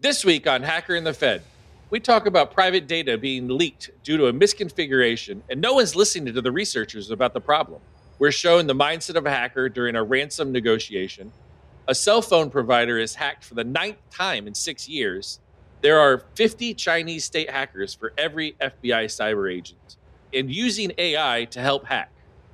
This 0.00 0.24
week 0.24 0.46
on 0.46 0.62
Hacker 0.62 0.94
and 0.94 1.04
the 1.04 1.12
Fed, 1.12 1.42
we 1.90 1.98
talk 1.98 2.26
about 2.26 2.54
private 2.54 2.86
data 2.86 3.18
being 3.18 3.48
leaked 3.48 3.90
due 4.04 4.16
to 4.16 4.28
a 4.28 4.32
misconfiguration, 4.32 5.40
and 5.50 5.60
no 5.60 5.74
one's 5.74 5.96
listening 5.96 6.32
to 6.34 6.40
the 6.40 6.52
researchers 6.52 7.10
about 7.10 7.34
the 7.34 7.40
problem. 7.40 7.80
We're 8.20 8.30
shown 8.30 8.68
the 8.68 8.76
mindset 8.76 9.16
of 9.16 9.26
a 9.26 9.30
hacker 9.30 9.68
during 9.68 9.96
a 9.96 10.04
ransom 10.04 10.52
negotiation. 10.52 11.32
A 11.88 11.96
cell 11.96 12.22
phone 12.22 12.48
provider 12.48 12.96
is 12.96 13.16
hacked 13.16 13.44
for 13.44 13.54
the 13.54 13.64
ninth 13.64 13.96
time 14.08 14.46
in 14.46 14.54
six 14.54 14.88
years. 14.88 15.40
There 15.80 15.98
are 15.98 16.22
50 16.36 16.74
Chinese 16.74 17.24
state 17.24 17.50
hackers 17.50 17.92
for 17.92 18.12
every 18.16 18.52
FBI 18.60 19.06
cyber 19.06 19.52
agent, 19.52 19.96
and 20.32 20.48
using 20.48 20.92
AI 20.96 21.46
to 21.46 21.60
help 21.60 21.86
hack. 21.86 22.12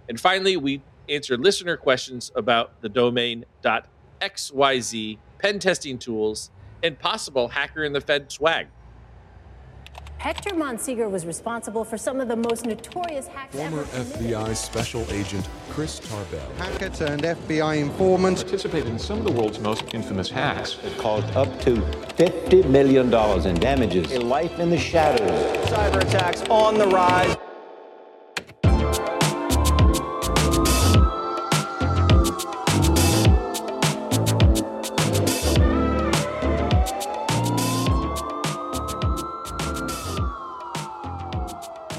And 0.09 0.19
finally, 0.19 0.57
we 0.57 0.81
answer 1.11 1.37
listener 1.37 1.77
questions 1.77 2.33
about 2.37 2.81
the 2.81 2.89
domain 2.89 3.45
.xyz, 3.63 5.19
pen 5.39 5.59
testing 5.59 5.99
tools, 5.99 6.51
and 6.85 6.99
possible 6.99 7.49
hacker 7.49 7.83
and 7.83 7.95
the 7.95 8.01
Fed 8.01 8.31
swag. 8.31 8.69
Hector 10.19 10.55
Monsegur 10.55 11.11
was 11.11 11.27
responsible 11.27 11.85
for 11.85 11.99
some 11.99 12.19
of 12.19 12.29
the 12.29 12.37
most 12.37 12.65
notorious 12.65 13.27
hacks 13.27 13.55
Former 13.55 13.81
ever. 13.81 14.05
FBI 14.05 14.57
Special 14.57 15.05
Agent 15.11 15.47
Chris 15.69 15.99
Tarbell. 15.99 16.51
Hacker 16.57 16.89
turned 16.89 17.23
FBI 17.25 17.77
informant. 17.79 18.39
participated 18.39 18.89
in 18.89 18.99
some 18.99 19.19
of 19.19 19.25
the 19.25 19.33
world's 19.33 19.59
most 19.59 19.93
infamous 19.93 20.31
hacks. 20.31 20.77
That 20.77 20.97
caused 20.97 21.31
up 21.37 21.61
to 21.63 21.75
$50 21.75 22.71
million 22.71 23.13
in 23.47 23.61
damages. 23.61 24.13
A 24.13 24.21
life 24.21 24.59
in 24.59 24.71
the 24.71 24.79
shadows. 24.79 25.69
Cyber 25.69 26.01
attacks 26.01 26.43
on 26.49 26.79
the 26.79 26.87
rise. 26.87 27.37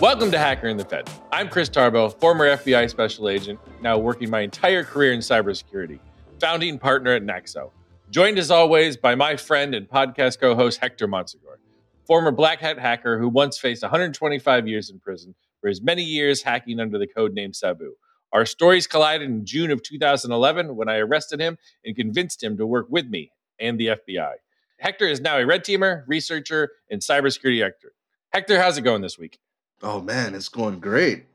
Welcome 0.06 0.30
to 0.34 0.38
Hacker 0.38 0.68
and 0.68 0.80
the 0.80 0.86
Fed. 0.86 1.10
I'm 1.32 1.50
Chris 1.50 1.68
Tarbell, 1.68 2.12
former 2.12 2.46
FBI 2.58 2.92
special 2.92 3.28
agent, 3.28 3.60
now 3.82 3.98
working 3.98 4.30
my 4.30 4.42
entire 4.42 4.84
career 4.84 5.14
in 5.14 5.20
cybersecurity, 5.20 5.98
founding 6.40 6.78
partner 6.78 7.14
at 7.14 7.24
Naxo. 7.24 7.72
Joined 8.12 8.38
as 8.38 8.52
always 8.52 8.98
by 8.98 9.16
my 9.16 9.36
friend 9.36 9.74
and 9.74 9.90
podcast 9.90 10.40
co 10.40 10.54
host 10.54 10.80
Hector 10.80 11.08
Monsegur, 11.08 11.58
former 12.06 12.30
black 12.30 12.60
hat 12.60 12.78
hacker 12.78 13.18
who 13.18 13.28
once 13.28 13.58
faced 13.58 13.82
125 13.82 14.68
years 14.68 14.92
in 14.92 15.00
prison 15.00 15.34
for 15.60 15.70
his 15.70 15.82
many 15.82 16.04
years 16.04 16.44
hacking 16.44 16.80
under 16.80 17.00
the 17.00 17.08
codename 17.08 17.56
Sabu. 17.56 17.96
Our 18.32 18.46
stories 18.46 18.86
collided 18.86 19.28
in 19.28 19.44
June 19.44 19.72
of 19.72 19.82
2011 19.82 20.76
when 20.76 20.88
I 20.88 20.98
arrested 20.98 21.40
him 21.40 21.58
and 21.84 21.96
convinced 21.96 22.44
him 22.44 22.58
to 22.58 22.68
work 22.68 22.86
with 22.92 23.08
me 23.08 23.32
and 23.60 23.80
the 23.80 23.88
FBI. 23.88 24.34
Hector 24.78 25.08
is 25.08 25.20
now 25.20 25.40
a 25.40 25.48
red 25.48 25.66
teamer, 25.66 26.04
researcher, 26.06 26.74
and 26.92 27.02
cybersecurity 27.02 27.66
expert. 27.66 27.94
Hector, 28.30 28.62
how's 28.62 28.78
it 28.78 28.82
going 28.82 29.02
this 29.02 29.18
week? 29.18 29.40
Oh 29.82 30.02
man, 30.02 30.36
it's 30.36 30.50
going 30.50 30.80
great. 30.80 31.26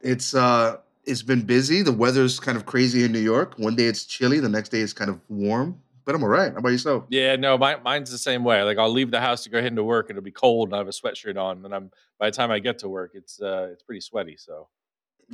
It's 0.00 0.34
uh 0.34 0.78
it's 1.04 1.22
been 1.22 1.42
busy. 1.42 1.82
The 1.82 1.92
weather's 1.92 2.38
kind 2.40 2.56
of 2.56 2.66
crazy 2.66 3.04
in 3.04 3.12
New 3.12 3.18
York. 3.18 3.54
One 3.58 3.74
day 3.76 3.86
it's 3.86 4.04
chilly, 4.04 4.40
the 4.40 4.48
next 4.48 4.68
day 4.70 4.80
it's 4.80 4.92
kind 4.92 5.10
of 5.10 5.20
warm. 5.28 5.80
But 6.04 6.16
I'm 6.16 6.22
all 6.22 6.28
right. 6.28 6.50
How 6.52 6.58
about 6.58 6.70
yourself? 6.70 7.04
Yeah, 7.10 7.36
no, 7.36 7.56
my, 7.56 7.76
mine's 7.76 8.10
the 8.10 8.18
same 8.18 8.42
way. 8.42 8.62
Like 8.62 8.78
I'll 8.78 8.90
leave 8.90 9.10
the 9.12 9.20
house 9.20 9.44
to 9.44 9.50
go 9.50 9.58
head 9.58 9.68
into 9.72 9.84
work, 9.84 10.10
and 10.10 10.18
it'll 10.18 10.24
be 10.24 10.32
cold, 10.32 10.68
and 10.68 10.74
I 10.74 10.78
have 10.78 10.88
a 10.88 10.90
sweatshirt 10.90 11.36
on, 11.40 11.64
and 11.64 11.72
I'm 11.74 11.90
by 12.18 12.28
the 12.30 12.36
time 12.36 12.50
I 12.50 12.58
get 12.58 12.78
to 12.80 12.88
work, 12.88 13.12
it's 13.14 13.40
uh 13.40 13.68
it's 13.72 13.82
pretty 13.84 14.00
sweaty. 14.00 14.36
So, 14.36 14.68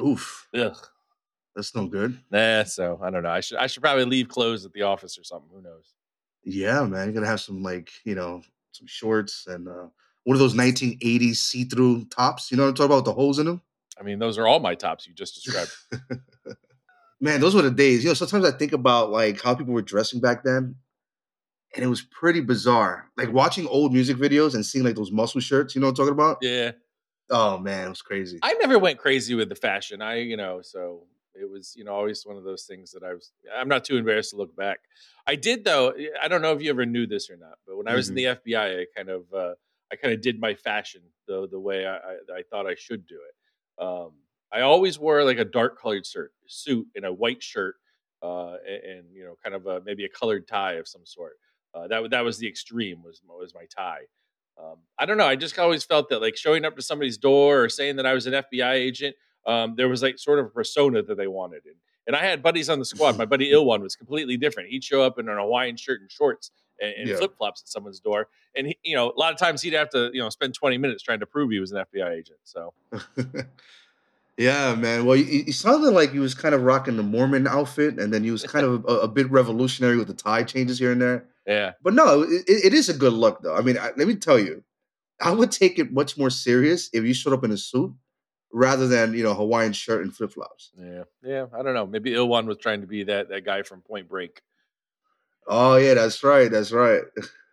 Oof, 0.02 0.46
ugh, 0.54 0.76
that's 1.56 1.74
no 1.74 1.86
good. 1.86 2.18
nah. 2.30 2.64
So 2.64 3.00
I 3.02 3.10
don't 3.10 3.22
know. 3.22 3.30
I 3.30 3.40
should 3.40 3.58
I 3.58 3.66
should 3.66 3.82
probably 3.82 4.04
leave 4.04 4.28
clothes 4.28 4.66
at 4.66 4.72
the 4.72 4.82
office 4.82 5.18
or 5.18 5.24
something. 5.24 5.48
Who 5.52 5.62
knows? 5.62 5.94
Yeah, 6.44 6.84
man. 6.84 7.08
You 7.08 7.14
gotta 7.14 7.26
have 7.26 7.40
some 7.40 7.62
like, 7.62 7.90
you 8.04 8.14
know, 8.14 8.42
some 8.72 8.86
shorts 8.86 9.46
and 9.46 9.68
uh 9.68 9.86
one 10.28 10.34
of 10.34 10.40
those 10.40 10.52
1980s 10.52 11.36
see-through 11.36 12.04
tops. 12.04 12.50
You 12.50 12.58
know 12.58 12.64
what 12.64 12.68
I'm 12.68 12.74
talking 12.74 12.86
about 12.90 12.96
with 12.96 13.04
the 13.06 13.12
holes 13.14 13.38
in 13.38 13.46
them? 13.46 13.62
I 13.98 14.02
mean, 14.02 14.18
those 14.18 14.36
are 14.36 14.46
all 14.46 14.60
my 14.60 14.74
tops 14.74 15.06
you 15.06 15.14
just 15.14 15.42
described. 15.42 15.70
Man, 17.22 17.40
those 17.40 17.54
were 17.54 17.62
the 17.62 17.70
days. 17.70 18.04
You 18.04 18.10
know, 18.10 18.14
sometimes 18.14 18.44
I 18.44 18.50
think 18.50 18.74
about 18.74 19.10
like 19.10 19.40
how 19.40 19.54
people 19.54 19.72
were 19.72 19.80
dressing 19.80 20.20
back 20.20 20.44
then, 20.44 20.74
and 21.74 21.82
it 21.82 21.88
was 21.88 22.02
pretty 22.02 22.42
bizarre. 22.42 23.06
Like 23.16 23.32
watching 23.32 23.66
old 23.68 23.94
music 23.94 24.18
videos 24.18 24.54
and 24.54 24.66
seeing 24.66 24.84
like 24.84 24.96
those 24.96 25.10
muscle 25.10 25.40
shirts. 25.40 25.74
You 25.74 25.80
know 25.80 25.86
what 25.86 25.98
I'm 25.98 26.06
talking 26.06 26.12
about? 26.12 26.38
yeah, 26.42 26.72
Oh 27.30 27.56
man, 27.56 27.86
it 27.86 27.88
was 27.88 28.02
crazy. 28.02 28.38
I 28.42 28.52
never 28.60 28.78
went 28.78 28.98
crazy 28.98 29.34
with 29.34 29.48
the 29.48 29.54
fashion. 29.54 30.02
I, 30.02 30.16
you 30.16 30.36
know, 30.36 30.60
so 30.60 31.04
it 31.34 31.48
was, 31.50 31.72
you 31.74 31.84
know, 31.84 31.94
always 31.94 32.26
one 32.26 32.36
of 32.36 32.44
those 32.44 32.64
things 32.64 32.90
that 32.92 33.02
I 33.02 33.14
was. 33.14 33.32
I'm 33.56 33.68
not 33.68 33.82
too 33.82 33.96
embarrassed 33.96 34.32
to 34.32 34.36
look 34.36 34.54
back. 34.54 34.80
I 35.26 35.36
did 35.36 35.64
though. 35.64 35.94
I 36.22 36.28
don't 36.28 36.42
know 36.42 36.52
if 36.52 36.60
you 36.60 36.68
ever 36.68 36.84
knew 36.84 37.06
this 37.06 37.30
or 37.30 37.38
not, 37.38 37.58
but 37.66 37.78
when 37.78 37.88
I 37.88 37.94
was 37.94 38.10
in 38.10 38.14
the 38.14 38.24
FBI, 38.24 38.82
I 38.82 38.84
kind 38.94 39.08
of, 39.08 39.22
uh, 39.32 39.54
I 39.92 39.96
kind 39.96 40.12
of 40.12 40.20
did 40.20 40.40
my 40.40 40.54
fashion 40.54 41.02
the 41.26 41.48
the 41.50 41.60
way 41.60 41.86
I, 41.86 41.96
I, 41.96 42.16
I 42.38 42.42
thought 42.50 42.66
I 42.66 42.74
should 42.74 43.06
do 43.06 43.16
it. 43.16 43.82
Um, 43.82 44.12
I 44.52 44.62
always 44.62 44.98
wore 44.98 45.24
like 45.24 45.38
a 45.38 45.44
dark 45.44 45.80
colored 45.80 46.06
shirt, 46.06 46.32
suit, 46.46 46.86
and 46.96 47.04
a 47.04 47.12
white 47.12 47.42
shirt, 47.42 47.76
uh, 48.22 48.56
and, 48.66 48.84
and 48.84 49.04
you 49.12 49.24
know, 49.24 49.34
kind 49.42 49.54
of 49.54 49.66
a, 49.66 49.82
maybe 49.84 50.04
a 50.04 50.08
colored 50.08 50.46
tie 50.48 50.74
of 50.74 50.88
some 50.88 51.04
sort. 51.04 51.34
Uh, 51.74 51.86
that 51.86 52.10
that 52.10 52.24
was 52.24 52.38
the 52.38 52.48
extreme 52.48 53.02
was 53.02 53.20
was 53.26 53.54
my 53.54 53.66
tie. 53.74 54.02
Um, 54.60 54.76
I 54.98 55.06
don't 55.06 55.18
know. 55.18 55.26
I 55.26 55.36
just 55.36 55.58
always 55.58 55.84
felt 55.84 56.08
that 56.08 56.20
like 56.20 56.36
showing 56.36 56.64
up 56.64 56.74
to 56.76 56.82
somebody's 56.82 57.18
door 57.18 57.62
or 57.62 57.68
saying 57.68 57.96
that 57.96 58.06
I 58.06 58.14
was 58.14 58.26
an 58.26 58.32
FBI 58.32 58.72
agent, 58.72 59.14
um, 59.46 59.74
there 59.76 59.88
was 59.88 60.02
like 60.02 60.18
sort 60.18 60.40
of 60.40 60.46
a 60.46 60.50
persona 60.50 61.02
that 61.02 61.16
they 61.16 61.28
wanted. 61.28 61.62
And, 61.64 61.76
and 62.08 62.16
I 62.16 62.24
had 62.24 62.42
buddies 62.42 62.68
on 62.68 62.78
the 62.78 62.84
squad. 62.84 63.16
My 63.16 63.26
buddy 63.26 63.50
Ilwan 63.52 63.82
was 63.82 63.94
completely 63.94 64.36
different. 64.36 64.70
He'd 64.70 64.82
show 64.82 65.02
up 65.02 65.18
in 65.18 65.28
an 65.28 65.36
Hawaiian 65.36 65.76
shirt 65.76 66.00
and 66.00 66.10
shorts 66.10 66.50
and, 66.80 66.94
and 66.98 67.08
Yeah. 67.08 67.16
flip 67.16 67.36
flops 67.36 67.62
at 67.62 67.68
someone's 67.68 68.00
door. 68.00 68.28
And 68.56 68.66
he, 68.68 68.78
you 68.82 68.96
know, 68.96 69.10
a 69.10 69.18
lot 69.18 69.32
of 69.32 69.38
times 69.38 69.62
he'd 69.62 69.72
have 69.74 69.90
to, 69.90 70.10
you 70.12 70.20
know, 70.20 70.28
spend 70.30 70.54
20 70.54 70.78
minutes 70.78 71.02
trying 71.02 71.20
to 71.20 71.26
prove 71.26 71.50
he 71.50 71.60
was 71.60 71.72
an 71.72 71.84
FBI 71.92 72.10
agent. 72.10 72.38
So 72.44 72.72
yeah, 74.36 74.74
man. 74.76 75.04
Well, 75.04 75.16
he, 75.16 75.42
he 75.42 75.52
sounded 75.52 75.90
like 75.90 76.12
he 76.12 76.18
was 76.20 76.34
kind 76.34 76.54
of 76.54 76.62
rocking 76.62 76.96
the 76.96 77.02
Mormon 77.02 77.46
outfit, 77.48 77.98
and 77.98 78.12
then 78.12 78.22
he 78.22 78.30
was 78.30 78.44
kind 78.44 78.64
of 78.64 78.84
a, 78.86 79.00
a 79.00 79.08
bit 79.08 79.30
revolutionary 79.30 79.96
with 79.96 80.06
the 80.06 80.14
tie 80.14 80.44
changes 80.44 80.78
here 80.78 80.92
and 80.92 81.02
there. 81.02 81.26
yeah, 81.46 81.72
But 81.82 81.94
no, 81.94 82.22
it, 82.22 82.44
it 82.46 82.72
is 82.74 82.88
a 82.88 82.94
good 82.94 83.12
look, 83.12 83.42
though. 83.42 83.56
I 83.56 83.62
mean, 83.62 83.76
I, 83.78 83.90
let 83.96 84.06
me 84.06 84.14
tell 84.14 84.38
you, 84.38 84.62
I 85.20 85.32
would 85.32 85.50
take 85.50 85.78
it 85.80 85.92
much 85.92 86.16
more 86.16 86.30
serious 86.30 86.88
if 86.92 87.02
you 87.04 87.12
showed 87.14 87.32
up 87.32 87.42
in 87.42 87.50
a 87.50 87.56
suit 87.56 87.92
rather 88.52 88.86
than 88.86 89.12
you 89.12 89.22
know 89.24 89.34
Hawaiian 89.34 89.72
shirt 89.72 90.02
and 90.04 90.14
flip 90.14 90.32
flops. 90.32 90.70
yeah, 90.78 91.02
yeah. 91.24 91.46
I 91.52 91.62
don't 91.62 91.74
know. 91.74 91.86
Maybe 91.86 92.12
Ilwan 92.12 92.46
was 92.46 92.58
trying 92.58 92.80
to 92.82 92.86
be 92.86 93.02
that 93.04 93.28
that 93.30 93.44
guy 93.44 93.62
from 93.62 93.80
Point 93.80 94.08
Break, 94.08 94.40
Oh 95.48 95.76
yeah, 95.76 95.94
that's 95.94 96.22
right, 96.22 96.50
that's 96.50 96.72
right. 96.72 97.02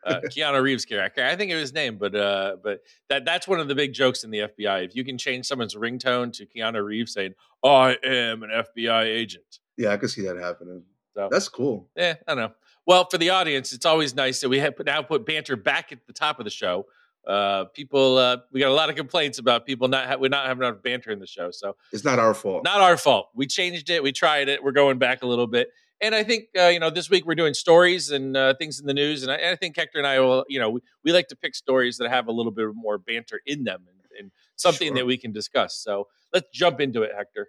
uh, 0.06 0.20
Keanu 0.26 0.62
Reeves 0.62 0.86
character. 0.86 1.24
I 1.26 1.36
think 1.36 1.50
it 1.52 1.56
was 1.56 1.62
his 1.64 1.74
name, 1.74 1.98
but 1.98 2.14
uh, 2.16 2.58
but 2.64 2.82
that 3.10 3.26
that's 3.26 3.48
one 3.48 3.60
of 3.60 3.68
the 3.68 3.76
big 3.76 3.94
jokes 3.94 4.24
in 4.24 4.32
the 4.32 4.40
FBI. 4.40 4.86
If 4.86 4.96
you 4.96 5.04
can 5.06 5.18
change 5.18 5.46
someone's 5.46 5.76
ringtone 5.76 6.34
to 6.34 6.46
Keanu 6.46 6.84
Reeves 6.84 7.14
saying 7.14 7.34
"I 7.64 7.98
am 8.04 8.44
an 8.44 8.50
FBI 8.52 9.06
agent," 9.06 9.60
yeah, 9.78 9.92
I 9.92 9.98
could 9.98 10.10
see 10.10 10.22
that 10.24 10.38
happening. 10.38 10.84
so 11.16 11.30
That's 11.32 11.48
cool. 11.50 11.88
Yeah, 11.96 12.16
I 12.28 12.36
don't 12.36 12.44
know. 12.44 12.52
Well, 12.86 13.08
for 13.10 13.18
the 13.18 13.32
audience, 13.32 13.74
it's 13.74 13.86
always 13.86 14.14
nice 14.14 14.42
that 14.42 14.50
we 14.50 14.60
have 14.60 14.74
now 14.86 15.02
put 15.02 15.26
banter 15.26 15.56
back 15.56 15.92
at 15.92 16.06
the 16.06 16.14
top 16.14 16.38
of 16.40 16.44
the 16.44 16.52
show. 16.52 16.86
Uh, 17.26 17.66
people, 17.74 18.20
uh, 18.20 18.38
we 18.52 18.60
got 18.60 18.70
a 18.70 18.74
lot 18.74 18.88
of 18.92 18.96
complaints 18.96 19.40
about 19.40 19.66
people 19.66 19.88
not 19.88 20.06
ha- 20.08 20.16
we're 20.20 20.30
not 20.30 20.46
having 20.46 20.62
enough 20.64 20.84
banter 20.84 21.10
in 21.10 21.18
the 21.18 21.26
show. 21.26 21.50
So 21.50 21.76
It's 21.92 22.04
not 22.04 22.20
our 22.20 22.36
fault. 22.36 22.64
not 22.64 22.82
our 22.82 22.98
fault. 22.98 23.30
We 23.34 23.48
changed 23.48 23.90
it. 23.90 24.04
We 24.04 24.12
tried 24.12 24.48
it. 24.48 24.64
We're 24.64 24.74
going 24.74 25.00
back 25.00 25.24
a 25.24 25.26
little 25.26 25.48
bit. 25.48 25.70
And 26.06 26.14
I 26.14 26.22
think 26.22 26.50
uh, 26.56 26.68
you 26.68 26.80
know 26.80 26.92
this 26.92 27.10
week 27.10 27.26
we're 27.26 27.34
doing 27.34 27.56
stories 27.56 28.12
and 28.12 28.38
uh, 28.38 28.54
things 28.60 28.80
in 28.80 28.86
the 28.86 28.94
news, 28.94 29.24
and 29.24 29.32
I, 29.32 29.36
and 29.38 29.50
I 29.50 29.56
think 29.56 29.76
Hector 29.76 29.98
and 29.98 30.06
I 30.06 30.20
will. 30.20 30.46
You 30.48 30.60
know, 30.60 30.70
we, 30.70 30.82
we 31.04 31.12
like 31.12 31.28
to 31.30 31.36
pick 31.36 31.56
stories 31.56 31.98
that 31.98 32.12
have 32.12 32.28
a 32.28 32.32
little 32.32 32.52
bit 32.52 32.68
more 32.76 33.00
banter 33.00 33.42
in 33.48 33.64
them 33.64 33.86
and, 33.90 34.20
and 34.20 34.32
something 34.56 34.90
Sure. 34.90 34.98
that 34.98 35.08
we 35.08 35.18
can 35.18 35.32
discuss. 35.32 35.76
So 35.76 36.08
let's 36.32 36.48
jump 36.54 36.80
into 36.80 37.02
it, 37.02 37.10
Hector. 37.18 37.48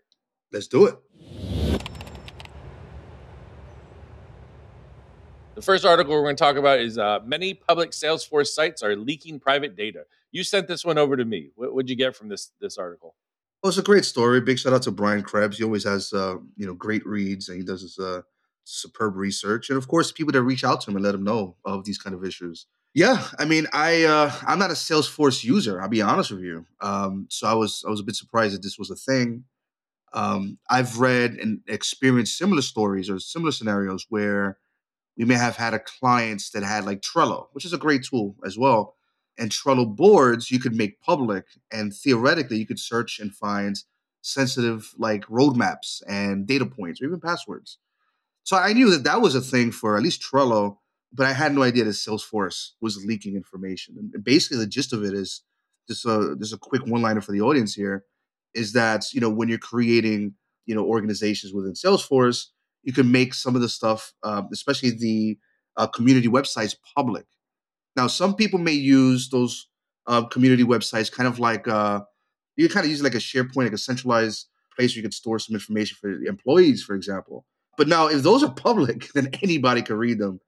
Let's 0.52 0.68
do 0.68 0.86
it. 0.86 0.96
The 5.54 5.60
first 5.60 5.84
article 5.84 6.14
we're 6.14 6.22
going 6.22 6.36
to 6.36 6.42
talk 6.42 6.56
about 6.56 6.80
is 6.80 6.96
uh, 6.96 7.18
many 7.26 7.52
public 7.52 7.90
Salesforce 7.90 8.48
sites 8.48 8.82
are 8.82 8.96
leaking 8.96 9.38
private 9.38 9.76
data. 9.76 10.04
You 10.32 10.44
sent 10.44 10.66
this 10.66 10.82
one 10.82 10.96
over 10.96 11.14
to 11.14 11.26
me. 11.26 11.50
What 11.56 11.74
would 11.74 11.90
you 11.90 11.96
get 11.96 12.16
from 12.16 12.30
this 12.30 12.52
this 12.62 12.78
article? 12.78 13.16
Well, 13.62 13.68
it's 13.68 13.78
a 13.78 13.82
great 13.82 14.06
story. 14.06 14.40
Big 14.40 14.58
shout 14.58 14.72
out 14.72 14.82
to 14.82 14.90
Brian 14.92 15.22
Krebs. 15.22 15.58
He 15.58 15.64
always 15.64 15.84
has 15.84 16.10
uh, 16.14 16.36
you 16.56 16.66
know 16.66 16.72
great 16.72 17.04
reads, 17.04 17.50
and 17.50 17.58
he 17.58 17.62
does 17.62 17.82
his 17.82 17.98
uh, 17.98 18.22
superb 18.66 19.16
research, 19.16 19.70
and 19.70 19.78
of 19.78 19.88
course, 19.88 20.12
people 20.12 20.32
that 20.32 20.42
reach 20.42 20.64
out 20.64 20.80
to 20.82 20.90
him 20.90 20.96
and 20.96 21.04
let 21.04 21.14
him 21.14 21.24
know 21.24 21.56
of 21.64 21.84
these 21.84 21.98
kind 21.98 22.14
of 22.14 22.24
issues. 22.24 22.66
Yeah, 22.94 23.26
I 23.38 23.44
mean, 23.44 23.66
I 23.72 24.04
uh, 24.04 24.32
I'm 24.46 24.58
not 24.58 24.70
a 24.70 24.74
Salesforce 24.74 25.44
user. 25.44 25.80
I'll 25.80 25.88
be 25.88 26.02
honest 26.02 26.30
with 26.30 26.40
you. 26.40 26.66
Um, 26.80 27.26
so 27.30 27.46
I 27.46 27.54
was 27.54 27.84
I 27.86 27.90
was 27.90 28.00
a 28.00 28.04
bit 28.04 28.16
surprised 28.16 28.54
that 28.54 28.62
this 28.62 28.78
was 28.78 28.90
a 28.90 28.96
thing. 28.96 29.44
Um, 30.12 30.58
I've 30.70 30.98
read 30.98 31.34
and 31.34 31.60
experienced 31.68 32.38
similar 32.38 32.62
stories 32.62 33.10
or 33.10 33.18
similar 33.18 33.52
scenarios 33.52 34.06
where 34.08 34.56
we 35.16 35.24
may 35.24 35.34
have 35.34 35.56
had 35.56 35.74
a 35.74 35.78
clients 35.78 36.50
that 36.50 36.62
had 36.62 36.86
like 36.86 37.02
Trello, 37.02 37.48
which 37.52 37.64
is 37.64 37.72
a 37.72 37.78
great 37.78 38.04
tool 38.04 38.36
as 38.46 38.56
well. 38.56 38.96
And 39.38 39.50
Trello 39.50 39.94
boards 39.94 40.50
you 40.50 40.58
could 40.58 40.74
make 40.74 41.00
public, 41.02 41.44
and 41.70 41.94
theoretically 41.94 42.56
you 42.56 42.66
could 42.66 42.80
search 42.80 43.18
and 43.18 43.34
find 43.34 43.76
sensitive 44.22 44.94
like 44.98 45.26
roadmaps 45.26 46.02
and 46.08 46.46
data 46.46 46.66
points 46.66 47.00
or 47.00 47.04
even 47.04 47.20
passwords. 47.20 47.78
So 48.46 48.56
I 48.56 48.72
knew 48.72 48.90
that 48.90 49.04
that 49.04 49.20
was 49.20 49.34
a 49.34 49.40
thing 49.40 49.72
for 49.72 49.96
at 49.96 50.02
least 50.02 50.22
Trello 50.22 50.78
but 51.16 51.26
I 51.26 51.32
had 51.32 51.54
no 51.54 51.62
idea 51.62 51.84
that 51.84 51.90
Salesforce 51.90 52.72
was 52.80 53.04
leaking 53.04 53.36
information. 53.36 53.96
And 53.98 54.22
basically, 54.22 54.58
the 54.58 54.66
gist 54.66 54.92
of 54.92 55.02
it 55.02 55.14
is 55.14 55.42
just 55.88 56.04
a 56.04 56.36
just 56.38 56.52
a 56.52 56.58
quick 56.58 56.82
one 56.86 57.02
liner 57.02 57.20
for 57.20 57.32
the 57.32 57.40
audience 57.40 57.74
here 57.74 58.04
is 58.54 58.72
that 58.74 59.12
you 59.12 59.20
know 59.20 59.30
when 59.30 59.48
you're 59.48 59.58
creating 59.58 60.34
you 60.66 60.74
know 60.74 60.84
organizations 60.84 61.54
within 61.54 61.72
Salesforce, 61.72 62.46
you 62.82 62.92
can 62.92 63.10
make 63.10 63.34
some 63.34 63.54
of 63.56 63.62
the 63.62 63.68
stuff, 63.68 64.12
um, 64.22 64.48
especially 64.52 64.90
the 64.90 65.38
uh, 65.76 65.86
community 65.86 66.28
websites, 66.28 66.76
public. 66.96 67.24
Now, 67.96 68.08
some 68.08 68.34
people 68.34 68.58
may 68.58 68.72
use 68.72 69.30
those 69.30 69.68
uh, 70.06 70.24
community 70.26 70.64
websites 70.64 71.10
kind 71.10 71.28
of 71.28 71.38
like 71.38 71.66
uh, 71.66 72.00
you 72.56 72.68
kind 72.68 72.84
of 72.84 72.90
use 72.90 73.02
like 73.02 73.14
a 73.14 73.18
SharePoint, 73.18 73.56
like 73.56 73.72
a 73.72 73.78
centralized 73.78 74.48
place 74.76 74.92
where 74.92 74.96
you 74.96 75.02
can 75.02 75.12
store 75.12 75.38
some 75.38 75.54
information 75.54 75.96
for 75.98 76.10
employees, 76.24 76.82
for 76.82 76.94
example. 76.94 77.46
But 77.76 77.88
now, 77.88 78.08
if 78.08 78.22
those 78.22 78.42
are 78.42 78.50
public, 78.50 79.08
then 79.14 79.30
anybody 79.42 79.82
can 79.82 79.96
read 79.96 80.18
them. 80.18 80.40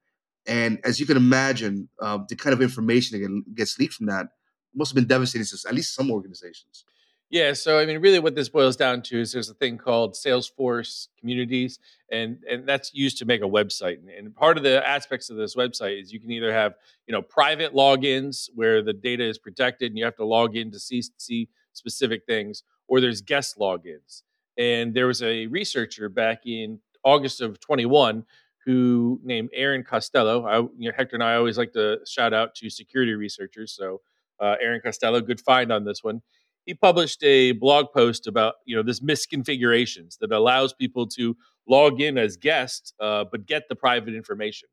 And 0.45 0.79
as 0.83 0.99
you 0.99 1.05
can 1.05 1.17
imagine, 1.17 1.89
uh, 2.01 2.19
the 2.27 2.35
kind 2.35 2.53
of 2.53 2.61
information 2.61 3.21
that 3.21 3.55
gets 3.55 3.77
leaked 3.77 3.93
from 3.93 4.07
that 4.07 4.27
must 4.73 4.91
have 4.91 4.95
been 4.95 5.07
devastating 5.07 5.45
to 5.45 5.67
at 5.67 5.75
least 5.75 5.93
some 5.93 6.11
organizations. 6.11 6.85
Yeah, 7.31 7.53
so 7.53 7.77
I 7.77 7.85
mean, 7.85 7.99
really, 7.99 8.17
what 8.17 8.33
this 8.33 8.49
boils 8.49 8.75
down 8.75 9.03
to 9.03 9.21
is 9.21 9.31
there's 9.31 9.49
a 9.49 9.53
thing 9.53 9.77
called 9.77 10.15
Salesforce 10.15 11.09
communities, 11.19 11.77
and 12.11 12.39
and 12.49 12.67
that's 12.67 12.91
used 12.91 13.19
to 13.19 13.25
make 13.25 13.41
a 13.41 13.47
website. 13.47 13.99
And, 13.99 14.09
and 14.09 14.35
part 14.35 14.57
of 14.57 14.63
the 14.63 14.87
aspects 14.87 15.29
of 15.29 15.37
this 15.37 15.55
website 15.55 16.01
is 16.01 16.11
you 16.11 16.19
can 16.19 16.31
either 16.31 16.51
have 16.51 16.73
you 17.05 17.11
know 17.11 17.21
private 17.21 17.75
logins 17.75 18.49
where 18.55 18.81
the 18.81 18.93
data 18.93 19.23
is 19.23 19.37
protected 19.37 19.91
and 19.91 19.97
you 19.97 20.05
have 20.05 20.15
to 20.15 20.25
log 20.25 20.55
in 20.55 20.71
to 20.71 20.79
see 20.79 21.03
see 21.17 21.49
specific 21.73 22.23
things, 22.25 22.63
or 22.87 22.99
there's 22.99 23.21
guest 23.21 23.59
logins. 23.59 24.23
And 24.57 24.95
there 24.95 25.05
was 25.05 25.21
a 25.21 25.45
researcher 25.47 26.09
back 26.09 26.47
in 26.47 26.79
August 27.03 27.41
of 27.41 27.59
21 27.59 28.23
who 28.65 29.19
named 29.23 29.49
Aaron 29.53 29.83
Costello. 29.83 30.45
I, 30.45 30.57
you 30.77 30.89
know, 30.89 30.91
Hector 30.95 31.15
and 31.15 31.23
I 31.23 31.35
always 31.35 31.57
like 31.57 31.71
to 31.73 31.99
shout 32.05 32.33
out 32.33 32.53
to 32.55 32.69
security 32.69 33.13
researchers. 33.13 33.73
So 33.73 34.01
uh, 34.39 34.55
Aaron 34.61 34.81
Costello, 34.81 35.21
good 35.21 35.39
find 35.39 35.71
on 35.71 35.85
this 35.85 36.03
one 36.03 36.21
he 36.69 36.75
published 36.75 37.23
a 37.23 37.53
blog 37.53 37.87
post 37.91 38.27
about 38.27 38.55
you 38.63 38.75
know 38.75 38.83
this 38.83 38.99
misconfigurations 38.99 40.19
that 40.19 40.31
allows 40.31 40.71
people 40.71 41.07
to 41.07 41.35
log 41.67 41.99
in 41.99 42.15
as 42.15 42.37
guests 42.37 42.93
uh, 42.99 43.25
but 43.31 43.47
get 43.47 43.67
the 43.69 43.75
private 43.75 44.13
information 44.13 44.69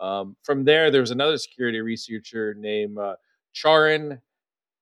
um, 0.00 0.36
from 0.42 0.64
there 0.64 0.90
there's 0.90 1.10
another 1.10 1.36
security 1.36 1.82
researcher 1.82 2.54
named 2.54 2.96
uh, 2.96 3.14
Charan 3.52 4.22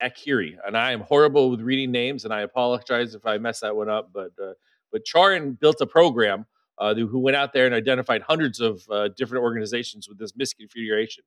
Akiri 0.00 0.56
and 0.64 0.76
i 0.76 0.92
am 0.92 1.00
horrible 1.00 1.50
with 1.50 1.60
reading 1.60 1.90
names 1.90 2.24
and 2.24 2.32
i 2.32 2.42
apologize 2.42 3.16
if 3.16 3.26
i 3.26 3.38
mess 3.38 3.58
that 3.58 3.74
one 3.74 3.88
up 3.88 4.10
but 4.12 4.30
uh, 4.40 4.52
but 4.92 5.04
charan 5.04 5.54
built 5.60 5.80
a 5.80 5.86
program 5.86 6.46
uh, 6.82 6.94
who 6.94 7.18
went 7.18 7.36
out 7.36 7.52
there 7.52 7.66
and 7.66 7.74
identified 7.74 8.22
hundreds 8.22 8.60
of 8.60 8.82
uh, 8.90 9.08
different 9.16 9.42
organizations 9.42 10.08
with 10.08 10.18
this 10.18 10.32
misconfiguration 10.32 11.20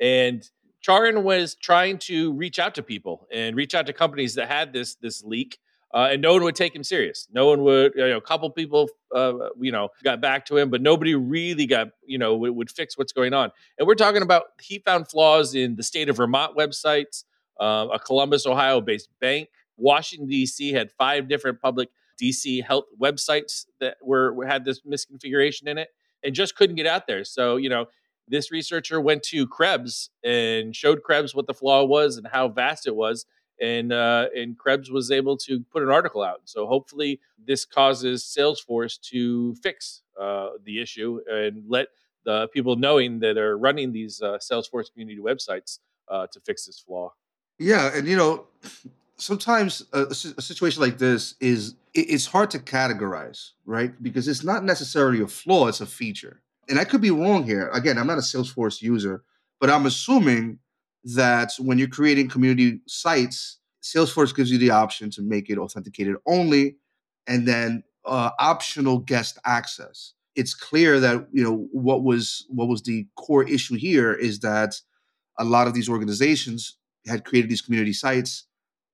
and 0.00 0.48
Charan 0.80 1.24
was 1.24 1.54
trying 1.56 1.98
to 1.98 2.32
reach 2.32 2.58
out 2.58 2.74
to 2.76 2.82
people 2.82 3.26
and 3.32 3.56
reach 3.56 3.74
out 3.74 3.86
to 3.86 3.92
companies 3.92 4.34
that 4.34 4.48
had 4.48 4.72
this 4.72 4.94
this 4.96 5.24
leak, 5.24 5.58
uh, 5.92 6.08
and 6.12 6.22
no 6.22 6.32
one 6.32 6.44
would 6.44 6.54
take 6.54 6.74
him 6.74 6.84
serious. 6.84 7.26
No 7.32 7.46
one 7.46 7.62
would. 7.62 7.92
You 7.96 8.08
know, 8.08 8.16
a 8.16 8.20
couple 8.20 8.48
people, 8.50 8.88
uh, 9.14 9.50
you 9.60 9.72
know, 9.72 9.88
got 10.04 10.20
back 10.20 10.46
to 10.46 10.56
him, 10.56 10.70
but 10.70 10.80
nobody 10.80 11.14
really 11.14 11.66
got, 11.66 11.88
you 12.06 12.18
know, 12.18 12.36
would, 12.36 12.52
would, 12.52 12.70
fix 12.70 12.96
what's 12.96 13.12
going 13.12 13.34
on. 13.34 13.50
And 13.78 13.88
we're 13.88 13.96
talking 13.96 14.22
about 14.22 14.44
he 14.60 14.78
found 14.78 15.08
flaws 15.08 15.54
in 15.54 15.74
the 15.74 15.82
state 15.82 16.08
of 16.08 16.16
Vermont 16.16 16.56
websites, 16.56 17.24
uh, 17.58 17.88
a 17.92 17.98
Columbus, 17.98 18.46
Ohio-based 18.46 19.08
bank. 19.20 19.48
Washington 19.76 20.28
D.C. 20.28 20.72
had 20.72 20.90
five 20.92 21.28
different 21.28 21.60
public 21.60 21.88
DC 22.20 22.64
health 22.64 22.84
websites 23.00 23.66
that 23.80 23.96
were 24.02 24.44
had 24.46 24.64
this 24.64 24.80
misconfiguration 24.80 25.66
in 25.66 25.78
it, 25.78 25.88
and 26.22 26.34
just 26.34 26.56
couldn't 26.56 26.76
get 26.76 26.86
out 26.86 27.06
there. 27.06 27.24
So 27.24 27.56
you 27.56 27.68
know 27.68 27.86
this 28.28 28.50
researcher 28.50 29.00
went 29.00 29.22
to 29.24 29.46
Krebs 29.46 30.10
and 30.22 30.74
showed 30.74 31.02
Krebs 31.02 31.34
what 31.34 31.46
the 31.46 31.54
flaw 31.54 31.84
was 31.84 32.16
and 32.16 32.26
how 32.26 32.48
vast 32.48 32.86
it 32.86 32.94
was. 32.94 33.26
And 33.60 33.92
uh, 33.92 34.28
and 34.36 34.56
Krebs 34.56 34.88
was 34.88 35.10
able 35.10 35.36
to 35.38 35.60
put 35.72 35.82
an 35.82 35.88
article 35.88 36.22
out. 36.22 36.42
So 36.44 36.66
hopefully, 36.66 37.18
this 37.44 37.64
causes 37.64 38.22
Salesforce 38.22 39.00
to 39.10 39.56
fix 39.56 40.02
uh, 40.20 40.50
the 40.64 40.80
issue 40.80 41.20
and 41.28 41.64
let 41.66 41.88
the 42.24 42.46
people 42.48 42.76
knowing 42.76 43.18
that 43.18 43.36
are 43.36 43.58
running 43.58 43.90
these 43.90 44.22
uh, 44.22 44.38
Salesforce 44.38 44.92
community 44.92 45.18
websites 45.20 45.80
uh, 46.06 46.28
to 46.28 46.38
fix 46.40 46.66
this 46.66 46.78
flaw. 46.78 47.12
Yeah, 47.58 47.90
and 47.92 48.06
you 48.06 48.16
know, 48.16 48.46
sometimes 49.18 49.84
a, 49.92 50.06
a 50.06 50.14
situation 50.14 50.82
like 50.82 50.98
this 50.98 51.34
is 51.40 51.74
it's 51.94 52.26
hard 52.26 52.50
to 52.50 52.58
categorize, 52.58 53.50
right? 53.66 54.00
Because 54.02 54.28
it's 54.28 54.44
not 54.44 54.64
necessarily 54.64 55.20
a 55.20 55.26
flaw; 55.26 55.68
it's 55.68 55.80
a 55.80 55.86
feature 55.86 56.42
and 56.68 56.78
I 56.78 56.84
could 56.84 57.00
be 57.00 57.10
wrong 57.10 57.44
here. 57.44 57.68
Again, 57.72 57.98
I'm 57.98 58.06
not 58.06 58.18
a 58.18 58.22
Salesforce 58.22 58.82
user, 58.82 59.22
but 59.60 59.70
I'm 59.70 59.86
assuming 59.86 60.58
that 61.04 61.52
when 61.58 61.78
you're 61.78 61.88
creating 61.88 62.28
community 62.28 62.80
sites, 62.86 63.58
Salesforce 63.82 64.34
gives 64.34 64.50
you 64.50 64.58
the 64.58 64.70
option 64.70 65.10
to 65.12 65.22
make 65.22 65.48
it 65.48 65.58
authenticated 65.58 66.16
only, 66.26 66.76
and 67.26 67.46
then 67.46 67.82
uh, 68.04 68.30
optional 68.38 68.98
guest 68.98 69.38
access. 69.44 70.12
It's 70.34 70.54
clear 70.54 71.00
that 71.00 71.26
you 71.32 71.42
know 71.42 71.68
what 71.72 72.02
was 72.02 72.46
what 72.48 72.68
was 72.68 72.82
the 72.82 73.06
core 73.16 73.44
issue 73.48 73.76
here 73.76 74.12
is 74.12 74.40
that 74.40 74.80
a 75.38 75.44
lot 75.44 75.66
of 75.66 75.74
these 75.74 75.88
organizations 75.88 76.76
had 77.06 77.24
created 77.24 77.50
these 77.50 77.62
community 77.62 77.92
sites 77.92 78.44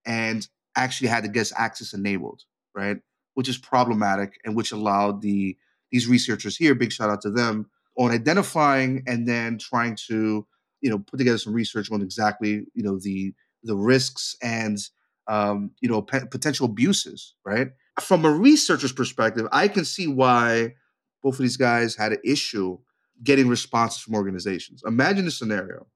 and 0.07 0.47
actually 0.77 1.09
had 1.09 1.25
the 1.25 1.29
guest 1.29 1.53
access 1.57 1.95
enabled, 1.95 2.43
right? 2.75 2.99
Which 3.35 3.49
is 3.49 3.59
problematic 3.59 4.39
and 4.45 4.57
which 4.57 4.73
allowed 4.73 5.23
the 5.23 5.57
these 5.91 6.09
researchers 6.09 6.57
here, 6.57 6.75
big 6.75 6.93
shout 6.93 7.11
out 7.11 7.21
to 7.23 7.31
them, 7.31 7.71
on 7.97 8.11
identifying 8.11 9.05
and 9.07 9.29
then 9.29 9.59
trying 9.59 9.97
to, 10.09 10.45
you 10.81 10.91
know, 10.91 10.99
put 10.99 11.19
together 11.19 11.39
some 11.39 11.53
research 11.53 11.91
on 11.93 12.03
exactly, 12.03 12.65
you 12.75 12.83
know, 12.83 12.99
the 12.99 13.33
the 13.63 13.77
risks 13.77 14.37
and 14.43 14.79
um, 15.27 15.71
you 15.81 15.89
know 15.89 16.03
p- 16.03 16.27
potential 16.31 16.67
abuses, 16.67 17.35
right? 17.45 17.69
From 18.01 18.25
a 18.25 18.31
researcher's 18.31 18.93
perspective, 18.93 19.47
I 19.53 19.69
can 19.69 19.85
see 19.85 20.07
why 20.07 20.75
both 21.23 21.35
of 21.35 21.41
these 21.41 21.57
guys 21.57 21.97
had 21.97 22.13
an 22.13 22.19
issue 22.25 22.79
getting 23.23 23.49
responses 23.49 24.03
from 24.03 24.15
organizations. 24.15 24.83
Imagine 24.87 25.27
a 25.27 25.31
scenario. 25.31 25.87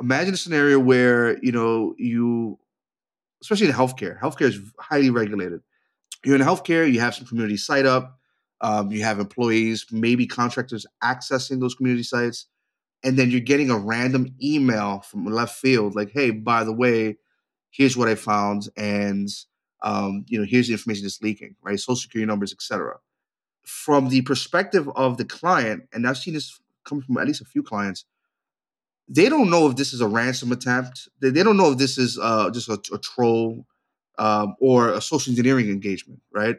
Imagine 0.00 0.34
a 0.34 0.38
scenario 0.38 0.78
where 0.78 1.38
you 1.42 1.52
know 1.52 1.94
you, 1.98 2.58
especially 3.42 3.68
in 3.68 3.72
healthcare. 3.72 4.18
Healthcare 4.20 4.48
is 4.48 4.60
highly 4.78 5.10
regulated. 5.10 5.60
You're 6.24 6.36
in 6.36 6.42
healthcare. 6.42 6.90
You 6.90 7.00
have 7.00 7.14
some 7.14 7.26
community 7.26 7.56
site 7.56 7.86
up 7.86 8.18
um, 8.60 8.90
you 8.90 9.02
have 9.02 9.20
employees, 9.20 9.86
maybe 9.90 10.26
contractors 10.26 10.86
accessing 11.02 11.60
those 11.60 11.74
community 11.74 12.02
sites, 12.02 12.46
and 13.04 13.16
then 13.16 13.30
you're 13.30 13.40
getting 13.40 13.70
a 13.70 13.78
random 13.78 14.34
email 14.42 15.00
from 15.00 15.26
left 15.26 15.56
field, 15.56 15.94
like, 15.94 16.10
"Hey, 16.10 16.30
by 16.30 16.64
the 16.64 16.72
way, 16.72 17.18
here's 17.70 17.96
what 17.96 18.08
I 18.08 18.14
found, 18.16 18.68
and 18.76 19.28
um, 19.82 20.24
you 20.28 20.38
know, 20.38 20.44
here's 20.44 20.66
the 20.66 20.72
information 20.72 21.04
that's 21.04 21.22
leaking, 21.22 21.54
right? 21.62 21.78
Social 21.78 21.96
security 21.96 22.26
numbers, 22.26 22.52
etc." 22.52 22.96
From 23.64 24.08
the 24.08 24.22
perspective 24.22 24.88
of 24.96 25.18
the 25.18 25.24
client, 25.24 25.84
and 25.92 26.06
I've 26.06 26.18
seen 26.18 26.34
this 26.34 26.60
come 26.84 27.02
from 27.02 27.18
at 27.18 27.26
least 27.26 27.42
a 27.42 27.44
few 27.44 27.62
clients, 27.62 28.04
they 29.08 29.28
don't 29.28 29.50
know 29.50 29.68
if 29.68 29.76
this 29.76 29.92
is 29.92 30.00
a 30.00 30.08
ransom 30.08 30.52
attempt. 30.52 31.08
They, 31.20 31.30
they 31.30 31.42
don't 31.42 31.56
know 31.56 31.72
if 31.72 31.78
this 31.78 31.96
is 31.98 32.18
uh, 32.18 32.50
just 32.50 32.68
a, 32.68 32.78
a 32.92 32.98
troll 32.98 33.66
um, 34.18 34.54
or 34.60 34.90
a 34.90 35.00
social 35.00 35.30
engineering 35.30 35.68
engagement, 35.68 36.20
right? 36.32 36.56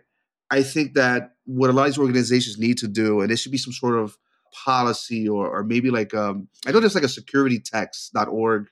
I 0.49 0.63
think 0.63 0.93
that 0.95 1.35
what 1.45 1.69
a 1.69 1.73
lot 1.73 1.83
of 1.83 1.89
these 1.89 1.99
organizations 1.99 2.57
need 2.57 2.77
to 2.79 2.87
do, 2.87 3.21
and 3.21 3.29
there 3.29 3.37
should 3.37 3.51
be 3.51 3.57
some 3.57 3.73
sort 3.73 3.99
of 3.99 4.17
policy 4.51 5.29
or, 5.29 5.47
or 5.47 5.63
maybe 5.63 5.91
like 5.91 6.13
um, 6.15 6.47
I 6.65 6.71
know 6.71 6.79
there's 6.79 6.95
like 6.95 7.03
a 7.03 7.07
securitytext.org 7.07 8.67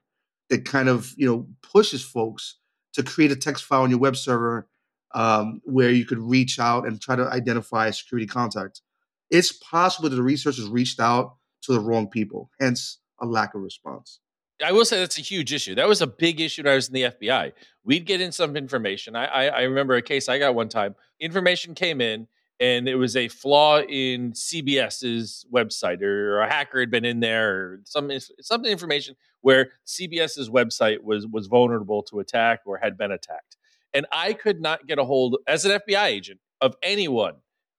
that 0.50 0.66
kind 0.66 0.90
of 0.90 1.14
you 1.18 1.28
know 1.28 1.48
pushes 1.62 2.04
folks 2.04 2.56
to 2.94 3.04
create 3.04 3.32
a 3.32 3.36
text 3.36 3.64
file 3.64 3.84
on 3.84 3.92
your 3.92 4.00
web 4.00 4.16
server 4.16 4.68
um, 5.14 5.62
where 5.66 5.92
you 5.92 6.06
could 6.06 6.20
reach 6.20 6.60
out 6.60 6.88
and 6.88 7.00
try 7.00 7.16
to 7.16 7.28
identify 7.28 7.92
security 7.92 8.26
contact. 8.26 8.82
It's 9.30 9.52
possible 9.52 10.10
that 10.10 10.16
the 10.16 10.24
researchers 10.24 10.68
reached 10.68 11.00
out 11.00 11.36
to 11.64 11.74
the 11.74 11.80
wrong 11.80 12.08
people, 12.08 12.50
hence 12.60 13.00
a 13.20 13.26
lack 13.26 13.56
of 13.56 13.62
response. 13.62 14.20
I 14.64 14.72
will 14.72 14.86
say 14.86 15.00
that's 15.00 15.20
a 15.20 15.22
huge 15.22 15.54
issue. 15.54 15.76
That 15.76 15.88
was 15.88 16.02
a 16.02 16.08
big 16.08 16.42
issue 16.42 16.64
when 16.64 16.72
I 16.72 16.76
was 16.76 16.88
in 16.88 16.94
the 16.94 17.04
FBI. 17.04 17.52
We'd 17.84 18.06
get 18.06 18.22
in 18.22 18.32
some 18.32 18.56
information. 18.56 19.16
I, 19.16 19.26
I, 19.26 19.46
I 19.46 19.62
remember 19.64 19.96
a 19.96 20.02
case 20.02 20.28
I 20.30 20.40
got 20.40 20.56
one 20.56 20.70
time. 20.70 20.96
Information 21.20 21.76
came 21.76 22.02
in, 22.02 22.28
and 22.60 22.90
it 22.90 22.96
was 22.96 23.16
a 23.16 23.28
flaw 23.28 23.82
in 23.82 24.32
CBS's 24.34 25.46
website, 25.54 26.02
or, 26.02 26.40
a 26.40 26.50
hacker 26.50 26.80
had 26.80 26.90
been 26.90 27.06
in 27.06 27.20
there, 27.20 27.56
or 27.56 27.82
some 27.84 28.10
some 28.42 28.66
information 28.66 29.16
where 29.42 29.74
CBS's 29.86 30.50
website 30.50 31.04
was 31.04 31.28
was 31.28 31.46
vulnerable 31.46 32.02
to 32.04 32.20
attack 32.20 32.62
or 32.66 32.78
had 32.78 32.98
been 32.98 33.12
attacked. 33.12 33.58
And 33.94 34.08
I 34.12 34.34
could 34.34 34.60
not 34.60 34.88
get 34.88 34.98
a 34.98 35.06
hold, 35.06 35.38
as 35.48 35.66
an 35.66 35.80
FBI 35.80 36.06
agent, 36.06 36.40
of 36.62 36.76
anyone 36.82 37.36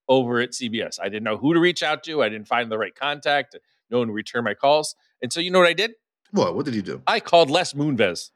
over 0.08 0.40
at 0.40 0.50
CBS. 0.50 0.98
I 1.00 1.04
didn't 1.04 1.24
know 1.24 1.36
who 1.36 1.54
to 1.54 1.60
reach 1.60 1.82
out 1.82 2.02
to. 2.04 2.22
I 2.22 2.28
didn't 2.28 2.48
find 2.48 2.70
the 2.70 2.78
right 2.78 2.94
contact. 2.94 3.56
No 3.90 3.98
one 3.98 4.08
would 4.08 4.14
return 4.14 4.44
my 4.44 4.54
calls. 4.54 4.94
And 5.22 5.32
so, 5.32 5.40
you 5.40 5.50
know 5.50 5.58
what 5.58 5.68
I 5.68 5.72
did? 5.72 5.92
What? 6.32 6.54
What 6.54 6.64
did 6.64 6.74
you 6.74 6.82
do? 6.82 7.02
I 7.06 7.20
called 7.20 7.50
Les 7.50 7.72
Moonves. 7.72 8.30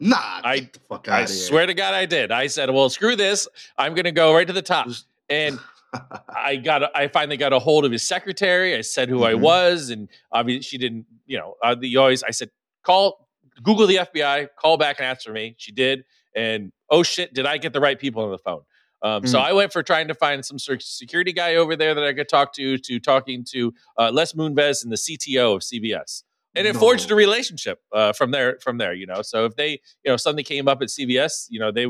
Nah, 0.00 0.16
I 0.18 0.68
I 1.08 1.24
swear 1.26 1.66
to 1.66 1.74
God, 1.74 1.94
I 1.94 2.04
did. 2.04 2.30
I 2.32 2.48
said, 2.48 2.68
"Well, 2.70 2.90
screw 2.90 3.14
this. 3.16 3.46
I'm 3.78 3.94
going 3.94 4.04
to 4.04 4.12
go 4.12 4.34
right 4.34 4.46
to 4.46 4.52
the 4.52 4.60
top." 4.62 4.88
And 5.30 5.58
I 6.36 6.56
got 6.56 6.94
I 6.96 7.06
finally 7.08 7.36
got 7.36 7.52
a 7.52 7.58
hold 7.58 7.84
of 7.84 7.92
his 7.92 8.02
secretary. 8.02 8.74
I 8.76 8.80
said 8.80 9.08
who 9.08 9.22
I 9.24 9.32
Mhm. 9.34 9.40
was, 9.40 9.90
and 9.90 10.08
obviously 10.32 10.62
she 10.62 10.78
didn't. 10.78 11.06
You 11.26 11.38
know, 11.38 11.54
uh, 11.62 11.74
the, 11.76 11.86
you 11.88 12.00
always 12.00 12.22
I 12.24 12.30
said 12.32 12.50
call 12.82 13.28
Google 13.62 13.86
the 13.86 13.96
FBI, 13.96 14.48
call 14.58 14.76
back 14.76 14.98
and 14.98 15.06
ask 15.06 15.24
for 15.24 15.32
me. 15.32 15.54
She 15.58 15.70
did, 15.72 16.04
and 16.34 16.72
oh 16.90 17.02
shit, 17.04 17.32
did 17.32 17.46
I 17.46 17.56
get 17.58 17.72
the 17.72 17.80
right 17.80 17.98
people 17.98 18.24
on 18.24 18.30
the 18.32 18.38
phone? 18.38 18.62
Um, 19.04 19.26
So 19.26 19.38
Mm. 19.38 19.42
I 19.42 19.52
went 19.52 19.72
for 19.72 19.82
trying 19.82 20.08
to 20.08 20.14
find 20.14 20.44
some 20.44 20.58
security 20.58 21.32
guy 21.32 21.54
over 21.56 21.76
there 21.76 21.94
that 21.94 22.02
I 22.02 22.12
could 22.14 22.28
talk 22.28 22.52
to, 22.54 22.78
to 22.78 22.98
talking 22.98 23.44
to 23.52 23.72
uh, 23.98 24.10
Les 24.10 24.32
Moonves 24.32 24.82
and 24.82 24.90
the 24.90 24.96
CTO 24.96 25.54
of 25.56 25.62
CBS, 25.62 26.22
and 26.56 26.66
it 26.66 26.74
forged 26.74 27.10
a 27.10 27.14
relationship 27.14 27.80
uh, 27.92 28.12
from 28.14 28.30
there. 28.30 28.58
From 28.62 28.78
there, 28.78 28.94
you 28.94 29.06
know. 29.06 29.20
So 29.22 29.44
if 29.44 29.56
they, 29.56 29.72
you 30.04 30.10
know, 30.10 30.16
something 30.16 30.44
came 30.44 30.68
up 30.68 30.80
at 30.80 30.88
CBS, 30.88 31.46
you 31.50 31.60
know, 31.60 31.70
they 31.70 31.84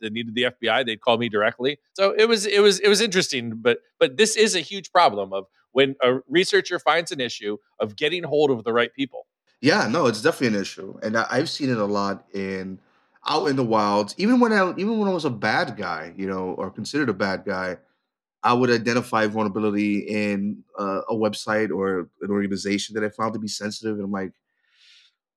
they 0.00 0.10
needed 0.10 0.34
the 0.34 0.44
FBI, 0.44 0.86
they'd 0.86 1.00
call 1.00 1.18
me 1.18 1.28
directly. 1.28 1.78
So 1.94 2.12
it 2.16 2.28
was 2.28 2.46
it 2.46 2.60
was 2.60 2.78
it 2.80 2.88
was 2.88 3.00
interesting, 3.00 3.54
but 3.56 3.78
but 3.98 4.16
this 4.16 4.36
is 4.36 4.54
a 4.54 4.60
huge 4.60 4.92
problem 4.92 5.32
of 5.32 5.46
when 5.72 5.96
a 6.02 6.20
researcher 6.28 6.78
finds 6.78 7.10
an 7.10 7.20
issue 7.20 7.56
of 7.80 7.96
getting 7.96 8.22
hold 8.22 8.50
of 8.52 8.62
the 8.62 8.72
right 8.72 8.92
people. 8.94 9.26
Yeah, 9.60 9.88
no, 9.88 10.06
it's 10.06 10.22
definitely 10.22 10.56
an 10.58 10.62
issue, 10.62 10.98
and 11.02 11.16
I, 11.16 11.26
I've 11.30 11.50
seen 11.50 11.70
it 11.70 11.78
a 11.78 11.86
lot 11.86 12.26
in 12.34 12.78
out 13.26 13.46
in 13.46 13.56
the 13.56 13.64
wilds. 13.64 14.14
Even 14.18 14.40
when 14.40 14.52
I 14.52 14.70
even 14.76 14.98
when 14.98 15.08
I 15.08 15.12
was 15.12 15.24
a 15.24 15.30
bad 15.30 15.76
guy, 15.76 16.12
you 16.16 16.26
know, 16.26 16.54
or 16.58 16.70
considered 16.70 17.08
a 17.08 17.14
bad 17.14 17.44
guy, 17.44 17.78
I 18.42 18.52
would 18.52 18.70
identify 18.70 19.26
vulnerability 19.26 19.98
in 20.00 20.62
uh, 20.78 21.02
a 21.08 21.14
website 21.14 21.70
or 21.70 22.08
an 22.20 22.30
organization 22.30 22.94
that 22.94 23.04
I 23.04 23.08
found 23.08 23.34
to 23.34 23.40
be 23.40 23.48
sensitive, 23.48 23.96
and 23.96 24.04
I'm 24.04 24.12
like, 24.12 24.32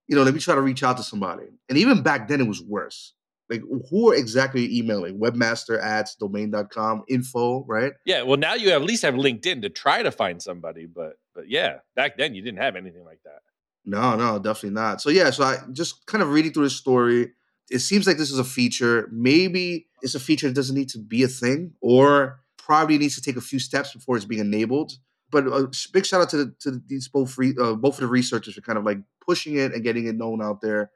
you 0.07 0.15
know, 0.15 0.23
let 0.23 0.33
me 0.33 0.39
try 0.39 0.55
to 0.55 0.61
reach 0.61 0.83
out 0.83 0.97
to 0.97 1.03
somebody. 1.03 1.47
And 1.69 1.77
even 1.77 2.01
back 2.01 2.27
then, 2.27 2.41
it 2.41 2.47
was 2.47 2.61
worse. 2.61 3.13
Like, 3.49 3.61
who 3.89 4.11
are 4.11 4.15
exactly 4.15 4.65
you 4.65 4.83
emailing? 4.83 5.19
Webmaster 5.19 5.81
at 5.81 6.09
domain.com 6.19 7.03
info, 7.07 7.63
right? 7.65 7.93
Yeah, 8.05 8.23
well 8.23 8.37
now 8.37 8.55
you 8.55 8.71
at 8.71 8.81
least 8.81 9.03
have 9.03 9.13
LinkedIn 9.13 9.61
to 9.61 9.69
try 9.69 10.03
to 10.03 10.11
find 10.11 10.41
somebody, 10.41 10.85
but 10.85 11.17
but 11.33 11.49
yeah, 11.49 11.77
back 11.95 12.17
then 12.17 12.35
you 12.35 12.41
didn't 12.41 12.59
have 12.59 12.75
anything 12.75 13.05
like 13.05 13.21
that. 13.23 13.41
No, 13.85 14.17
no, 14.17 14.37
definitely 14.37 14.71
not. 14.71 15.01
So 15.01 15.09
yeah, 15.09 15.29
so 15.29 15.45
I 15.45 15.59
just 15.71 16.05
kind 16.07 16.21
of 16.21 16.29
reading 16.31 16.51
through 16.51 16.65
this 16.65 16.75
story. 16.75 17.31
It 17.69 17.79
seems 17.79 18.07
like 18.07 18.17
this 18.17 18.31
is 18.31 18.39
a 18.39 18.43
feature. 18.43 19.09
Maybe 19.11 19.87
it's 20.01 20.15
a 20.15 20.19
feature 20.19 20.47
that 20.47 20.53
doesn't 20.53 20.75
need 20.75 20.89
to 20.89 20.99
be 20.99 21.23
a 21.23 21.27
thing, 21.27 21.73
or 21.81 22.39
probably 22.57 22.97
needs 22.97 23.15
to 23.15 23.21
take 23.21 23.37
a 23.37 23.41
few 23.41 23.59
steps 23.59 23.93
before 23.93 24.15
it's 24.15 24.25
being 24.25 24.41
enabled. 24.41 24.93
But 25.29 25.47
a 25.47 25.69
big 25.91 26.05
shout 26.05 26.21
out 26.21 26.29
to 26.29 26.37
the, 26.37 26.55
to 26.61 26.81
these 26.87 27.09
both 27.09 27.37
re, 27.37 27.53
uh, 27.59 27.73
both 27.73 27.95
of 27.95 28.01
the 28.01 28.07
researchers 28.07 28.55
for 28.55 28.61
kind 28.61 28.77
of 28.77 28.85
like 28.85 28.99
pushing 29.25 29.55
it 29.55 29.73
and 29.73 29.83
getting 29.83 30.07
it 30.07 30.15
known 30.15 30.41
out 30.41 30.61
there. 30.61 30.91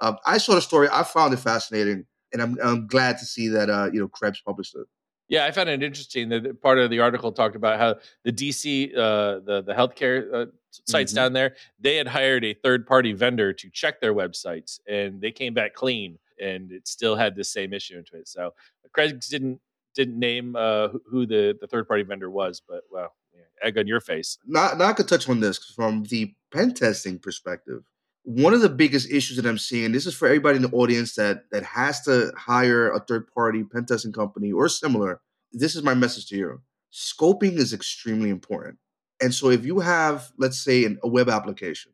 Um, 0.00 0.16
I 0.26 0.38
saw 0.38 0.54
the 0.54 0.62
story. 0.62 0.88
I 0.90 1.02
found 1.02 1.34
it 1.34 1.38
fascinating, 1.38 2.06
and 2.32 2.42
I'm 2.42 2.58
I'm 2.62 2.86
glad 2.86 3.18
to 3.18 3.26
see 3.26 3.48
that 3.48 3.68
uh, 3.68 3.90
you 3.92 4.00
know 4.00 4.08
Krebs 4.08 4.40
published 4.40 4.74
it. 4.74 4.86
Yeah, 5.28 5.46
I 5.46 5.50
found 5.52 5.68
it 5.70 5.82
interesting 5.82 6.28
that 6.30 6.60
part 6.60 6.78
of 6.78 6.90
the 6.90 7.00
article 7.00 7.32
talked 7.32 7.56
about 7.56 7.78
how 7.78 7.96
the 8.24 8.32
DC, 8.32 8.92
uh, 8.96 9.40
the 9.40 9.62
the 9.66 9.72
healthcare 9.72 10.32
uh, 10.32 10.46
sites 10.70 11.12
Mhm. 11.12 11.16
down 11.16 11.32
there, 11.32 11.56
they 11.80 11.96
had 11.96 12.06
hired 12.08 12.44
a 12.44 12.52
third 12.54 12.86
party 12.86 13.12
vendor 13.12 13.52
to 13.52 13.70
check 13.70 14.00
their 14.00 14.12
websites, 14.14 14.80
and 14.86 15.20
they 15.20 15.32
came 15.32 15.54
back 15.54 15.72
clean, 15.74 16.18
and 16.40 16.70
it 16.72 16.86
still 16.86 17.16
had 17.16 17.36
the 17.36 17.44
same 17.44 17.72
issue 17.72 17.96
into 17.96 18.16
it. 18.16 18.28
So 18.28 18.54
Krebs 18.92 19.28
didn't 19.28 19.60
didn't 19.94 20.18
name 20.18 20.56
uh, 20.56 20.88
who- 21.08 21.24
the 21.26 21.56
the 21.60 21.66
third 21.68 21.86
party 21.88 22.02
vendor 22.02 22.28
was, 22.30 22.60
but 22.60 22.82
well, 22.90 23.14
yeah, 23.34 23.42
egg 23.62 23.78
on 23.78 23.86
your 23.86 24.00
face. 24.00 24.38
Not, 24.44 24.76
not 24.76 24.90
I 24.90 24.92
could 24.92 25.08
touch 25.08 25.28
on 25.28 25.40
this 25.40 25.58
from 25.58 26.02
the 26.04 26.34
pen 26.52 26.74
testing 26.74 27.18
perspective. 27.18 27.84
One 28.24 28.54
of 28.54 28.62
the 28.62 28.70
biggest 28.70 29.10
issues 29.10 29.36
that 29.36 29.46
I'm 29.46 29.58
seeing, 29.58 29.92
this 29.92 30.06
is 30.06 30.14
for 30.14 30.26
everybody 30.26 30.56
in 30.56 30.62
the 30.62 30.70
audience 30.70 31.14
that 31.16 31.50
that 31.50 31.62
has 31.62 32.00
to 32.02 32.32
hire 32.36 32.90
a 32.90 33.00
third 33.00 33.26
party 33.32 33.64
pen 33.64 33.84
testing 33.84 34.12
company 34.12 34.50
or 34.50 34.68
similar. 34.68 35.20
This 35.52 35.76
is 35.76 35.82
my 35.82 35.94
message 35.94 36.26
to 36.28 36.36
you. 36.36 36.62
Scoping 36.92 37.58
is 37.58 37.72
extremely 37.72 38.30
important. 38.30 38.78
And 39.20 39.34
so 39.34 39.50
if 39.50 39.64
you 39.64 39.80
have, 39.80 40.32
let's 40.38 40.58
say, 40.58 40.84
an, 40.84 40.98
a 41.02 41.08
web 41.08 41.28
application 41.28 41.92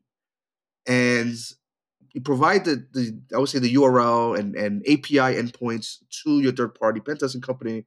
and 0.87 1.35
you 2.13 2.21
provide 2.21 2.65
the, 2.65 2.87
the 2.93 3.19
I 3.35 3.39
would 3.39 3.49
say 3.49 3.59
the 3.59 3.75
URL 3.75 4.39
and, 4.39 4.55
and 4.57 4.83
API 4.83 5.37
endpoints 5.37 5.99
to 6.23 6.41
your 6.41 6.53
third 6.53 6.75
party 6.75 7.01
pen 7.01 7.19
testing 7.19 7.41
company, 7.41 7.87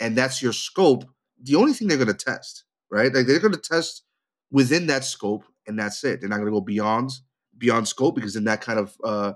and 0.00 0.16
that's 0.16 0.42
your 0.42 0.52
scope, 0.52 1.04
the 1.42 1.56
only 1.56 1.72
thing 1.72 1.88
they're 1.88 1.96
going 1.96 2.08
to 2.08 2.14
test, 2.14 2.64
right? 2.90 3.12
Like 3.12 3.26
they're 3.26 3.38
going 3.38 3.54
to 3.54 3.60
test 3.60 4.02
within 4.50 4.86
that 4.88 5.04
scope, 5.04 5.44
and 5.66 5.78
that's 5.78 6.02
it. 6.04 6.20
They're 6.20 6.28
not 6.28 6.36
going 6.36 6.46
to 6.46 6.52
go 6.52 6.60
beyond 6.60 7.12
beyond 7.60 7.86
scope 7.86 8.16
because 8.16 8.34
then 8.34 8.44
that 8.44 8.60
kind 8.60 8.80
of 8.80 8.96
uh, 9.04 9.34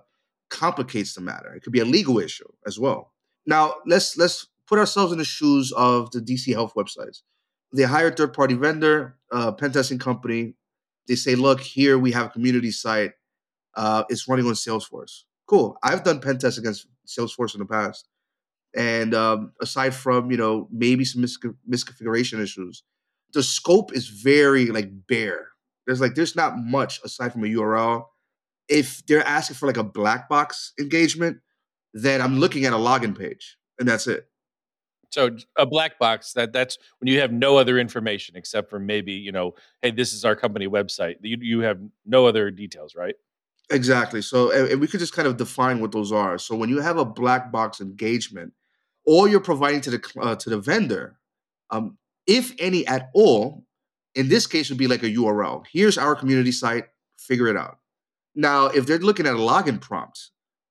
complicates 0.51 1.15
the 1.15 1.21
matter. 1.21 1.55
It 1.55 1.63
could 1.63 1.73
be 1.73 1.81
a 1.81 1.85
legal 1.85 2.19
issue 2.19 2.49
as 2.67 2.79
well. 2.79 3.13
Now 3.47 3.75
let's 3.87 4.17
let's 4.17 4.49
put 4.67 4.79
ourselves 4.79 5.13
in 5.13 5.19
the 5.19 5.25
shoes 5.25 5.71
of 5.73 6.11
the 6.11 6.21
DC 6.21 6.53
Health 6.53 6.73
websites. 6.75 7.23
They 7.73 7.83
hire 7.83 8.09
a 8.09 8.13
third 8.13 8.33
party 8.33 8.55
vendor, 8.55 9.17
uh, 9.31 9.53
pen 9.53 9.73
testing 9.73 9.99
company. 9.99 10.55
They 11.07 11.17
say, 11.17 11.35
look, 11.35 11.61
here 11.61 11.99
we 11.99 12.13
have 12.13 12.27
a 12.27 12.31
community 12.31 12.71
site. 12.71 13.13
Uh, 13.77 14.05
it's 14.09 14.27
running 14.27 14.47
on 14.47 14.55
Salesforce. 14.55 15.23
Cool. 15.47 15.77
I've 15.83 16.05
done 16.05 16.21
pen 16.21 16.39
tests 16.39 16.59
against 16.59 16.87
Salesforce 17.07 17.55
in 17.55 17.59
the 17.59 17.67
past. 17.67 18.09
And 18.77 19.15
um, 19.15 19.53
aside 19.61 19.95
from, 19.95 20.31
you 20.31 20.37
know, 20.37 20.69
maybe 20.71 21.05
some 21.05 21.21
mis- 21.21 21.39
misconfiguration 21.69 22.41
issues, 22.41 22.83
the 23.33 23.43
scope 23.43 23.93
is 23.93 24.09
very 24.09 24.67
like 24.67 24.91
bare. 25.09 25.49
There's 25.87 26.01
like 26.01 26.15
there's 26.15 26.35
not 26.35 26.57
much 26.57 27.01
aside 27.05 27.33
from 27.33 27.45
a 27.45 27.49
URL. 27.49 28.07
If 28.69 29.05
they're 29.07 29.27
asking 29.27 29.57
for 29.57 29.67
like 29.67 29.77
a 29.77 29.85
black 29.85 30.29
box 30.29 30.73
engagement, 30.79 31.39
then 31.93 32.21
I'm 32.21 32.39
looking 32.39 32.65
at 32.65 32.73
a 32.73 32.77
login 32.77 33.17
page 33.17 33.57
and 33.79 33.89
that's 33.89 34.07
it. 34.07 34.29
So 35.11 35.31
a 35.57 35.65
black 35.65 35.99
box 36.01 36.33
that 36.33 36.53
that's 36.53 36.77
when 36.99 37.07
you 37.07 37.21
have 37.21 37.33
no 37.33 37.57
other 37.57 37.79
information 37.79 38.35
except 38.35 38.69
for 38.69 38.81
maybe 38.81 39.13
you 39.13 39.31
know, 39.31 39.55
hey, 39.81 39.93
this 39.93 40.13
is 40.13 40.25
our 40.25 40.35
company 40.35 40.67
website. 40.67 41.17
You 41.23 41.39
you 41.41 41.61
have 41.61 41.79
no 42.05 42.27
other 42.27 42.51
details, 42.51 42.97
right? 42.97 43.15
Exactly. 43.71 44.23
So 44.23 44.51
and, 44.51 44.81
we 44.81 44.89
could 44.89 45.01
just 45.01 45.15
kind 45.15 45.29
of 45.29 45.37
define 45.37 45.81
what 45.81 45.93
those 45.93 46.11
are. 46.11 46.37
So 46.37 46.57
when 46.57 46.69
you 46.69 46.81
have 46.81 46.99
a 46.99 47.05
black 47.05 47.53
box 47.53 47.81
engagement, 47.81 48.53
all 49.07 49.29
you're 49.29 49.39
providing 49.39 49.81
to 49.83 49.91
the 49.91 50.13
uh, 50.21 50.35
to 50.35 50.51
the 50.51 50.59
vendor, 50.59 51.21
um, 51.71 51.97
if 52.27 52.53
any 52.59 52.85
at 52.89 53.11
all, 53.15 53.65
in 54.17 54.29
this 54.29 54.49
case 54.49 54.69
would 54.69 54.79
be 54.79 54.89
like 54.89 55.05
a 55.05 55.11
URL. 55.11 55.65
Here's 55.73 55.97
our 55.97 56.17
community 56.17 56.53
site. 56.53 56.87
Figure 57.19 57.47
it 57.47 57.57
out. 57.57 57.79
Now, 58.35 58.67
if 58.67 58.87
they're 58.87 58.99
looking 58.99 59.27
at 59.27 59.35
a 59.35 59.39
login 59.39 59.81
prompt, 59.81 60.31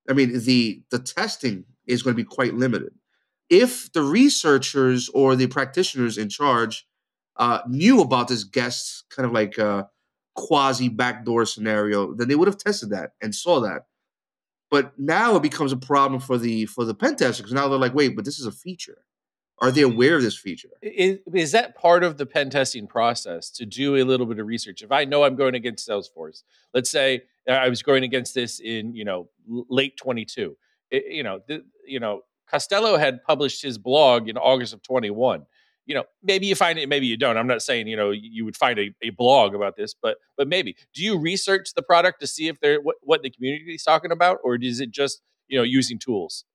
I 0.09 0.13
mean 0.13 0.39
the 0.39 0.83
the 0.89 0.99
testing 0.99 1.65
is 1.87 2.03
going 2.03 2.15
to 2.15 2.21
be 2.21 2.27
quite 2.27 2.53
limited. 2.53 2.93
If 3.49 3.91
the 3.93 4.01
researchers 4.01 5.09
or 5.09 5.35
the 5.35 5.47
practitioners 5.47 6.17
in 6.17 6.29
charge 6.29 6.87
uh, 7.37 7.59
knew 7.67 8.01
about 8.01 8.27
this 8.27 8.43
guest 8.43 9.05
kind 9.09 9.25
of 9.25 9.31
like 9.31 9.59
uh, 9.59 9.83
quasi 10.35 10.89
backdoor 10.89 11.45
scenario, 11.45 12.13
then 12.13 12.27
they 12.27 12.35
would 12.35 12.47
have 12.47 12.57
tested 12.57 12.89
that 12.91 13.11
and 13.21 13.33
saw 13.33 13.59
that. 13.61 13.83
But 14.69 14.97
now 14.97 15.35
it 15.35 15.43
becomes 15.43 15.71
a 15.71 15.77
problem 15.77 16.19
for 16.19 16.37
the 16.37 16.65
for 16.65 16.83
the 16.85 16.95
pen 16.95 17.15
testers 17.15 17.37
because 17.37 17.53
now 17.53 17.67
they're 17.67 17.79
like, 17.79 17.93
wait, 17.93 18.15
but 18.15 18.25
this 18.25 18.39
is 18.39 18.45
a 18.45 18.51
feature. 18.51 19.05
Are 19.59 19.71
they 19.71 19.81
aware 19.81 20.15
of 20.15 20.23
this 20.23 20.37
feature? 20.37 20.69
Is, 20.81 21.19
is 21.33 21.51
that 21.51 21.77
part 21.77 22.03
of 22.03 22.17
the 22.17 22.25
pen 22.25 22.49
testing 22.49 22.87
process 22.87 23.49
to 23.51 23.65
do 23.65 23.95
a 23.95 24.03
little 24.03 24.25
bit 24.25 24.39
of 24.39 24.47
research? 24.47 24.81
If 24.81 24.91
I 24.91 25.05
know 25.05 25.23
I'm 25.23 25.35
going 25.35 25.55
against 25.55 25.87
Salesforce, 25.87 26.43
let's 26.73 26.89
say 26.89 27.21
I 27.47 27.69
was 27.69 27.81
going 27.83 28.03
against 28.03 28.33
this 28.35 28.59
in 28.59 28.95
you 28.95 29.05
know 29.05 29.29
late 29.47 29.97
22, 29.97 30.57
it- 30.91 31.05
you 31.11 31.23
know, 31.23 31.39
th- 31.47 31.63
you 31.85 31.99
know, 31.99 32.21
Costello 32.49 32.97
had 32.97 33.23
published 33.23 33.61
his 33.61 33.77
blog 33.77 34.29
in 34.29 34.37
August 34.37 34.73
of 34.73 34.81
21. 34.83 35.45
You 35.85 35.95
know, 35.95 36.05
maybe 36.23 36.45
you 36.47 36.55
find 36.55 36.79
it, 36.79 36.87
maybe 36.87 37.07
you 37.07 37.17
don't. 37.17 37.35
I'm 37.35 37.47
not 37.47 37.61
saying 37.61 37.87
you 37.87 37.97
know 37.97 38.11
you 38.11 38.29
you 38.31 38.45
would 38.45 38.55
find 38.55 38.79
a, 38.79 38.95
a 39.01 39.09
blog 39.09 39.53
about 39.53 39.75
this, 39.75 39.93
but 40.01 40.17
but 40.37 40.47
maybe 40.47 40.77
do 40.93 41.03
you 41.03 41.19
research 41.19 41.73
the 41.75 41.81
product 41.81 42.21
to 42.21 42.27
see 42.27 42.47
if 42.47 42.59
they're 42.61 42.79
what, 42.81 42.95
what 43.01 43.21
the 43.21 43.29
community 43.29 43.73
is 43.75 43.83
talking 43.83 44.11
about, 44.11 44.37
or 44.43 44.55
is 44.55 44.79
it 44.79 44.91
just 44.91 45.21
you 45.49 45.57
know 45.57 45.63
using 45.63 45.99
tools? 45.99 46.45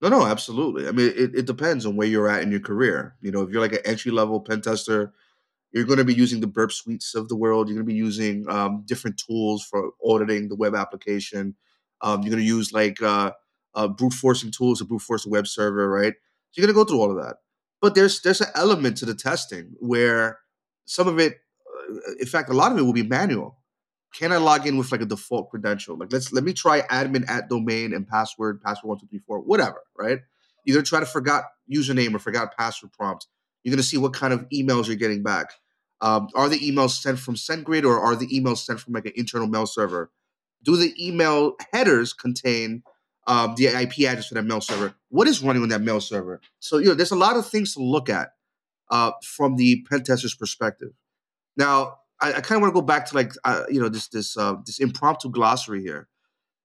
No, 0.00 0.08
no, 0.08 0.24
absolutely. 0.26 0.86
I 0.86 0.92
mean, 0.92 1.08
it, 1.08 1.34
it 1.34 1.46
depends 1.46 1.84
on 1.84 1.96
where 1.96 2.06
you're 2.06 2.28
at 2.28 2.42
in 2.44 2.52
your 2.52 2.60
career. 2.60 3.16
You 3.20 3.32
know, 3.32 3.40
if 3.42 3.50
you're 3.50 3.60
like 3.60 3.72
an 3.72 3.80
entry 3.84 4.12
level 4.12 4.38
pen 4.40 4.60
tester, 4.60 5.12
you're 5.72 5.84
going 5.84 5.98
to 5.98 6.04
be 6.04 6.14
using 6.14 6.40
the 6.40 6.46
burp 6.46 6.72
suites 6.72 7.14
of 7.14 7.28
the 7.28 7.36
world. 7.36 7.68
You're 7.68 7.76
going 7.76 7.86
to 7.86 7.92
be 7.92 7.98
using 7.98 8.48
um, 8.48 8.84
different 8.86 9.20
tools 9.24 9.64
for 9.64 9.90
auditing 10.04 10.48
the 10.48 10.56
web 10.56 10.74
application. 10.74 11.54
Um, 12.00 12.22
you're 12.22 12.30
going 12.30 12.42
to 12.42 12.46
use 12.46 12.72
like 12.72 13.02
uh, 13.02 13.32
uh, 13.74 13.88
brute 13.88 14.14
forcing 14.14 14.50
tools 14.50 14.78
to 14.78 14.84
brute 14.84 15.02
force 15.02 15.26
a 15.26 15.28
web 15.28 15.46
server, 15.46 15.88
right? 15.88 16.14
So 16.50 16.60
you're 16.60 16.66
going 16.66 16.74
to 16.74 16.84
go 16.84 16.88
through 16.88 17.00
all 17.00 17.10
of 17.10 17.24
that. 17.24 17.36
But 17.80 17.94
there's 17.94 18.22
there's 18.22 18.40
an 18.40 18.48
element 18.54 18.96
to 18.98 19.06
the 19.06 19.14
testing 19.14 19.74
where 19.78 20.40
some 20.86 21.06
of 21.06 21.18
it, 21.18 21.38
uh, 21.90 22.12
in 22.18 22.26
fact, 22.26 22.50
a 22.50 22.54
lot 22.54 22.72
of 22.72 22.78
it 22.78 22.82
will 22.82 22.92
be 22.92 23.02
manual. 23.02 23.56
Can 24.14 24.32
I 24.32 24.38
log 24.38 24.66
in 24.66 24.78
with 24.78 24.90
like 24.90 25.02
a 25.02 25.06
default 25.06 25.50
credential? 25.50 25.96
Like 25.96 26.12
let's 26.12 26.32
let 26.32 26.42
me 26.42 26.54
try 26.54 26.80
admin 26.82 27.28
at 27.28 27.48
domain 27.48 27.92
and 27.92 28.08
password, 28.08 28.62
password 28.62 28.88
one 28.88 28.98
two 28.98 29.06
three 29.06 29.20
four, 29.20 29.40
whatever, 29.40 29.82
right? 29.96 30.20
You're 30.64 30.82
try 30.82 31.00
to 31.00 31.06
forgot 31.06 31.44
username 31.72 32.14
or 32.14 32.18
forgot 32.18 32.56
password 32.56 32.92
prompt. 32.92 33.26
You're 33.62 33.72
gonna 33.72 33.82
see 33.82 33.98
what 33.98 34.12
kind 34.12 34.32
of 34.32 34.48
emails 34.50 34.86
you're 34.86 34.96
getting 34.96 35.22
back. 35.22 35.52
Um, 36.00 36.28
are 36.34 36.48
the 36.48 36.58
emails 36.58 37.00
sent 37.00 37.18
from 37.18 37.34
SendGrid 37.34 37.84
or 37.84 37.98
are 37.98 38.14
the 38.14 38.28
emails 38.28 38.58
sent 38.58 38.80
from 38.80 38.94
like 38.94 39.06
an 39.06 39.12
internal 39.16 39.48
mail 39.48 39.66
server? 39.66 40.10
Do 40.62 40.76
the 40.76 40.94
email 41.04 41.56
headers 41.72 42.12
contain 42.12 42.82
um, 43.26 43.54
the 43.56 43.66
IP 43.66 44.00
address 44.08 44.28
for 44.28 44.34
that 44.34 44.44
mail 44.44 44.60
server? 44.60 44.94
What 45.08 45.28
is 45.28 45.42
running 45.42 45.62
on 45.62 45.68
that 45.70 45.82
mail 45.82 46.00
server? 46.00 46.40
So 46.60 46.78
you 46.78 46.86
know, 46.86 46.94
there's 46.94 47.10
a 47.10 47.16
lot 47.16 47.36
of 47.36 47.46
things 47.46 47.74
to 47.74 47.82
look 47.82 48.08
at 48.08 48.30
uh, 48.90 49.12
from 49.22 49.56
the 49.56 49.84
pen 49.88 50.02
tester's 50.04 50.34
perspective. 50.34 50.92
Now, 51.56 51.98
I, 52.20 52.34
I 52.34 52.40
kind 52.40 52.56
of 52.56 52.62
want 52.62 52.74
to 52.74 52.80
go 52.80 52.86
back 52.86 53.06
to 53.06 53.14
like 53.14 53.32
uh, 53.44 53.64
you 53.68 53.80
know 53.80 53.88
this 53.88 54.08
this 54.08 54.36
uh, 54.36 54.56
this 54.64 54.78
impromptu 54.78 55.30
glossary 55.30 55.82
here. 55.82 56.08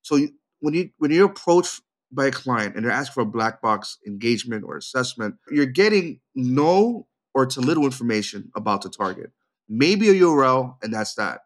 So 0.02 0.16
you, 0.16 0.30
when 0.60 0.74
you 0.74 0.90
when 0.98 1.12
you're 1.12 1.26
approached 1.26 1.82
by 2.14 2.28
a 2.28 2.32
client 2.32 2.76
and 2.76 2.86
they're 2.86 2.92
asking 2.92 3.14
for 3.14 3.22
a 3.22 3.26
black 3.26 3.62
box 3.62 3.98
engagement 4.06 4.64
or 4.66 4.78
assessment, 4.78 5.36
you're 5.52 5.66
getting 5.66 6.20
no 6.36 7.08
or 7.34 7.46
to 7.48 7.62
little 7.62 7.86
information 7.86 8.52
about 8.56 8.82
the 8.82 8.90
target. 8.90 9.32
Maybe 9.68 10.10
a 10.10 10.14
URL, 10.14 10.76
and 10.84 10.94
that's 10.94 11.16
that. 11.16 11.42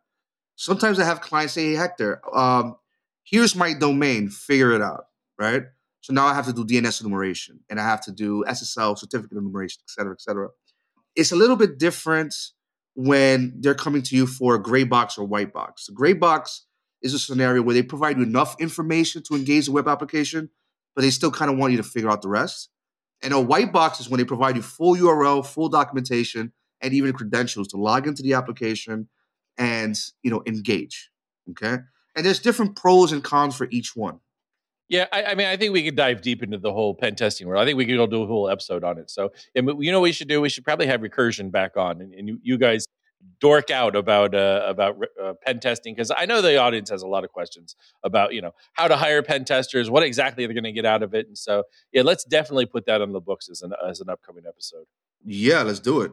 Sometimes 0.56 1.00
I 1.00 1.06
have 1.06 1.22
clients 1.22 1.54
say, 1.54 1.70
"Hey 1.70 1.76
Hector, 1.76 2.22
um, 2.36 2.76
here's 3.24 3.56
my 3.56 3.74
domain. 3.74 4.30
Figure 4.30 4.74
it 4.74 4.82
out." 4.82 5.06
Right. 5.38 5.64
So 6.02 6.14
now 6.14 6.26
I 6.26 6.34
have 6.34 6.46
to 6.46 6.54
do 6.54 6.64
DNS 6.64 7.02
enumeration 7.02 7.60
and 7.70 7.82
I 7.82 7.84
have 7.84 8.02
to 8.06 8.14
do 8.14 8.44
SSL 8.48 8.98
certificate 8.98 9.38
enumeration, 9.38 9.82
et 9.86 9.90
cetera, 9.90 10.14
et 10.14 10.22
cetera. 10.22 10.50
It's 11.18 11.34
a 11.34 11.36
little 11.36 11.58
bit 11.58 11.78
different 11.78 12.34
when 12.96 13.54
they're 13.60 13.76
coming 13.76 14.02
to 14.04 14.16
you 14.16 14.26
for 14.26 14.56
a 14.56 14.62
gray 14.62 14.86
box 14.86 15.18
or 15.18 15.26
white 15.26 15.52
box. 15.52 15.88
The 15.88 15.92
gray 15.92 16.14
box 16.14 16.67
is 17.14 17.14
a 17.14 17.20
scenario 17.20 17.62
where 17.62 17.74
they 17.74 17.84
provide 17.84 18.18
you 18.18 18.24
enough 18.24 18.56
information 18.60 19.24
to 19.24 19.36
engage 19.36 19.66
the 19.66 19.72
web 19.72 19.88
application, 19.88 20.50
but 20.96 21.02
they 21.02 21.10
still 21.10 21.32
kind 21.32 21.52
of 21.52 21.58
want 21.58 21.72
you 21.72 21.78
to 21.78 21.84
figure 21.84 22.10
out 22.10 22.22
the 22.22 22.30
rest. 22.30 22.70
And 23.22 23.34
a 23.34 23.40
white 23.40 23.72
box 23.72 24.00
is 24.00 24.10
when 24.10 24.20
they 24.20 24.26
provide 24.26 24.56
you 24.56 24.62
full 24.62 24.96
URL, 24.96 25.46
full 25.46 25.70
documentation, 25.70 26.54
and 26.82 26.94
even 26.94 27.14
credentials 27.14 27.70
to 27.70 27.78
log 27.78 28.08
into 28.08 28.22
the 28.22 28.34
application 28.34 29.10
and 29.58 30.00
you 30.22 30.30
know 30.30 30.44
engage. 30.46 31.10
Okay. 31.50 31.78
And 32.16 32.26
there's 32.26 32.40
different 32.40 32.76
pros 32.76 33.12
and 33.12 33.24
cons 33.24 33.56
for 33.56 33.68
each 33.72 33.96
one. 33.96 34.20
Yeah, 34.90 35.06
I, 35.12 35.24
I, 35.24 35.36
mean, 35.36 35.48
I 35.48 35.58
think 35.58 35.74
we 35.74 35.84
could 35.84 35.98
dive 35.98 36.22
deep 36.22 36.42
into 36.42 36.58
the 36.58 36.72
whole 36.72 36.96
pen 36.96 37.16
testing 37.16 37.46
world. 37.46 37.62
I 37.62 37.66
think 37.66 37.78
we 37.78 37.86
could 37.86 37.98
go 37.98 38.08
do 38.08 38.24
a 38.24 38.26
whole 38.26 38.50
episode 38.50 38.86
on 38.86 38.98
it. 38.98 39.10
So, 39.10 39.32
and 39.54 39.68
you 39.84 39.92
know, 39.92 40.00
what 40.00 40.06
we 40.06 40.12
should 40.14 40.30
do. 40.30 40.40
We 40.40 40.50
should 40.50 40.64
probably 40.64 40.88
have 40.88 41.02
recursion 41.02 41.52
back 41.52 41.76
on, 41.76 42.02
and, 42.02 42.14
and 42.14 42.28
you, 42.28 42.40
you, 42.42 42.58
guys 42.58 42.86
dork 43.40 43.70
out 43.70 43.96
about 43.96 44.34
uh, 44.34 44.64
about 44.66 44.98
uh, 45.22 45.34
pen 45.46 45.60
testing 45.60 45.94
because 45.94 46.12
I 46.16 46.26
know 46.26 46.42
the 46.42 46.58
audience 46.58 46.90
has 46.90 47.02
a 47.02 47.08
lot 47.08 47.24
of 47.24 47.32
questions 47.32 47.76
about 48.04 48.34
you 48.34 48.42
know 48.42 48.52
how 48.74 48.88
to 48.88 48.96
hire 48.96 49.22
pen 49.24 49.46
testers, 49.46 49.90
what 49.90 50.04
exactly 50.04 50.46
they're 50.46 50.54
going 50.54 50.64
to 50.64 50.72
get 50.72 50.86
out 50.86 51.04
of 51.04 51.14
it, 51.14 51.28
and 51.28 51.38
so 51.38 51.64
yeah, 51.92 52.02
let's 52.04 52.24
definitely 52.24 52.66
put 52.66 52.86
that 52.86 53.02
on 53.02 53.12
the 53.12 53.22
books 53.22 53.50
as 53.50 53.62
an 53.62 53.74
as 53.88 54.02
an 54.02 54.10
upcoming 54.10 54.44
episode. 54.48 54.86
Yeah, 55.24 55.64
let's 55.64 55.80
do 55.80 56.02
it. 56.02 56.12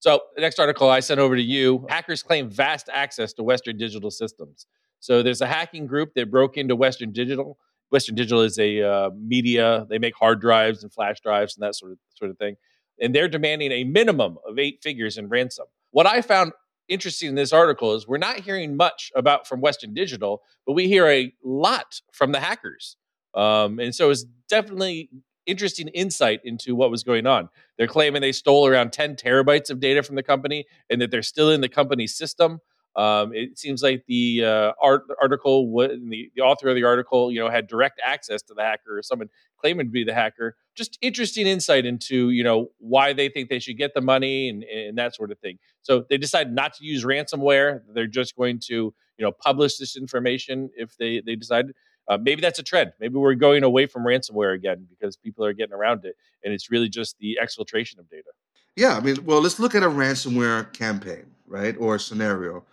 So 0.00 0.20
the 0.34 0.42
next 0.42 0.58
article 0.58 0.90
I 0.90 1.00
sent 1.00 1.20
over 1.20 1.36
to 1.36 1.42
you: 1.42 1.86
hackers 1.88 2.22
claim 2.22 2.50
vast 2.50 2.88
access 2.92 3.32
to 3.34 3.42
Western 3.42 3.76
Digital 3.76 4.10
systems. 4.10 4.66
So 5.00 5.22
there's 5.22 5.40
a 5.40 5.46
hacking 5.46 5.86
group 5.86 6.14
that 6.14 6.30
broke 6.30 6.56
into 6.56 6.76
Western 6.76 7.12
Digital. 7.12 7.58
Western 7.90 8.14
Digital 8.14 8.40
is 8.40 8.58
a 8.58 8.82
uh, 8.82 9.10
media; 9.16 9.86
they 9.88 9.98
make 9.98 10.14
hard 10.14 10.40
drives 10.40 10.82
and 10.82 10.92
flash 10.92 11.20
drives 11.20 11.56
and 11.56 11.62
that 11.62 11.74
sort 11.74 11.92
of 11.92 11.98
sort 12.14 12.30
of 12.30 12.38
thing. 12.38 12.56
And 13.00 13.14
they're 13.14 13.28
demanding 13.28 13.72
a 13.72 13.84
minimum 13.84 14.38
of 14.46 14.58
eight 14.58 14.80
figures 14.82 15.18
in 15.18 15.28
ransom. 15.28 15.66
What 15.90 16.06
I 16.06 16.22
found 16.22 16.52
interesting 16.88 17.30
in 17.30 17.34
this 17.34 17.52
article 17.52 17.94
is 17.94 18.06
we're 18.06 18.18
not 18.18 18.40
hearing 18.40 18.76
much 18.76 19.10
about 19.14 19.46
from 19.46 19.60
Western 19.60 19.94
Digital, 19.94 20.42
but 20.66 20.72
we 20.74 20.88
hear 20.88 21.08
a 21.08 21.32
lot 21.42 22.00
from 22.12 22.32
the 22.32 22.40
hackers. 22.40 22.96
Um, 23.34 23.78
and 23.78 23.94
so 23.94 24.10
it's 24.10 24.24
definitely 24.48 25.10
interesting 25.46 25.88
insight 25.88 26.40
into 26.44 26.74
what 26.74 26.90
was 26.90 27.02
going 27.02 27.26
on. 27.26 27.48
They're 27.76 27.86
claiming 27.86 28.22
they 28.22 28.32
stole 28.32 28.66
around 28.66 28.92
10 28.92 29.16
terabytes 29.16 29.70
of 29.70 29.80
data 29.80 30.02
from 30.02 30.16
the 30.16 30.22
company 30.22 30.64
and 30.88 31.00
that 31.00 31.10
they're 31.10 31.22
still 31.22 31.50
in 31.50 31.60
the 31.60 31.68
company's 31.68 32.14
system. 32.14 32.60
Um, 32.96 33.34
it 33.34 33.58
seems 33.58 33.82
like 33.82 34.04
the 34.06 34.44
uh, 34.44 34.72
art, 34.80 35.02
article, 35.20 35.68
the, 35.76 36.30
the 36.34 36.42
author 36.42 36.68
of 36.68 36.76
the 36.76 36.84
article, 36.84 37.32
you 37.32 37.40
know, 37.40 37.50
had 37.50 37.66
direct 37.66 38.00
access 38.04 38.40
to 38.42 38.54
the 38.54 38.62
hacker 38.62 38.98
or 38.98 39.02
someone 39.02 39.28
claiming 39.58 39.86
to 39.86 39.90
be 39.90 40.04
the 40.04 40.14
hacker. 40.14 40.56
Just 40.76 40.96
interesting 41.02 41.46
insight 41.46 41.86
into, 41.86 42.30
you 42.30 42.44
know, 42.44 42.70
why 42.78 43.12
they 43.12 43.28
think 43.28 43.48
they 43.48 43.58
should 43.58 43.78
get 43.78 43.94
the 43.94 44.00
money 44.00 44.48
and, 44.48 44.62
and 44.62 44.96
that 44.98 45.14
sort 45.14 45.32
of 45.32 45.38
thing. 45.40 45.58
So 45.82 46.04
they 46.08 46.18
decided 46.18 46.52
not 46.52 46.74
to 46.74 46.84
use 46.84 47.04
ransomware. 47.04 47.80
They're 47.92 48.06
just 48.06 48.36
going 48.36 48.60
to, 48.66 48.74
you 48.74 48.94
know, 49.24 49.32
publish 49.32 49.76
this 49.76 49.96
information 49.96 50.70
if 50.76 50.96
they 50.96 51.20
they 51.24 51.36
decide. 51.36 51.66
Uh, 52.06 52.18
maybe 52.20 52.42
that's 52.42 52.58
a 52.58 52.62
trend. 52.62 52.92
Maybe 53.00 53.14
we're 53.14 53.34
going 53.34 53.62
away 53.62 53.86
from 53.86 54.04
ransomware 54.04 54.54
again 54.54 54.86
because 54.90 55.16
people 55.16 55.42
are 55.44 55.54
getting 55.54 55.72
around 55.72 56.04
it, 56.04 56.16
and 56.44 56.52
it's 56.52 56.70
really 56.70 56.90
just 56.90 57.16
the 57.18 57.38
exfiltration 57.42 57.98
of 57.98 58.10
data. 58.10 58.28
Yeah, 58.76 58.96
I 58.96 59.00
mean, 59.00 59.24
well, 59.24 59.40
let's 59.40 59.58
look 59.58 59.74
at 59.74 59.82
a 59.82 59.88
ransomware 59.88 60.70
campaign, 60.72 61.24
right, 61.46 61.74
or 61.78 61.94
a 61.94 62.00
scenario 62.00 62.64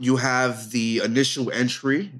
you 0.00 0.16
have 0.16 0.70
the 0.70 1.02
initial 1.04 1.52
entry, 1.52 2.10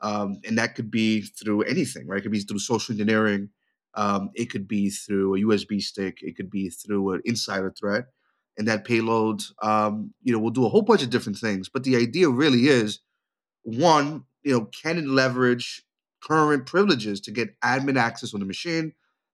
um, 0.00 0.40
and 0.46 0.56
that 0.56 0.76
could 0.76 0.90
be 0.90 1.22
through 1.22 1.62
anything, 1.62 2.06
right? 2.06 2.18
It 2.18 2.22
could 2.22 2.32
be 2.32 2.40
through 2.40 2.60
social 2.60 2.92
engineering. 2.92 3.50
Um, 3.94 4.30
it 4.34 4.50
could 4.50 4.68
be 4.68 4.90
through 4.90 5.34
a 5.34 5.38
USB 5.40 5.82
stick. 5.82 6.18
It 6.22 6.36
could 6.36 6.48
be 6.48 6.70
through 6.70 7.14
an 7.14 7.22
insider 7.24 7.74
threat. 7.78 8.06
And 8.56 8.68
that 8.68 8.84
payload, 8.84 9.42
um, 9.62 10.14
you 10.22 10.32
know, 10.32 10.38
will 10.38 10.50
do 10.50 10.64
a 10.64 10.68
whole 10.68 10.82
bunch 10.82 11.02
of 11.02 11.10
different 11.10 11.38
things. 11.38 11.68
But 11.68 11.82
the 11.82 11.96
idea 11.96 12.28
really 12.28 12.68
is 12.68 13.00
one, 13.62 14.24
you 14.42 14.52
know, 14.52 14.66
can 14.66 14.98
it 14.98 15.06
leverage 15.06 15.82
current 16.22 16.66
privileges 16.66 17.20
to 17.22 17.32
get 17.32 17.60
admin 17.60 17.98
access 17.98 18.32
on 18.32 18.40
the 18.40 18.46
machine, 18.46 18.92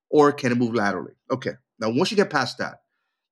or 0.09 0.33
can 0.33 0.53
it 0.53 0.59
move 0.59 0.75
laterally? 0.75 1.12
Okay. 1.31 1.53
Now, 1.79 1.90
once 1.90 2.11
you 2.11 2.16
get 2.16 2.31
past 2.31 2.59
that, 2.59 2.81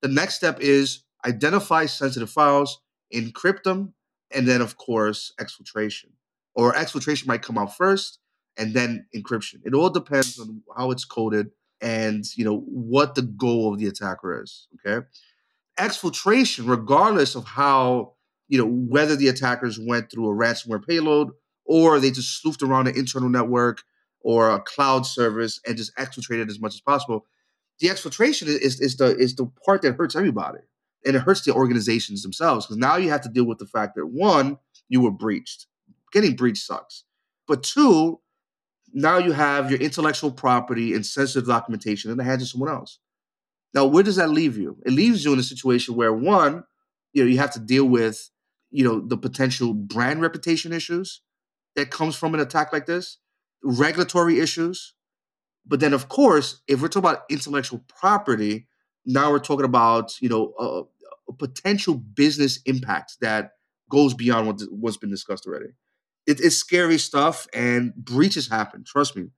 the 0.01 0.07
next 0.07 0.35
step 0.35 0.59
is 0.59 1.03
identify 1.25 1.85
sensitive 1.87 2.29
files, 2.29 2.81
encrypt 3.13 3.63
them, 3.63 3.93
and 4.33 4.47
then 4.47 4.61
of 4.61 4.77
course 4.77 5.33
exfiltration 5.39 6.11
or 6.55 6.73
exfiltration 6.73 7.27
might 7.27 7.41
come 7.41 7.57
out 7.57 7.75
first 7.75 8.19
and 8.57 8.73
then 8.73 9.05
encryption. 9.15 9.55
It 9.65 9.73
all 9.73 9.89
depends 9.89 10.39
on 10.39 10.61
how 10.77 10.91
it's 10.91 11.05
coded 11.05 11.51
and 11.81 12.23
you 12.35 12.45
know 12.45 12.59
what 12.59 13.15
the 13.15 13.23
goal 13.23 13.73
of 13.73 13.79
the 13.79 13.87
attacker 13.87 14.41
is 14.41 14.67
okay? 14.85 15.05
Exfiltration 15.79 16.69
regardless 16.69 17.35
of 17.35 17.45
how 17.45 18.13
you 18.47 18.57
know 18.57 18.67
whether 18.67 19.15
the 19.15 19.27
attackers 19.27 19.79
went 19.79 20.11
through 20.11 20.29
a 20.29 20.35
ransomware 20.35 20.85
payload 20.85 21.31
or 21.65 21.99
they 21.99 22.11
just 22.11 22.41
sloofed 22.41 22.61
around 22.61 22.87
an 22.87 22.97
internal 22.97 23.29
network 23.29 23.83
or 24.21 24.49
a 24.49 24.59
cloud 24.59 25.05
service 25.05 25.59
and 25.67 25.77
just 25.77 25.95
exfiltrated 25.97 26.49
as 26.49 26.59
much 26.59 26.73
as 26.73 26.81
possible 26.81 27.25
the 27.79 27.87
exfiltration 27.87 28.47
is, 28.47 28.79
is 28.79 28.97
the 28.97 29.17
is 29.17 29.35
the 29.35 29.45
part 29.65 29.81
that 29.81 29.95
hurts 29.95 30.15
everybody 30.15 30.59
and 31.05 31.15
it 31.15 31.19
hurts 31.19 31.41
the 31.41 31.53
organizations 31.53 32.23
themselves 32.23 32.65
because 32.65 32.77
now 32.77 32.95
you 32.95 33.09
have 33.09 33.21
to 33.21 33.29
deal 33.29 33.45
with 33.45 33.57
the 33.57 33.65
fact 33.65 33.95
that 33.95 34.07
one, 34.07 34.57
you 34.89 35.01
were 35.01 35.11
breached. 35.11 35.67
Getting 36.11 36.35
breached 36.35 36.65
sucks. 36.65 37.03
But 37.47 37.63
two, 37.63 38.19
now 38.93 39.17
you 39.17 39.31
have 39.31 39.71
your 39.71 39.79
intellectual 39.79 40.31
property 40.31 40.93
and 40.93 41.05
sensitive 41.05 41.47
documentation 41.47 42.11
in 42.11 42.17
the 42.17 42.23
hands 42.23 42.43
of 42.43 42.49
someone 42.49 42.69
else. 42.69 42.99
Now, 43.73 43.85
where 43.85 44.03
does 44.03 44.17
that 44.17 44.29
leave 44.29 44.57
you? 44.57 44.77
It 44.85 44.91
leaves 44.91 45.25
you 45.25 45.33
in 45.33 45.39
a 45.39 45.43
situation 45.43 45.95
where 45.95 46.13
one, 46.13 46.63
you 47.11 47.23
know, 47.23 47.29
you 47.29 47.39
have 47.39 47.51
to 47.51 47.59
deal 47.59 47.85
with, 47.85 48.29
you 48.69 48.83
know, 48.83 48.99
the 48.99 49.17
potential 49.17 49.73
brand 49.73 50.21
reputation 50.21 50.71
issues 50.71 51.21
that 51.75 51.89
comes 51.89 52.15
from 52.15 52.35
an 52.35 52.39
attack 52.39 52.71
like 52.71 52.85
this, 52.85 53.17
regulatory 53.63 54.39
issues. 54.39 54.93
But 55.65 55.79
then, 55.79 55.93
of 55.93 56.07
course, 56.07 56.61
if 56.67 56.81
we're 56.81 56.87
talking 56.87 57.09
about 57.09 57.23
intellectual 57.29 57.83
property, 57.87 58.67
now 59.05 59.31
we're 59.31 59.39
talking 59.39 59.65
about, 59.65 60.21
you 60.21 60.29
know, 60.29 60.53
uh, 60.59 60.83
potential 61.31 61.95
business 61.95 62.59
impact 62.65 63.17
that 63.21 63.51
goes 63.89 64.13
beyond 64.13 64.47
what, 64.47 64.61
what's 64.71 64.97
been 64.97 65.09
discussed 65.09 65.45
already. 65.47 65.73
It, 66.25 66.39
it's 66.39 66.57
scary 66.57 66.97
stuff, 66.97 67.47
and 67.53 67.93
breaches 67.95 68.49
happen. 68.49 68.83
Trust 68.85 69.15
me, 69.15 69.29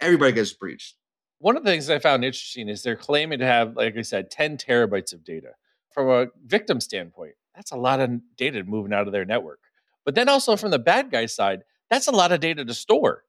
everybody 0.00 0.32
gets 0.32 0.52
breached. 0.52 0.96
One 1.40 1.56
of 1.56 1.64
the 1.64 1.70
things 1.70 1.88
I 1.88 1.98
found 1.98 2.24
interesting 2.24 2.68
is 2.68 2.82
they're 2.82 2.96
claiming 2.96 3.38
to 3.38 3.46
have, 3.46 3.76
like 3.76 3.96
I 3.96 4.02
said, 4.02 4.30
10 4.30 4.56
terabytes 4.56 5.12
of 5.12 5.24
data. 5.24 5.50
From 5.90 6.08
a 6.08 6.26
victim 6.44 6.80
standpoint, 6.80 7.34
that's 7.54 7.70
a 7.70 7.76
lot 7.76 8.00
of 8.00 8.10
data 8.36 8.64
moving 8.64 8.92
out 8.92 9.06
of 9.06 9.12
their 9.12 9.24
network. 9.24 9.60
But 10.04 10.14
then 10.14 10.28
also 10.28 10.56
from 10.56 10.70
the 10.70 10.78
bad 10.78 11.10
guy 11.10 11.26
side, 11.26 11.62
that's 11.90 12.06
a 12.06 12.12
lot 12.12 12.32
of 12.32 12.40
data 12.40 12.64
to 12.64 12.74
store. 12.74 13.24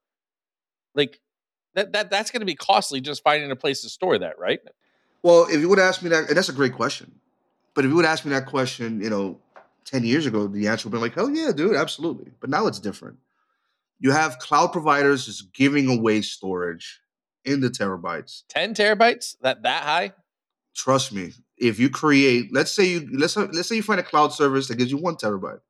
Like 0.95 1.19
that, 1.74 1.93
that 1.93 2.10
that's 2.10 2.32
going 2.32 2.41
to 2.41 2.45
be 2.45 2.56
costly 2.56 3.02
just 3.02 3.24
finding 3.24 3.52
a 3.52 3.56
place 3.56 3.82
to 3.82 3.89
store 3.89 4.17
that, 4.19 4.39
right? 4.39 4.60
Well, 5.24 5.48
if 5.50 5.60
you 5.60 5.69
would 5.69 5.80
ask 5.80 6.02
me 6.02 6.10
that, 6.10 6.30
and 6.30 6.38
that's 6.38 6.50
a 6.50 6.54
great 6.54 6.74
question. 6.74 7.19
But 7.79 7.85
if 7.85 7.91
you 7.91 7.95
would 7.95 8.03
ask 8.03 8.25
me 8.25 8.31
that 8.31 8.45
question, 8.45 8.99
you 8.99 9.09
know, 9.09 9.39
10 9.85 10.03
years 10.03 10.25
ago, 10.25 10.47
the 10.47 10.67
answer 10.67 10.89
would 10.89 10.97
be 10.97 11.01
like, 11.01 11.17
oh 11.17 11.29
yeah, 11.29 11.53
dude, 11.55 11.77
absolutely. 11.77 12.29
But 12.41 12.49
now 12.49 12.67
it's 12.67 12.77
different. 12.77 13.19
You 13.99 14.11
have 14.11 14.37
cloud 14.37 14.73
providers 14.73 15.27
just 15.27 15.53
giving 15.53 15.89
away 15.89 16.21
storage 16.21 16.99
in 17.45 17.61
the 17.61 17.69
terabytes. 17.69 18.43
10 18.49 18.73
terabytes? 18.73 19.37
That 19.43 19.63
that 19.63 19.83
high? 19.83 20.11
Trust 20.75 21.13
me. 21.13 21.31
If 21.57 21.79
you 21.79 21.89
create, 21.89 22.49
let's 22.51 22.71
say 22.71 22.85
you 22.85 23.09
let's 23.17 23.37
let's 23.37 23.69
say 23.69 23.77
you 23.77 23.83
find 23.83 24.01
a 24.01 24.03
cloud 24.03 24.33
service 24.33 24.67
that 24.67 24.75
gives 24.75 24.91
you 24.91 24.97
one 24.97 25.15
terabyte. 25.15 25.61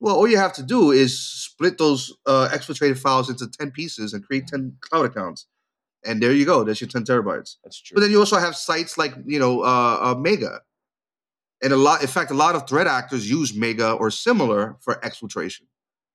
Well, 0.00 0.16
all 0.16 0.26
you 0.26 0.38
have 0.38 0.54
to 0.54 0.62
do 0.62 0.92
is 0.92 1.22
split 1.22 1.76
those 1.76 2.10
uh, 2.24 2.48
exfiltrated 2.50 2.96
files 2.96 3.28
into 3.28 3.48
10 3.48 3.70
pieces 3.72 4.14
and 4.14 4.26
create 4.26 4.46
10 4.46 4.78
cloud 4.80 5.04
accounts. 5.04 5.44
And 6.06 6.22
there 6.22 6.32
you 6.32 6.46
go. 6.46 6.64
That's 6.64 6.80
your 6.80 6.88
10 6.88 7.04
terabytes. 7.04 7.56
That's 7.62 7.78
true. 7.78 7.96
But 7.96 8.00
then 8.00 8.10
you 8.10 8.18
also 8.18 8.38
have 8.38 8.56
sites 8.56 8.96
like, 8.96 9.12
you 9.26 9.38
know, 9.38 9.60
uh, 9.60 9.98
uh, 10.00 10.14
Mega 10.18 10.62
and 11.62 11.72
a 11.72 11.76
lot, 11.76 12.02
in 12.02 12.08
fact, 12.08 12.30
a 12.30 12.34
lot 12.34 12.54
of 12.54 12.68
threat 12.68 12.86
actors 12.86 13.30
use 13.30 13.54
Mega 13.54 13.92
or 13.92 14.10
similar 14.10 14.76
for 14.80 14.96
exfiltration. 14.96 15.62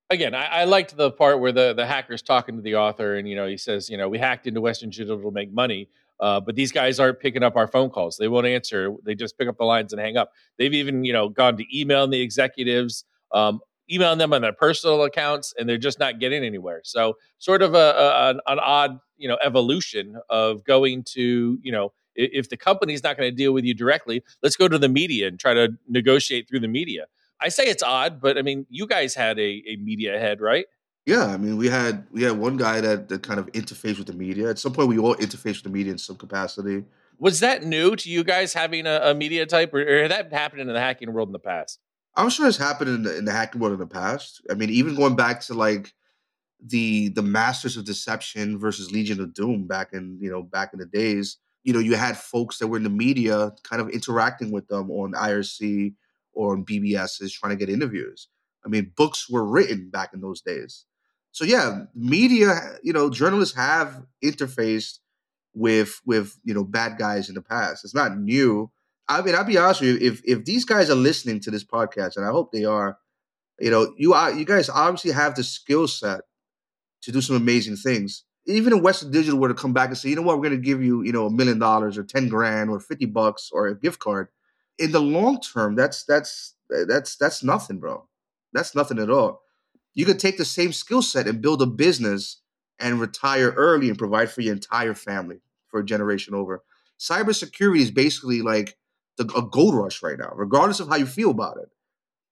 Again, 0.09 0.33
I, 0.35 0.45
I 0.45 0.63
liked 0.65 0.95
the 0.95 1.11
part 1.11 1.39
where 1.39 1.51
the 1.51 1.73
the 1.73 1.85
hacker's 1.85 2.21
talking 2.21 2.55
to 2.55 2.61
the 2.61 2.75
author, 2.75 3.15
and 3.15 3.27
you 3.27 3.35
know 3.35 3.47
he 3.47 3.57
says, 3.57 3.89
you 3.89 3.97
know, 3.97 4.07
we 4.07 4.17
hacked 4.17 4.47
into 4.47 4.61
Western 4.61 4.89
Digital 4.89 5.21
to 5.21 5.31
make 5.31 5.51
money. 5.51 5.89
Uh, 6.19 6.39
but 6.39 6.55
these 6.55 6.71
guys 6.71 6.99
aren't 6.99 7.19
picking 7.19 7.43
up 7.43 7.55
our 7.55 7.67
phone 7.67 7.89
calls. 7.89 8.17
They 8.17 8.27
won't 8.27 8.47
answer. 8.47 8.91
They 9.03 9.13
just 9.13 9.37
pick 9.37 9.47
up 9.47 9.57
the 9.57 9.65
lines 9.65 9.93
and 9.93 10.01
hang 10.01 10.17
up. 10.17 10.31
They've 10.57 10.73
even, 10.73 11.03
you 11.03 11.13
know, 11.13 11.29
gone 11.29 11.57
to 11.57 11.79
email 11.79 12.07
the 12.07 12.19
executives, 12.19 13.05
um, 13.33 13.59
emailing 13.91 14.17
them 14.17 14.33
on 14.33 14.41
their 14.41 14.53
personal 14.53 15.03
accounts, 15.03 15.53
and 15.57 15.69
they're 15.69 15.77
just 15.77 15.99
not 15.99 16.19
getting 16.19 16.43
anywhere. 16.43 16.81
So, 16.83 17.17
sort 17.37 17.61
of 17.61 17.75
a, 17.75 17.77
a 17.77 18.29
an, 18.31 18.39
an 18.47 18.59
odd, 18.59 18.99
you 19.17 19.27
know, 19.27 19.37
evolution 19.43 20.17
of 20.29 20.63
going 20.63 21.03
to, 21.09 21.59
you 21.61 21.71
know, 21.71 21.93
if 22.17 22.49
the 22.49 22.57
company's 22.57 23.03
not 23.03 23.17
going 23.17 23.29
to 23.29 23.35
deal 23.35 23.53
with 23.53 23.63
you 23.63 23.73
directly, 23.73 24.23
let's 24.43 24.55
go 24.55 24.67
to 24.67 24.77
the 24.77 24.89
media 24.89 25.27
and 25.27 25.39
try 25.39 25.53
to 25.53 25.69
negotiate 25.87 26.49
through 26.49 26.59
the 26.59 26.67
media. 26.67 27.05
I 27.39 27.49
say 27.49 27.65
it's 27.65 27.83
odd, 27.83 28.19
but 28.19 28.37
I 28.37 28.41
mean, 28.41 28.65
you 28.69 28.87
guys 28.87 29.13
had 29.13 29.37
a, 29.39 29.63
a 29.67 29.75
media 29.77 30.19
head, 30.19 30.41
right? 30.41 30.65
Yeah, 31.05 31.27
I 31.27 31.37
mean, 31.37 31.55
we 31.55 31.69
had 31.69 32.05
we 32.11 32.23
had 32.23 32.37
one 32.37 32.57
guy 32.57 32.81
that 32.81 33.07
that 33.07 33.23
kind 33.23 33.39
of 33.39 33.45
interfaced 33.53 33.97
with 33.97 34.07
the 34.07 34.13
media. 34.13 34.49
At 34.49 34.59
some 34.59 34.73
point, 34.73 34.89
we 34.89 34.97
all 34.97 35.15
interfaced 35.15 35.55
with 35.55 35.63
the 35.63 35.69
media 35.69 35.93
in 35.93 35.97
some 35.97 36.17
capacity. 36.17 36.83
Was 37.19 37.39
that 37.39 37.63
new 37.63 37.95
to 37.95 38.09
you 38.09 38.23
guys 38.23 38.53
having 38.53 38.85
a, 38.85 38.99
a 39.01 39.13
media 39.13 39.45
type, 39.45 39.73
or, 39.73 39.81
or 39.81 40.01
had 40.01 40.11
that 40.11 40.33
happened 40.33 40.61
in 40.61 40.67
the 40.67 40.79
hacking 40.79 41.13
world 41.13 41.29
in 41.29 41.33
the 41.33 41.39
past? 41.39 41.79
I'm 42.15 42.29
sure 42.29 42.47
it's 42.47 42.57
happened 42.57 42.89
in 42.89 43.03
the, 43.03 43.17
in 43.17 43.25
the 43.25 43.31
hacking 43.31 43.61
world 43.61 43.73
in 43.73 43.79
the 43.79 43.87
past. 43.87 44.41
I 44.51 44.55
mean, 44.55 44.69
even 44.69 44.95
going 44.95 45.15
back 45.15 45.41
to 45.41 45.53
like 45.53 45.93
the 46.65 47.09
the 47.09 47.21
Masters 47.21 47.77
of 47.77 47.85
Deception 47.85 48.59
versus 48.59 48.91
Legion 48.91 49.21
of 49.21 49.33
Doom 49.33 49.67
back 49.67 49.93
in 49.93 50.17
you 50.19 50.29
know 50.29 50.43
back 50.43 50.73
in 50.73 50.79
the 50.79 50.85
days. 50.85 51.37
You 51.63 51.73
know, 51.73 51.79
you 51.79 51.95
had 51.95 52.17
folks 52.17 52.59
that 52.59 52.67
were 52.67 52.77
in 52.77 52.83
the 52.83 52.89
media 52.89 53.51
kind 53.63 53.81
of 53.81 53.89
interacting 53.89 54.51
with 54.51 54.67
them 54.67 54.89
on 54.89 55.13
IRC 55.13 55.93
or 56.33 56.53
on 56.53 56.65
BBSs 56.65 57.31
trying 57.33 57.57
to 57.57 57.65
get 57.65 57.73
interviews. 57.73 58.29
I 58.65 58.69
mean, 58.69 58.91
books 58.95 59.29
were 59.29 59.45
written 59.45 59.89
back 59.89 60.13
in 60.13 60.21
those 60.21 60.41
days. 60.41 60.85
So 61.31 61.45
yeah, 61.45 61.83
media, 61.93 62.77
you 62.83 62.93
know, 62.93 63.09
journalists 63.09 63.55
have 63.55 64.05
interfaced 64.23 64.99
with 65.53 66.01
with 66.05 66.37
you 66.43 66.53
know 66.53 66.63
bad 66.63 66.97
guys 66.97 67.29
in 67.29 67.35
the 67.35 67.41
past. 67.41 67.83
It's 67.83 67.95
not 67.95 68.17
new. 68.17 68.71
I 69.09 69.21
mean, 69.21 69.35
I'll 69.35 69.43
be 69.43 69.57
honest 69.57 69.81
with 69.81 70.01
you. 70.01 70.07
If 70.07 70.21
if 70.25 70.45
these 70.45 70.65
guys 70.65 70.89
are 70.89 70.95
listening 70.95 71.39
to 71.41 71.51
this 71.51 71.63
podcast, 71.63 72.17
and 72.17 72.25
I 72.25 72.29
hope 72.29 72.51
they 72.51 72.65
are, 72.65 72.97
you 73.59 73.71
know, 73.71 73.93
you 73.97 74.13
are 74.13 74.31
you 74.31 74.45
guys 74.45 74.69
obviously 74.69 75.11
have 75.11 75.35
the 75.35 75.43
skill 75.43 75.87
set 75.87 76.21
to 77.03 77.11
do 77.11 77.21
some 77.21 77.35
amazing 77.35 77.75
things. 77.77 78.23
Even 78.47 78.73
if 78.73 78.81
Western 78.81 79.11
Digital 79.11 79.39
were 79.39 79.49
to 79.49 79.53
come 79.53 79.73
back 79.73 79.89
and 79.89 79.97
say, 79.97 80.09
you 80.09 80.15
know 80.15 80.21
what, 80.21 80.37
we're 80.37 80.49
going 80.49 80.61
to 80.61 80.65
give 80.65 80.81
you, 80.81 81.03
you 81.03 81.11
know, 81.11 81.25
a 81.25 81.31
million 81.31 81.59
dollars 81.59 81.97
or 81.97 82.03
ten 82.03 82.29
grand 82.29 82.69
or 82.69 82.79
fifty 82.79 83.05
bucks 83.05 83.49
or 83.51 83.67
a 83.67 83.77
gift 83.77 83.99
card, 83.99 84.29
in 84.79 84.91
the 84.91 85.01
long 85.01 85.39
term, 85.41 85.75
that's 85.75 86.03
that's 86.03 86.55
that's 86.69 87.15
that's 87.17 87.43
nothing, 87.43 87.79
bro. 87.79 88.07
That's 88.53 88.75
nothing 88.75 88.99
at 88.99 89.09
all. 89.09 89.41
You 89.93 90.05
could 90.05 90.19
take 90.19 90.37
the 90.37 90.45
same 90.45 90.71
skill 90.71 91.01
set 91.01 91.27
and 91.27 91.41
build 91.41 91.61
a 91.61 91.65
business 91.65 92.41
and 92.79 93.01
retire 93.01 93.51
early 93.51 93.89
and 93.89 93.97
provide 93.97 94.29
for 94.31 94.41
your 94.41 94.53
entire 94.53 94.93
family 94.93 95.41
for 95.67 95.79
a 95.79 95.85
generation 95.85 96.35
over. 96.35 96.63
Cybersecurity 96.99 97.79
is 97.79 97.91
basically 97.91 98.41
like 98.41 98.77
the, 99.17 99.25
a 99.35 99.41
gold 99.41 99.75
rush 99.75 100.01
right 100.03 100.17
now, 100.17 100.31
regardless 100.35 100.79
of 100.79 100.87
how 100.87 100.95
you 100.95 101.05
feel 101.05 101.31
about 101.31 101.57
it. 101.57 101.69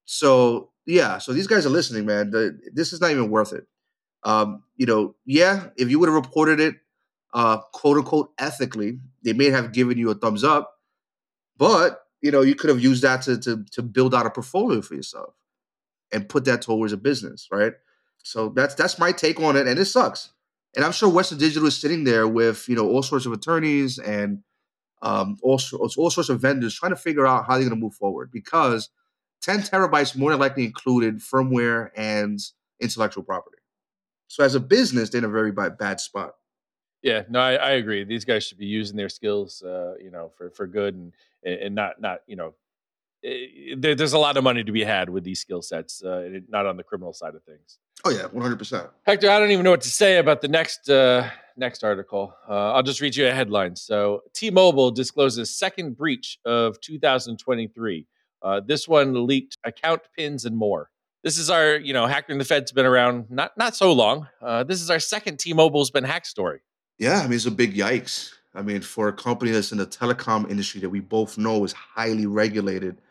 So 0.05 0.71
yeah, 0.85 1.17
so 1.17 1.33
these 1.33 1.47
guys 1.47 1.65
are 1.65 1.69
listening, 1.69 2.05
man. 2.05 2.29
The, 2.29 2.57
this 2.73 2.93
is 2.93 3.01
not 3.01 3.11
even 3.11 3.29
worth 3.29 3.53
it. 3.53 3.65
Um, 4.25 4.63
you 4.75 4.85
know, 4.85 5.15
yeah, 5.25 5.69
if 5.77 5.89
you 5.89 5.99
would 5.99 6.09
have 6.09 6.15
reported 6.15 6.59
it, 6.59 6.75
uh, 7.33 7.59
quote 7.73 7.97
unquote, 7.97 8.31
ethically, 8.37 8.99
they 9.23 9.33
may 9.33 9.49
have 9.51 9.71
given 9.71 9.97
you 9.97 10.09
a 10.09 10.15
thumbs 10.15 10.43
up, 10.43 10.73
but 11.57 12.01
you 12.21 12.31
know, 12.31 12.41
you 12.41 12.55
could 12.55 12.69
have 12.69 12.81
used 12.81 13.03
that 13.03 13.21
to 13.23 13.39
to 13.39 13.63
to 13.71 13.81
build 13.81 14.15
out 14.15 14.25
a 14.25 14.29
portfolio 14.29 14.81
for 14.81 14.95
yourself 14.95 15.35
and 16.11 16.27
put 16.27 16.45
that 16.45 16.61
towards 16.61 16.91
a 16.91 16.97
business, 16.97 17.47
right? 17.51 17.73
So 18.23 18.49
that's 18.49 18.75
that's 18.75 18.99
my 18.99 19.11
take 19.11 19.39
on 19.39 19.55
it, 19.55 19.67
and 19.67 19.79
it 19.79 19.85
sucks. 19.85 20.31
And 20.75 20.83
I'm 20.83 20.91
sure 20.91 21.07
Western 21.07 21.37
Digital 21.37 21.67
is 21.67 21.77
sitting 21.79 22.03
there 22.03 22.27
with 22.27 22.67
you 22.67 22.75
know 22.75 22.89
all 22.89 23.03
sorts 23.03 23.25
of 23.25 23.31
attorneys 23.31 23.99
and 23.99 24.43
um, 25.01 25.37
all, 25.43 25.59
all 25.97 26.09
sorts 26.09 26.29
of 26.29 26.41
vendors 26.41 26.73
trying 26.73 26.91
to 26.91 26.95
figure 26.95 27.27
out 27.27 27.45
how 27.45 27.53
they're 27.53 27.69
going 27.69 27.79
to 27.79 27.83
move 27.83 27.93
forward 27.93 28.31
because 28.31 28.89
10 29.43 29.61
terabytes 29.61 30.17
more 30.17 30.31
than 30.31 30.39
likely 30.39 30.65
included 30.65 31.19
firmware 31.19 31.89
and 31.95 32.39
intellectual 32.79 33.23
property. 33.23 33.57
So 34.27 34.43
as 34.43 34.55
a 34.55 34.59
business, 34.59 35.09
they're 35.09 35.19
in 35.19 35.25
a 35.25 35.29
very 35.29 35.51
bad, 35.51 35.77
bad 35.77 35.99
spot. 35.99 36.35
Yeah, 37.01 37.23
no, 37.29 37.39
I, 37.39 37.53
I, 37.53 37.71
agree. 37.71 38.03
These 38.03 38.25
guys 38.25 38.43
should 38.45 38.57
be 38.57 38.65
using 38.65 38.97
their 38.97 39.09
skills, 39.09 39.61
uh, 39.61 39.93
you 40.01 40.09
know, 40.09 40.31
for 40.35 40.49
for 40.49 40.65
good 40.65 40.95
and 40.95 41.13
and 41.43 41.75
not 41.75 42.01
not 42.01 42.21
you 42.25 42.35
know 42.35 42.55
Eh, 43.25 43.75
there, 43.77 43.95
there's 43.95 44.13
a 44.13 44.19
lot 44.19 44.37
of 44.37 44.43
money 44.43 44.63
to 44.63 44.71
be 44.71 44.83
had 44.83 45.09
with 45.09 45.23
these 45.23 45.39
skill 45.39 45.61
sets, 45.61 46.03
uh, 46.03 46.39
not 46.47 46.65
on 46.65 46.77
the 46.77 46.83
criminal 46.83 47.13
side 47.13 47.33
of 47.33 47.43
things. 47.43 47.79
Oh 48.03 48.11
yeah, 48.11 48.25
one 48.27 48.43
hundred 48.43 48.59
percent. 48.59 48.87
Hector, 49.03 49.29
I 49.29 49.39
don't 49.39 49.51
even 49.51 49.63
know 49.63 49.71
what 49.71 49.81
to 49.81 49.89
say 49.89 50.17
about 50.17 50.41
the 50.41 50.47
next 50.47 50.89
uh, 50.89 51.29
next 51.57 51.83
article. 51.83 52.35
Uh, 52.47 52.73
I'll 52.73 52.83
just 52.83 53.01
read 53.01 53.15
you 53.15 53.27
a 53.27 53.31
headline. 53.31 53.75
So, 53.75 54.21
T-Mobile 54.33 54.91
discloses 54.91 55.55
second 55.55 55.97
breach 55.97 56.37
of 56.45 56.79
2023. 56.81 58.05
Uh, 58.41 58.61
this 58.63 58.87
one 58.87 59.25
leaked 59.25 59.57
account 59.63 60.01
pins 60.15 60.45
and 60.45 60.55
more. 60.55 60.91
This 61.25 61.39
is 61.39 61.49
our, 61.49 61.77
you 61.77 61.91
know, 61.91 62.05
hacking 62.05 62.37
the 62.37 62.45
Fed's 62.45 62.71
been 62.71 62.85
around 62.85 63.31
not 63.31 63.57
not 63.57 63.75
so 63.75 63.91
long. 63.91 64.27
Uh, 64.39 64.63
this 64.63 64.79
is 64.79 64.91
our 64.91 64.99
second 64.99 65.39
T-Mobile's 65.39 65.89
been 65.89 66.03
hacked 66.03 66.27
story. 66.27 66.59
Yeah, 66.99 67.17
I 67.17 67.23
mean 67.23 67.33
it's 67.33 67.47
a 67.47 67.51
big 67.51 67.73
yikes. 67.73 68.31
I 68.53 68.61
mean, 68.61 68.81
for 68.81 69.07
a 69.07 69.13
company 69.13 69.49
that's 69.49 69.71
in 69.71 69.79
the 69.79 69.87
telecom 69.87 70.47
industry 70.51 70.81
that 70.81 70.89
we 70.89 70.99
both 70.99 71.39
know 71.39 71.65
is 71.65 71.73
highly 71.73 72.27
regulated, 72.27 73.01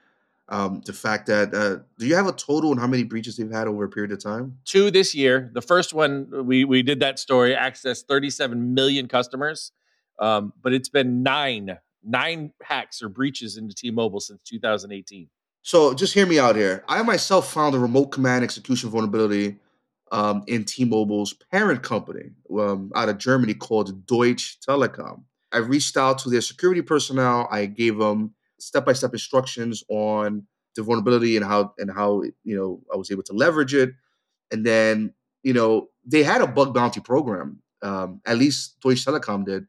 um, 0.49 0.81
the 0.87 0.93
fact 0.93 1.27
that 1.27 1.53
uh, 1.53 1.83
do 1.99 2.07
you 2.07 2.15
have 2.15 2.29
a 2.29 2.33
total 2.33 2.71
on 2.71 2.79
how 2.79 2.87
many 2.87 3.03
breaches 3.03 3.37
they've 3.37 3.51
had 3.51 3.67
over 3.67 3.83
a 3.83 3.89
period 3.89 4.13
of 4.13 4.23
time? 4.23 4.59
Two 4.65 4.93
this 4.93 5.13
year. 5.13 5.51
The 5.53 5.61
first 5.61 5.93
one 5.93 6.47
we 6.47 6.65
we 6.65 6.85
did 6.85 7.01
that 7.01 7.19
story, 7.19 7.53
access 7.53 8.05
37 8.05 8.75
million 8.75 9.09
customers, 9.09 9.73
um, 10.21 10.53
but 10.63 10.73
it's 10.73 10.89
been 10.89 11.25
nine 11.25 11.79
nine 12.05 12.53
hacks 12.63 13.03
or 13.03 13.09
breaches 13.09 13.57
into 13.57 13.75
T-Mobile 13.75 14.21
since 14.21 14.41
2018. 14.45 15.29
So 15.65 15.95
just 15.95 16.13
hear 16.13 16.27
me 16.27 16.39
out 16.39 16.57
here. 16.57 16.85
I 16.89 17.03
myself 17.03 17.51
found 17.51 17.75
a 17.75 17.79
remote 17.79 18.09
command 18.09 18.45
execution 18.45 18.91
vulnerability 18.91 19.57
um, 20.13 20.45
in 20.47 20.65
T-Mobile's 20.65 21.33
parent 21.51 21.83
company 21.83 22.33
um, 22.61 22.93
out 22.95 23.09
of 23.09 23.17
Germany 23.17 23.55
called 23.55 24.07
Deutsche 24.07 24.59
Telekom. 24.61 25.23
I 25.53 25.59
reached 25.59 25.97
out 25.97 26.19
to 26.19 26.29
their 26.29 26.43
security 26.43 26.83
personnel. 26.83 27.49
I 27.51 27.65
gave 27.65 27.97
them 27.97 28.35
step 28.61 28.85
by 28.85 28.93
step 28.93 29.15
instructions 29.15 29.83
on 29.89 30.47
the 30.77 30.83
vulnerability 30.83 31.35
and 31.35 31.47
how 31.47 31.73
and 31.79 31.91
how 31.91 32.25
you 32.43 32.57
know 32.57 32.83
I 32.93 32.99
was 32.99 33.11
able 33.11 33.23
to 33.23 33.33
leverage 33.33 33.73
it. 33.73 33.95
And 34.51 34.67
then 34.67 35.15
you 35.43 35.55
know 35.55 35.89
they 36.05 36.25
had 36.25 36.43
a 36.43 36.47
bug 36.47 36.75
bounty 36.75 37.01
program. 37.01 37.63
Um, 37.81 38.21
at 38.27 38.37
least 38.37 38.81
Deutsche 38.81 39.05
Telekom 39.05 39.47
did, 39.47 39.67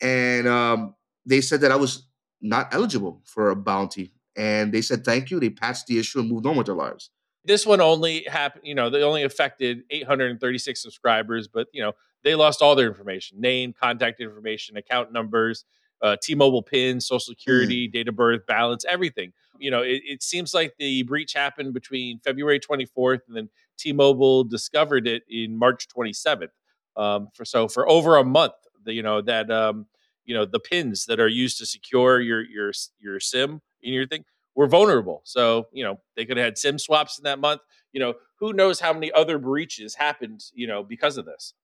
and 0.00 0.46
um, 0.46 0.94
they 1.26 1.40
said 1.40 1.62
that 1.62 1.72
I 1.72 1.76
was 1.76 2.06
not 2.40 2.72
eligible 2.72 3.20
for 3.24 3.50
a 3.50 3.56
bounty. 3.56 4.12
And 4.38 4.72
they 4.72 4.82
said 4.82 5.04
thank 5.04 5.30
you. 5.30 5.40
They 5.40 5.50
patched 5.50 5.88
the 5.88 5.98
issue 5.98 6.20
and 6.20 6.30
moved 6.30 6.46
on 6.46 6.56
with 6.56 6.66
their 6.66 6.74
lives. 6.76 7.10
This 7.44 7.66
one 7.66 7.80
only 7.80 8.24
happened, 8.24 8.64
you 8.64 8.74
know, 8.74 8.88
they 8.88 9.02
only 9.02 9.24
affected 9.24 9.82
836 9.90 10.80
subscribers, 10.80 11.48
but 11.48 11.66
you 11.72 11.82
know, 11.82 11.92
they 12.22 12.34
lost 12.34 12.62
all 12.62 12.74
their 12.74 12.86
information, 12.86 13.40
name, 13.40 13.72
contact 13.72 14.20
information, 14.20 14.76
account 14.76 15.12
numbers, 15.12 15.64
uh, 16.02 16.16
T-Mobile 16.22 16.62
PIN, 16.62 17.00
Social. 17.00 17.32
Security, 17.32 17.88
mm. 17.88 17.92
date 17.92 18.08
of 18.08 18.16
birth, 18.16 18.46
balance, 18.46 18.84
everything. 18.88 19.32
You 19.58 19.70
know, 19.70 19.82
it, 19.82 20.02
it, 20.04 20.22
seems 20.22 20.54
like 20.54 20.74
the 20.78 21.02
breach 21.02 21.32
happened 21.32 21.74
between 21.74 22.20
February 22.20 22.60
24th 22.60 23.20
and 23.26 23.36
then 23.36 23.48
T-Mobile 23.76 24.44
discovered 24.44 25.08
it 25.08 25.24
in 25.28 25.56
March 25.56 25.88
27th. 25.88 26.48
Um, 26.96 27.28
for 27.34 27.44
so 27.44 27.66
for 27.66 27.88
over 27.88 28.16
a 28.16 28.24
month, 28.24 28.52
the, 28.84 28.92
you 28.92 29.02
know 29.02 29.20
that 29.22 29.50
um, 29.50 29.86
you 30.24 30.34
know 30.34 30.44
the 30.44 30.60
pins 30.60 31.06
that 31.06 31.18
are 31.18 31.28
used 31.28 31.58
to 31.58 31.66
secure 31.66 32.20
your 32.20 32.42
your 32.42 32.72
your 33.00 33.20
SIM 33.20 33.60
in 33.82 33.92
your 33.92 34.06
thing 34.06 34.24
were 34.54 34.66
vulnerable. 34.66 35.22
So 35.24 35.68
you 35.72 35.84
know 35.84 36.00
they 36.16 36.24
could 36.24 36.36
have 36.36 36.44
had 36.44 36.58
SIM 36.58 36.78
swaps 36.78 37.18
in 37.18 37.24
that 37.24 37.38
month. 37.38 37.60
You 37.92 38.00
know 38.00 38.14
who 38.40 38.52
knows 38.52 38.80
how 38.80 38.92
many 38.92 39.10
other 39.12 39.38
breaches 39.38 39.94
happened. 39.94 40.42
You 40.54 40.66
know 40.66 40.82
because 40.82 41.16
of 41.16 41.24
this. 41.24 41.54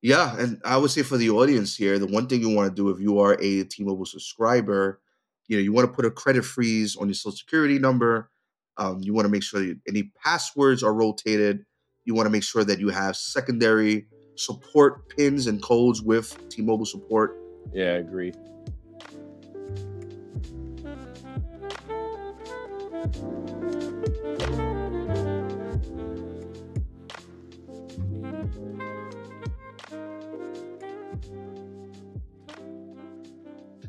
Yeah, 0.00 0.38
and 0.38 0.60
I 0.64 0.76
would 0.76 0.90
say 0.90 1.02
for 1.02 1.16
the 1.16 1.30
audience 1.30 1.76
here, 1.76 1.98
the 1.98 2.06
one 2.06 2.28
thing 2.28 2.40
you 2.40 2.50
want 2.50 2.70
to 2.70 2.74
do 2.74 2.90
if 2.90 3.00
you 3.00 3.18
are 3.18 3.36
a 3.40 3.64
T-Mobile 3.64 4.06
subscriber, 4.06 5.00
you 5.48 5.56
know, 5.56 5.62
you 5.62 5.72
want 5.72 5.88
to 5.88 5.92
put 5.92 6.04
a 6.04 6.10
credit 6.10 6.44
freeze 6.44 6.96
on 6.96 7.08
your 7.08 7.14
social 7.14 7.36
security 7.36 7.80
number. 7.80 8.30
Um, 8.76 9.00
you 9.02 9.12
want 9.12 9.24
to 9.24 9.28
make 9.28 9.42
sure 9.42 9.60
that 9.60 9.80
any 9.88 10.12
passwords 10.24 10.84
are 10.84 10.94
rotated. 10.94 11.64
You 12.04 12.14
want 12.14 12.26
to 12.26 12.30
make 12.30 12.44
sure 12.44 12.62
that 12.62 12.78
you 12.78 12.90
have 12.90 13.16
secondary 13.16 14.06
support 14.36 15.08
pins 15.08 15.48
and 15.48 15.60
codes 15.60 16.00
with 16.00 16.48
T-Mobile 16.48 16.86
support. 16.86 17.36
Yeah, 17.72 17.86
I 17.86 17.96
agree. 17.96 18.32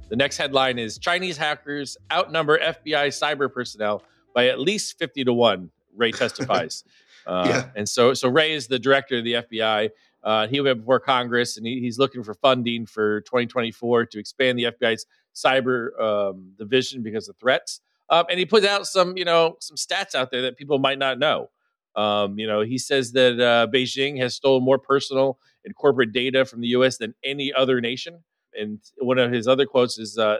The 0.09 0.15
next 0.15 0.37
headline 0.37 0.79
is 0.79 0.97
Chinese 0.97 1.37
hackers 1.37 1.97
outnumber 2.11 2.59
FBI 2.59 3.07
cyber 3.07 3.51
personnel 3.51 4.03
by 4.33 4.47
at 4.47 4.59
least 4.59 4.97
50 4.99 5.23
to 5.25 5.33
1, 5.33 5.71
Wray 5.95 6.11
testifies. 6.11 6.83
Uh, 7.27 7.45
yeah. 7.47 7.69
And 7.75 7.87
so, 7.87 8.15
so 8.15 8.27
Wray 8.27 8.53
is 8.53 8.65
the 8.65 8.79
director 8.79 9.17
of 9.19 9.23
the 9.23 9.33
FBI. 9.33 9.89
Uh, 10.23 10.47
he 10.47 10.61
went 10.61 10.79
before 10.79 10.99
Congress 10.99 11.57
and 11.57 11.67
he, 11.67 11.79
he's 11.79 11.99
looking 11.99 12.23
for 12.23 12.33
funding 12.33 12.87
for 12.87 13.21
2024 13.21 14.07
to 14.07 14.19
expand 14.19 14.57
the 14.57 14.63
FBI's 14.63 15.05
cyber 15.35 15.99
um, 16.01 16.53
division 16.57 17.03
because 17.03 17.29
of 17.29 17.35
threats. 17.37 17.81
Um, 18.09 18.25
and 18.29 18.39
he 18.39 18.45
put 18.45 18.65
out 18.65 18.87
some, 18.87 19.17
you 19.17 19.25
know, 19.25 19.57
some 19.59 19.77
stats 19.77 20.15
out 20.15 20.31
there 20.31 20.41
that 20.43 20.57
people 20.57 20.79
might 20.79 20.97
not 20.97 21.19
know. 21.19 21.49
Um, 21.95 22.39
you 22.39 22.47
know, 22.47 22.61
he 22.61 22.77
says 22.77 23.11
that 23.13 23.39
uh, 23.39 23.67
Beijing 23.71 24.19
has 24.19 24.35
stolen 24.35 24.63
more 24.63 24.79
personal 24.79 25.39
and 25.65 25.75
corporate 25.75 26.11
data 26.11 26.45
from 26.45 26.61
the 26.61 26.69
U.S. 26.69 26.97
than 26.97 27.13
any 27.23 27.53
other 27.53 27.81
nation. 27.81 28.23
And 28.57 28.79
one 28.97 29.17
of 29.19 29.31
his 29.31 29.47
other 29.47 29.65
quotes 29.65 29.99
is, 29.99 30.17
uh, 30.17 30.37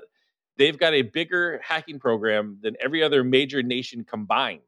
"They've 0.58 0.77
got 0.77 0.93
a 0.93 1.01
bigger 1.03 1.60
hacking 1.63 1.99
program 1.99 2.60
than 2.62 2.75
every 2.79 3.03
other 3.03 3.23
major 3.23 3.62
nation 3.62 4.03
combined, 4.03 4.62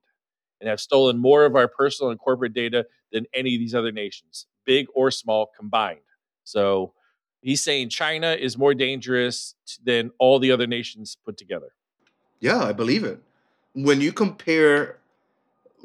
and 0.60 0.70
have 0.70 0.80
stolen 0.80 1.18
more 1.18 1.46
of 1.46 1.56
our 1.56 1.68
personal 1.68 2.12
and 2.12 2.20
corporate 2.20 2.54
data 2.54 2.86
than 3.12 3.26
any 3.34 3.56
of 3.56 3.60
these 3.60 3.74
other 3.74 3.92
nations, 3.92 4.48
big 4.66 4.88
or 4.94 5.12
small 5.12 5.50
combined." 5.58 6.02
So 6.44 6.94
he's 7.42 7.64
saying 7.64 7.90
China 7.90 8.32
is 8.34 8.58
more 8.58 8.74
dangerous 8.74 9.56
than 9.84 10.12
all 10.20 10.40
the 10.40 10.52
other 10.52 10.68
nations 10.68 11.18
put 11.24 11.38
together. 11.38 11.74
Yeah, 12.42 12.60
I 12.64 12.74
believe 12.74 13.06
it. 13.06 13.22
When 13.74 14.02
you 14.02 14.12
compare 14.12 14.98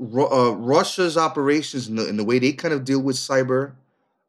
uh, 0.01 0.53
Russia's 0.57 1.17
operations 1.17 1.89
and 1.89 1.99
the, 1.99 2.05
the 2.13 2.25
way 2.25 2.39
they 2.39 2.53
kind 2.53 2.75
of 2.75 2.85
deal 2.85 3.01
with 3.01 3.17
cyber, 3.17 3.75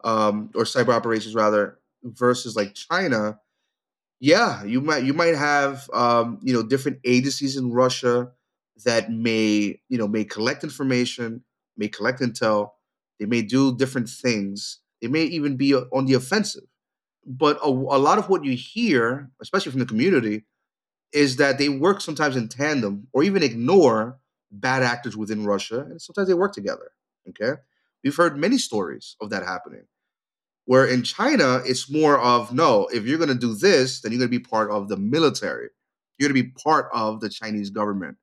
um, 0.03 0.51
or 0.55 0.63
cyber 0.63 0.93
operations 0.93 1.35
rather, 1.35 1.79
versus 2.03 2.55
like 2.55 2.75
China, 2.75 3.39
yeah, 4.19 4.63
you 4.63 4.81
might 4.81 5.03
you 5.03 5.13
might 5.13 5.35
have 5.35 5.89
um, 5.93 6.39
you 6.43 6.53
know 6.53 6.63
different 6.63 6.99
agencies 7.05 7.57
in 7.57 7.71
Russia 7.71 8.31
that 8.85 9.11
may 9.11 9.79
you 9.89 9.97
know 9.97 10.07
may 10.07 10.25
collect 10.25 10.63
information, 10.63 11.43
may 11.77 11.87
collect 11.87 12.21
intel, 12.21 12.71
they 13.19 13.25
may 13.25 13.41
do 13.43 13.75
different 13.77 14.09
things, 14.09 14.79
they 15.01 15.07
may 15.07 15.23
even 15.23 15.57
be 15.57 15.73
uh, 15.75 15.81
on 15.93 16.05
the 16.05 16.15
offensive. 16.15 16.65
But 17.25 17.57
a, 17.63 17.67
a 17.67 17.99
lot 17.99 18.17
of 18.19 18.29
what 18.29 18.45
you 18.45 18.55
hear, 18.55 19.29
especially 19.41 19.71
from 19.71 19.81
the 19.81 19.85
community, 19.85 20.45
is 21.13 21.37
that 21.37 21.57
they 21.57 21.69
work 21.69 22.01
sometimes 22.01 22.35
in 22.35 22.49
tandem 22.49 23.07
or 23.13 23.23
even 23.23 23.43
ignore 23.43 24.19
bad 24.51 24.83
actors 24.83 25.15
within 25.15 25.45
Russia, 25.45 25.81
and 25.81 26.01
sometimes 26.01 26.27
they 26.27 26.33
work 26.33 26.53
together. 26.53 26.91
Okay, 27.29 27.59
we've 28.03 28.15
heard 28.15 28.37
many 28.37 28.57
stories 28.57 29.15
of 29.21 29.29
that 29.29 29.43
happening. 29.43 29.83
Where 30.65 30.85
in 30.85 31.03
China, 31.03 31.61
it's 31.65 31.89
more 31.89 32.19
of 32.19 32.53
no, 32.53 32.87
if 32.91 33.05
you're 33.05 33.17
going 33.17 33.29
to 33.29 33.35
do 33.35 33.55
this, 33.55 34.01
then 34.01 34.11
you're 34.11 34.19
going 34.19 34.31
to 34.31 34.39
be 34.39 34.43
part 34.43 34.69
of 34.69 34.89
the 34.89 34.97
military. 34.97 35.69
You're 36.17 36.29
going 36.29 36.41
to 36.41 36.47
be 36.47 36.53
part 36.63 36.89
of 36.93 37.21
the 37.21 37.29
Chinese 37.29 37.69
government, 37.69 38.17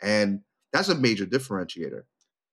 and 0.00 0.40
that's 0.72 0.88
a 0.88 0.94
major 0.94 1.26
differentiator. 1.26 2.02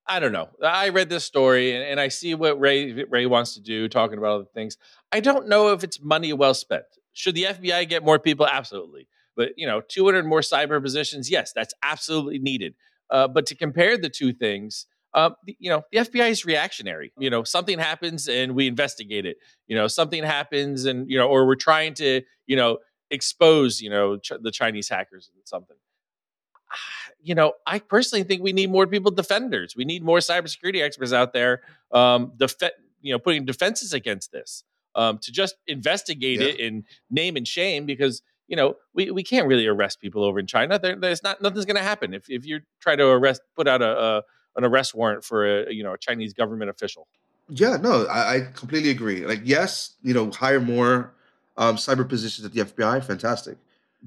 I 0.08 0.20
don't 0.20 0.32
know. 0.32 0.50
I 0.64 0.90
read 0.90 1.10
this 1.10 1.26
story 1.26 1.76
and, 1.76 1.84
and 1.84 2.00
I 2.00 2.10
see 2.10 2.36
what 2.36 2.60
Wray 2.60 3.06
Wray 3.10 3.26
wants 3.26 3.56
to 3.56 3.62
do, 3.62 3.88
talking 3.90 4.18
about 4.18 4.36
other 4.36 4.50
things. 4.54 4.78
I 5.12 5.20
don't 5.20 5.48
know 5.48 5.70
if 5.70 5.84
it's 5.84 6.00
money 6.02 6.32
well 6.34 6.54
spent. 6.54 6.86
Should 7.14 7.36
the 7.36 7.46
FBI 7.46 7.90
get 7.90 8.04
more 8.04 8.20
people? 8.20 8.46
Absolutely. 8.46 9.08
But 9.36 9.50
you 9.58 9.68
know, 9.68 9.82
200 9.82 10.26
more 10.26 10.42
cyber 10.42 10.82
positions, 10.82 11.30
yes, 11.30 11.52
that's 11.54 11.74
absolutely 11.84 12.40
needed. 12.40 12.76
Uh, 13.10 13.28
but 13.28 13.46
to 13.48 13.56
compare 13.56 13.98
the 13.98 14.10
two 14.10 14.34
things, 14.34 14.88
uh, 15.14 15.30
you 15.46 15.70
know, 15.70 15.84
the 15.92 16.00
FBI 16.00 16.30
is 16.30 16.46
reactionary. 16.46 17.14
You 17.18 17.30
know, 17.30 17.44
something 17.44 17.80
happens 17.80 18.28
and 18.28 18.56
we 18.56 18.68
investigate 18.68 19.26
it. 19.26 19.38
You 19.68 19.76
know, 19.76 19.88
something 19.88 20.24
happens 20.24 20.86
and 20.86 21.10
you 21.10 21.18
know, 21.18 21.28
or 21.28 21.46
we're 21.46 21.56
trying 21.56 21.94
to, 21.96 22.22
you 22.48 22.56
know, 22.56 22.80
expose, 23.12 23.82
you 23.82 23.90
know, 23.90 24.18
ch- 24.18 24.34
the 24.42 24.52
Chinese 24.52 24.90
hackers 24.90 25.30
and 25.34 25.42
something. 25.48 25.78
You 27.22 27.34
know, 27.34 27.54
I 27.66 27.80
personally 27.80 28.22
think 28.24 28.44
we 28.44 28.54
need 28.54 28.70
more 28.70 28.86
people 28.86 29.10
defenders. 29.10 29.74
We 29.76 29.84
need 29.84 30.04
more 30.04 30.20
cybersecurity 30.20 30.84
experts 30.84 31.12
out 31.12 31.34
there, 31.34 31.62
um, 31.92 32.34
def- 32.38 32.56
you 33.02 33.12
know, 33.14 33.18
putting 33.18 33.46
defenses 33.46 33.94
against 33.94 34.32
this. 34.32 34.64
Um, 34.94 35.18
to 35.24 35.32
just 35.32 35.56
investigate 35.68 36.40
Yeah. 36.40 36.48
it 36.50 36.60
and 36.60 36.84
name 37.10 37.36
and 37.36 37.48
shame 37.48 37.86
because 37.88 38.22
you 38.48 38.56
know 38.56 38.76
we, 38.94 39.12
we 39.12 39.24
can't 39.24 39.48
really 39.48 39.68
arrest 39.68 40.00
people 40.00 40.24
over 40.24 40.40
in 40.40 40.48
China. 40.48 40.80
There, 40.80 40.96
there's 40.96 41.24
not 41.24 41.42
nothing's 41.42 41.66
going 41.66 41.78
to 41.78 41.84
happen 41.84 42.14
if 42.14 42.30
if 42.30 42.46
you 42.46 42.62
try 42.80 42.96
to 42.96 43.08
arrest 43.08 43.42
put 43.56 43.68
out 43.68 43.82
a, 43.82 44.00
a 44.00 44.24
an 44.56 44.64
arrest 44.64 44.96
warrant 44.96 45.24
for 45.24 45.46
a 45.46 45.74
you 45.74 45.84
know 45.84 45.94
a 45.94 45.98
Chinese 45.98 46.34
government 46.34 46.70
official. 46.70 47.08
Yeah, 47.50 47.78
no, 47.78 48.06
I, 48.06 48.36
I 48.36 48.42
completely 48.54 48.90
agree. 48.90 49.26
Like, 49.26 49.42
yes, 49.44 49.96
you 50.02 50.14
know, 50.16 50.32
hire 50.32 50.60
more 50.60 51.14
um, 51.58 51.76
cyber 51.76 52.08
positions 52.08 52.44
at 52.44 52.54
the 52.54 52.62
FBI, 52.62 53.04
fantastic. 53.04 53.58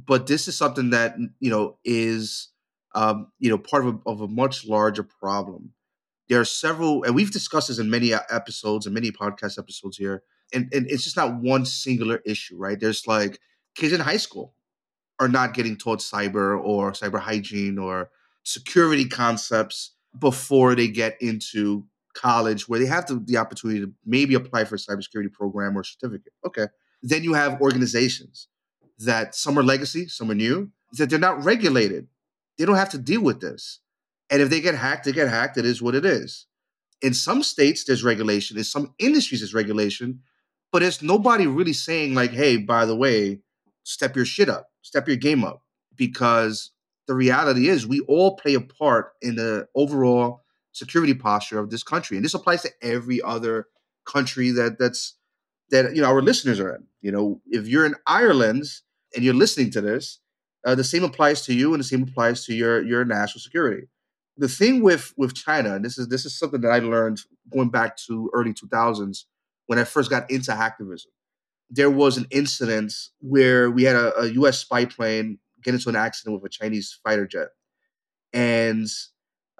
But 0.06 0.26
this 0.26 0.48
is 0.48 0.56
something 0.56 0.90
that 0.90 1.16
you 1.40 1.50
know 1.50 1.76
is 1.84 2.48
um, 2.94 3.28
you 3.38 3.50
know 3.50 3.58
part 3.58 3.86
of 3.86 3.94
a, 3.94 4.10
of 4.10 4.20
a 4.20 4.28
much 4.28 4.66
larger 4.66 5.02
problem. 5.02 5.72
There 6.28 6.40
are 6.40 6.44
several, 6.44 7.04
and 7.04 7.14
we've 7.14 7.32
discussed 7.32 7.68
this 7.68 7.78
in 7.78 7.88
many 7.88 8.12
episodes 8.12 8.84
and 8.84 8.94
many 8.94 9.10
podcast 9.10 9.58
episodes 9.58 9.96
here. 9.96 10.22
And, 10.52 10.68
and 10.74 10.86
it's 10.86 11.04
just 11.04 11.16
not 11.16 11.40
one 11.40 11.64
singular 11.64 12.20
issue, 12.24 12.56
right? 12.56 12.78
There's 12.78 13.06
like 13.06 13.40
kids 13.78 13.92
in 13.92 14.00
high 14.00 14.16
school 14.16 14.54
are 15.20 15.28
not 15.28 15.54
getting 15.54 15.76
taught 15.76 16.00
cyber 16.00 16.60
or 16.62 16.92
cyber 16.92 17.20
hygiene 17.20 17.78
or 17.78 18.10
security 18.42 19.04
concepts 19.04 19.92
before 20.18 20.74
they 20.74 20.88
get 20.88 21.16
into 21.20 21.84
college 22.14 22.68
where 22.68 22.80
they 22.80 22.86
have 22.86 23.06
the, 23.26 23.36
opportunity 23.36 23.80
to 23.80 23.92
maybe 24.04 24.34
apply 24.34 24.64
for 24.64 24.74
a 24.74 24.78
cybersecurity 24.78 25.32
program 25.32 25.76
or 25.76 25.84
certificate. 25.84 26.32
Okay. 26.44 26.66
Then 27.02 27.22
you 27.22 27.34
have 27.34 27.60
organizations 27.60 28.48
that 28.98 29.34
some 29.34 29.56
are 29.58 29.62
legacy, 29.62 30.08
some 30.08 30.30
are 30.30 30.34
new, 30.34 30.70
that 30.94 31.10
they're 31.10 31.18
not 31.18 31.44
regulated. 31.44 32.08
They 32.56 32.64
don't 32.64 32.76
have 32.76 32.90
to 32.90 32.98
deal 32.98 33.22
with 33.22 33.40
this. 33.40 33.78
And 34.30 34.42
if 34.42 34.50
they 34.50 34.60
get 34.60 34.74
hacked, 34.74 35.04
they 35.04 35.12
get 35.12 35.28
hacked. 35.28 35.56
It 35.56 35.64
is 35.64 35.80
what 35.80 35.94
it 35.94 36.04
is. 36.04 36.46
In 37.00 37.14
some 37.14 37.44
states, 37.44 37.84
there's 37.84 38.02
regulation. 38.02 38.58
In 38.58 38.64
some 38.64 38.92
industries, 38.98 39.40
there's 39.40 39.54
regulation. 39.54 40.20
But 40.72 40.80
there's 40.80 41.00
nobody 41.00 41.46
really 41.46 41.72
saying, 41.72 42.14
like, 42.14 42.32
hey, 42.32 42.56
by 42.56 42.84
the 42.84 42.96
way, 42.96 43.40
step 43.88 44.14
your 44.14 44.24
shit 44.24 44.48
up, 44.48 44.70
step 44.82 45.08
your 45.08 45.16
game 45.16 45.44
up. 45.44 45.62
Because 45.96 46.70
the 47.08 47.14
reality 47.14 47.68
is, 47.68 47.86
we 47.86 48.00
all 48.00 48.36
play 48.36 48.54
a 48.54 48.60
part 48.60 49.12
in 49.22 49.34
the 49.34 49.66
overall 49.74 50.42
security 50.72 51.14
posture 51.14 51.58
of 51.58 51.70
this 51.70 51.82
country. 51.82 52.16
And 52.16 52.24
this 52.24 52.34
applies 52.34 52.62
to 52.62 52.70
every 52.82 53.20
other 53.22 53.66
country 54.06 54.50
that 54.52 54.78
that's 54.78 55.14
that 55.70 55.94
you 55.94 56.02
know 56.02 56.08
our 56.08 56.22
listeners 56.22 56.60
are 56.60 56.74
in. 56.74 56.84
You 57.00 57.12
know, 57.12 57.40
if 57.46 57.66
you're 57.66 57.86
in 57.86 57.96
Ireland 58.06 58.64
and 59.14 59.24
you're 59.24 59.34
listening 59.34 59.70
to 59.72 59.80
this, 59.80 60.20
uh, 60.66 60.74
the 60.74 60.84
same 60.84 61.04
applies 61.04 61.42
to 61.46 61.54
you, 61.54 61.72
and 61.72 61.80
the 61.80 61.84
same 61.84 62.02
applies 62.02 62.44
to 62.44 62.54
your 62.54 62.82
your 62.82 63.04
national 63.04 63.40
security. 63.40 63.88
The 64.36 64.48
thing 64.48 64.82
with 64.82 65.12
with 65.16 65.34
China, 65.34 65.74
and 65.74 65.84
this 65.84 65.98
is 65.98 66.08
this 66.08 66.24
is 66.24 66.38
something 66.38 66.60
that 66.60 66.70
I 66.70 66.78
learned 66.78 67.20
going 67.52 67.70
back 67.70 67.96
to 68.06 68.30
early 68.34 68.52
2000s 68.52 69.24
when 69.66 69.78
I 69.78 69.84
first 69.84 70.10
got 70.10 70.30
into 70.30 70.52
hacktivism. 70.52 71.06
There 71.70 71.90
was 71.90 72.16
an 72.16 72.26
incident 72.30 72.92
where 73.20 73.70
we 73.70 73.84
had 73.84 73.96
a, 73.96 74.20
a 74.20 74.26
U.S. 74.32 74.58
spy 74.58 74.84
plane 74.84 75.38
get 75.62 75.74
into 75.74 75.88
an 75.88 75.96
accident 75.96 76.34
with 76.34 76.50
a 76.50 76.52
Chinese 76.52 76.98
fighter 77.04 77.26
jet, 77.26 77.48
and 78.32 78.86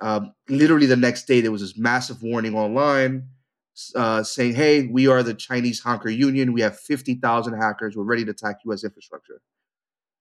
um, 0.00 0.32
literally 0.48 0.86
the 0.86 0.96
next 0.96 1.26
day 1.26 1.40
there 1.40 1.52
was 1.52 1.60
this 1.60 1.76
massive 1.76 2.22
warning 2.22 2.54
online 2.54 3.28
uh, 3.94 4.22
saying, 4.22 4.54
"Hey, 4.54 4.86
we 4.86 5.06
are 5.06 5.22
the 5.22 5.34
Chinese 5.34 5.82
Hacker 5.82 6.10
Union. 6.10 6.52
We 6.52 6.62
have 6.62 6.78
fifty 6.78 7.14
thousand 7.14 7.54
hackers. 7.54 7.96
We're 7.96 8.04
ready 8.04 8.24
to 8.24 8.30
attack 8.30 8.60
U.S. 8.64 8.84
infrastructure." 8.84 9.40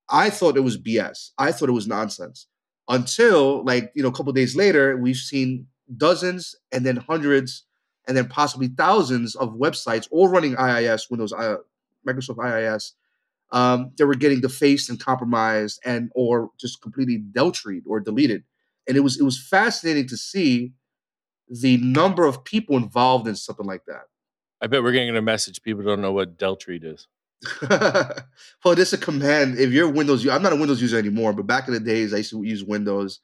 I 0.10 0.30
thought 0.30 0.58
it 0.58 0.62
was 0.62 0.78
BS. 0.78 1.32
I 1.38 1.52
thought 1.52 1.70
it 1.70 1.74
was 1.74 1.88
nonsense. 1.88 2.48
Until 2.90 3.64
like 3.66 3.92
you 3.96 4.04
know, 4.04 4.10
a 4.10 4.14
couple 4.14 4.32
days 4.34 4.56
later, 4.56 4.98
we've 4.98 5.18
seen 5.18 5.68
dozens 5.96 6.56
and 6.72 6.86
then 6.86 6.98
hundreds 6.98 7.64
and 8.08 8.16
then 8.16 8.28
possibly 8.28 8.70
thousands 8.70 9.36
of 9.36 9.54
websites 9.54 10.08
all 10.12 10.30
running 10.30 10.56
IIS, 10.58 11.10
Windows, 11.10 11.34
uh, 11.34 11.58
Microsoft 12.08 12.44
IIS, 12.44 12.94
um, 13.52 13.92
that 13.98 14.08
were 14.08 14.16
getting 14.16 14.42
defaced 14.42 14.90
and 14.90 15.00
compromised 15.00 15.80
and 15.86 16.12
or 16.16 16.52
just 16.60 16.82
completely 16.82 17.18
deltried 17.18 17.84
or 17.86 18.00
deleted. 18.00 18.44
And 18.88 18.98
it 18.98 19.02
was 19.02 19.20
it 19.20 19.24
was 19.24 19.40
fascinating 19.40 20.08
to 20.08 20.18
see 20.18 20.74
the 21.50 21.78
number 21.78 22.26
of 22.26 22.44
people 22.44 22.76
involved 22.78 23.28
in 23.28 23.36
something 23.36 23.66
like 23.66 23.86
that. 23.86 24.04
I 24.62 24.68
bet 24.68 24.84
we're 24.84 24.92
getting 24.92 25.16
a 25.16 25.22
message. 25.22 25.62
People 25.62 25.84
don't 25.84 26.02
know 26.02 26.12
what 26.12 26.38
Deltree 26.38 26.84
is. 26.84 27.08
well, 27.70 28.76
this 28.76 28.90
is 28.90 28.94
a 28.94 28.98
command. 28.98 29.60
If 29.60 29.72
you're 29.72 29.90
Windows, 29.90 30.28
I'm 30.28 30.42
not 30.42 30.54
a 30.54 30.58
Windows 30.58 30.82
user 30.82 30.98
anymore, 30.98 31.34
but 31.34 31.46
back 31.46 31.68
in 31.68 31.74
the 31.74 31.80
days, 31.80 32.14
I 32.14 32.18
used 32.18 32.32
to 32.32 32.44
use 32.44 32.64
Windows, 32.64 33.20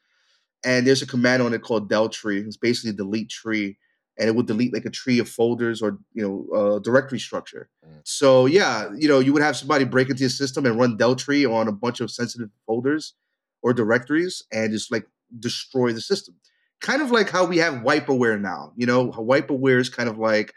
and 0.63 0.85
there's 0.85 1.01
a 1.01 1.07
command 1.07 1.41
on 1.41 1.53
it 1.53 1.63
called 1.63 1.89
deltree. 1.89 2.45
It's 2.45 2.57
basically 2.57 2.93
delete 2.93 3.29
tree, 3.29 3.77
and 4.17 4.29
it 4.29 4.35
would 4.35 4.45
delete 4.45 4.73
like 4.73 4.85
a 4.85 4.89
tree 4.89 5.19
of 5.19 5.27
folders 5.27 5.81
or 5.81 5.97
you 6.13 6.23
know 6.23 6.57
uh, 6.57 6.79
directory 6.79 7.19
structure. 7.19 7.69
So 8.03 8.45
yeah, 8.45 8.89
you 8.95 9.07
know 9.07 9.19
you 9.19 9.33
would 9.33 9.41
have 9.41 9.57
somebody 9.57 9.85
break 9.85 10.09
into 10.09 10.21
your 10.21 10.29
system 10.29 10.65
and 10.65 10.79
run 10.79 10.97
Deltree 10.97 11.51
on 11.51 11.67
a 11.67 11.71
bunch 11.71 11.99
of 11.99 12.11
sensitive 12.11 12.49
folders 12.65 13.13
or 13.61 13.73
directories, 13.73 14.43
and 14.51 14.71
just 14.71 14.91
like 14.91 15.07
destroy 15.39 15.93
the 15.93 16.01
system. 16.01 16.35
Kind 16.81 17.01
of 17.01 17.11
like 17.11 17.29
how 17.29 17.45
we 17.45 17.57
have 17.59 17.75
wiperware 17.75 18.39
now. 18.39 18.73
You 18.75 18.85
know, 18.85 19.11
how 19.11 19.23
wiperware 19.23 19.79
is 19.79 19.89
kind 19.89 20.09
of 20.09 20.17
like 20.17 20.53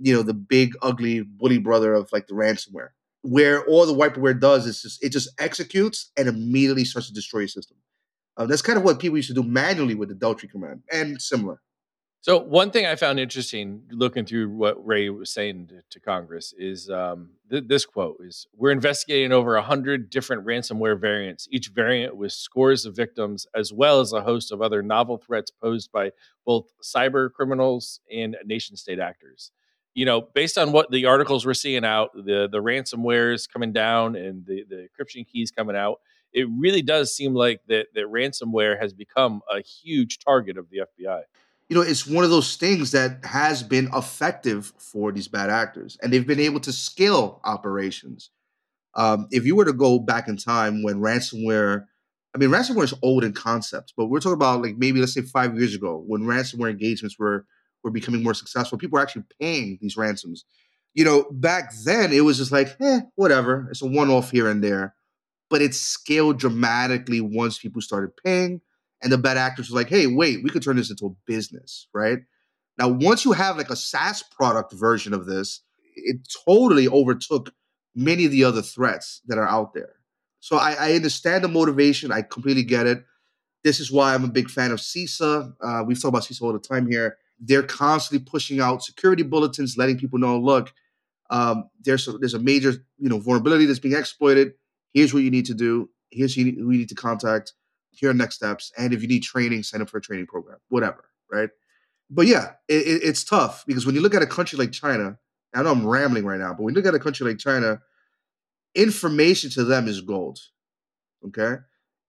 you 0.00 0.14
know 0.14 0.22
the 0.22 0.34
big 0.34 0.74
ugly 0.82 1.22
bully 1.22 1.58
brother 1.58 1.94
of 1.94 2.08
like 2.12 2.26
the 2.26 2.34
ransomware 2.34 2.90
where 3.22 3.64
all 3.66 3.84
the 3.84 3.94
wiperware 3.94 4.38
does 4.38 4.66
is 4.66 4.82
just 4.82 5.04
it 5.04 5.10
just 5.10 5.28
executes 5.38 6.12
and 6.16 6.28
immediately 6.28 6.84
starts 6.84 7.08
to 7.08 7.14
destroy 7.14 7.40
your 7.40 7.48
system 7.48 7.76
uh, 8.36 8.46
that's 8.46 8.62
kind 8.62 8.78
of 8.78 8.84
what 8.84 9.00
people 9.00 9.16
used 9.16 9.28
to 9.28 9.34
do 9.34 9.42
manually 9.42 9.94
with 9.94 10.08
the 10.08 10.14
deltree 10.14 10.50
command 10.50 10.82
and 10.92 11.20
similar 11.20 11.60
So 12.20 12.40
one 12.40 12.72
thing 12.72 12.84
I 12.84 12.96
found 12.96 13.20
interesting 13.20 13.82
looking 13.92 14.24
through 14.24 14.50
what 14.50 14.84
Wray 14.84 15.08
was 15.08 15.30
saying 15.30 15.68
to, 15.68 15.82
to 15.88 16.00
Congress 16.00 16.52
is 16.58 16.90
um, 16.90 17.30
th- 17.48 17.64
this 17.68 17.86
quote 17.86 18.16
is 18.20 18.46
we're 18.56 18.72
investigating 18.72 19.30
over 19.30 19.54
100 19.54 20.10
different 20.10 20.44
ransomware 20.44 21.00
variants, 21.00 21.46
each 21.52 21.68
variant 21.68 22.16
with 22.16 22.32
scores 22.32 22.84
of 22.84 22.96
victims, 22.96 23.46
as 23.54 23.72
well 23.72 24.00
as 24.00 24.12
a 24.12 24.22
host 24.22 24.50
of 24.50 24.60
other 24.60 24.82
novel 24.82 25.16
threats 25.16 25.52
posed 25.52 25.92
by 25.92 26.10
both 26.44 26.72
cyber 26.82 27.32
criminals 27.32 28.00
and 28.12 28.36
nation 28.44 28.76
state 28.76 28.98
actors. 28.98 29.52
You 29.94 30.04
know, 30.04 30.20
based 30.20 30.58
on 30.58 30.72
what 30.72 30.90
the 30.90 31.06
articles 31.06 31.46
we're 31.46 31.54
seeing 31.54 31.84
out, 31.84 32.10
the 32.14 32.48
the 32.50 32.62
ransomware 32.62 33.32
is 33.32 33.46
coming 33.46 33.72
down 33.72 34.16
and 34.16 34.44
the, 34.44 34.64
the 34.68 34.88
encryption 34.88 35.24
keys 35.24 35.52
coming 35.52 35.76
out, 35.76 36.00
it 36.32 36.48
really 36.50 36.82
does 36.82 37.14
seem 37.14 37.32
like 37.32 37.60
that 37.68 37.86
that 37.94 38.06
ransomware 38.06 38.78
has 38.78 38.92
become 38.92 39.40
a 39.48 39.60
huge 39.60 40.18
target 40.18 40.58
of 40.58 40.68
the 40.70 40.78
FBI 40.78 41.22
you 41.68 41.76
know, 41.76 41.82
it's 41.82 42.06
one 42.06 42.24
of 42.24 42.30
those 42.30 42.56
things 42.56 42.92
that 42.92 43.24
has 43.24 43.62
been 43.62 43.90
effective 43.94 44.72
for 44.78 45.12
these 45.12 45.28
bad 45.28 45.50
actors, 45.50 45.98
and 46.02 46.12
they've 46.12 46.26
been 46.26 46.40
able 46.40 46.60
to 46.60 46.72
scale 46.72 47.40
operations. 47.44 48.30
Um, 48.94 49.28
if 49.30 49.44
you 49.44 49.54
were 49.54 49.66
to 49.66 49.72
go 49.72 49.98
back 49.98 50.28
in 50.28 50.36
time 50.36 50.82
when 50.82 51.00
ransomware, 51.00 51.84
I 52.34 52.38
mean, 52.38 52.48
ransomware 52.48 52.84
is 52.84 52.94
old 53.02 53.22
in 53.22 53.34
concept, 53.34 53.92
but 53.96 54.06
we're 54.06 54.20
talking 54.20 54.32
about 54.32 54.62
like 54.62 54.76
maybe 54.78 54.98
let's 54.98 55.12
say 55.12 55.20
five 55.20 55.56
years 55.56 55.74
ago 55.74 56.02
when 56.06 56.22
ransomware 56.22 56.70
engagements 56.70 57.18
were 57.18 57.44
were 57.84 57.90
becoming 57.90 58.22
more 58.22 58.34
successful. 58.34 58.78
People 58.78 58.96
were 58.96 59.02
actually 59.02 59.24
paying 59.40 59.78
these 59.80 59.96
ransoms. 59.96 60.44
You 60.94 61.04
know, 61.04 61.26
back 61.30 61.72
then 61.84 62.12
it 62.12 62.22
was 62.22 62.38
just 62.38 62.50
like, 62.50 62.76
eh, 62.80 63.00
whatever. 63.14 63.68
It's 63.70 63.82
a 63.82 63.86
one 63.86 64.10
off 64.10 64.30
here 64.30 64.48
and 64.48 64.64
there, 64.64 64.94
but 65.50 65.60
it 65.60 65.74
scaled 65.74 66.38
dramatically 66.38 67.20
once 67.20 67.58
people 67.58 67.82
started 67.82 68.16
paying 68.24 68.62
and 69.02 69.12
the 69.12 69.18
bad 69.18 69.36
actors 69.36 69.70
were 69.70 69.78
like, 69.78 69.88
hey, 69.88 70.06
wait, 70.06 70.42
we 70.42 70.50
could 70.50 70.62
turn 70.62 70.76
this 70.76 70.90
into 70.90 71.06
a 71.06 71.16
business, 71.26 71.88
right? 71.94 72.18
Now, 72.78 72.88
once 72.88 73.24
you 73.24 73.32
have 73.32 73.56
like 73.56 73.70
a 73.70 73.76
SaaS 73.76 74.22
product 74.22 74.72
version 74.72 75.12
of 75.12 75.26
this, 75.26 75.62
it 75.94 76.28
totally 76.46 76.88
overtook 76.88 77.50
many 77.94 78.24
of 78.24 78.30
the 78.30 78.44
other 78.44 78.62
threats 78.62 79.20
that 79.26 79.38
are 79.38 79.48
out 79.48 79.74
there. 79.74 79.94
So 80.40 80.56
I, 80.56 80.76
I 80.78 80.92
understand 80.92 81.42
the 81.42 81.48
motivation. 81.48 82.12
I 82.12 82.22
completely 82.22 82.62
get 82.62 82.86
it. 82.86 83.04
This 83.64 83.80
is 83.80 83.90
why 83.90 84.14
I'm 84.14 84.24
a 84.24 84.28
big 84.28 84.48
fan 84.48 84.70
of 84.70 84.78
CISA. 84.78 85.52
Uh, 85.60 85.82
we've 85.84 86.00
talked 86.00 86.10
about 86.10 86.22
CISA 86.22 86.42
all 86.42 86.52
the 86.52 86.60
time 86.60 86.88
here. 86.88 87.16
They're 87.40 87.64
constantly 87.64 88.24
pushing 88.24 88.60
out 88.60 88.84
security 88.84 89.24
bulletins, 89.24 89.76
letting 89.76 89.98
people 89.98 90.18
know, 90.18 90.38
look, 90.38 90.72
um, 91.30 91.68
there's 91.82 92.08
a, 92.08 92.12
there's 92.12 92.34
a 92.34 92.38
major 92.38 92.72
you 92.98 93.08
know 93.08 93.18
vulnerability 93.18 93.66
that's 93.66 93.78
being 93.78 93.96
exploited. 93.96 94.52
Here's 94.94 95.12
what 95.12 95.22
you 95.22 95.30
need 95.30 95.46
to 95.46 95.54
do. 95.54 95.90
Here's 96.10 96.34
who 96.34 96.42
you 96.42 96.70
need 96.70 96.88
to 96.88 96.94
contact 96.94 97.52
here 97.90 98.10
are 98.10 98.14
next 98.14 98.36
steps. 98.36 98.72
And 98.78 98.92
if 98.92 99.02
you 99.02 99.08
need 99.08 99.22
training, 99.22 99.62
sign 99.62 99.82
up 99.82 99.90
for 99.90 99.98
a 99.98 100.02
training 100.02 100.26
program, 100.26 100.58
whatever, 100.68 101.10
right? 101.30 101.50
But 102.10 102.26
yeah, 102.26 102.52
it, 102.68 102.86
it, 102.86 103.02
it's 103.02 103.24
tough 103.24 103.64
because 103.66 103.84
when 103.84 103.94
you 103.94 104.00
look 104.00 104.14
at 104.14 104.22
a 104.22 104.26
country 104.26 104.58
like 104.58 104.72
China, 104.72 105.18
I 105.54 105.62
know 105.62 105.72
I'm 105.72 105.86
rambling 105.86 106.24
right 106.24 106.38
now, 106.38 106.52
but 106.52 106.62
when 106.62 106.74
you 106.74 106.80
look 106.80 106.88
at 106.88 106.94
a 106.94 107.02
country 107.02 107.26
like 107.26 107.38
China, 107.38 107.80
information 108.74 109.50
to 109.50 109.64
them 109.64 109.88
is 109.88 110.00
gold. 110.00 110.38
Okay? 111.26 111.56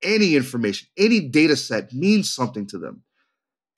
Any 0.04 0.36
information, 0.36 0.88
any 0.98 1.22
data 1.22 1.56
set 1.56 1.92
means 1.94 2.32
something 2.32 2.66
to 2.68 2.78
them, 2.78 3.04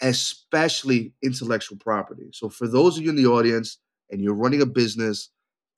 especially 0.01 1.13
intellectual 1.23 1.77
property. 1.77 2.29
So 2.33 2.49
for 2.49 2.67
those 2.67 2.97
of 2.97 3.03
you 3.03 3.09
in 3.09 3.15
the 3.15 3.27
audience 3.27 3.77
and 4.09 4.21
you're 4.21 4.35
running 4.35 4.61
a 4.61 4.65
business, 4.65 5.29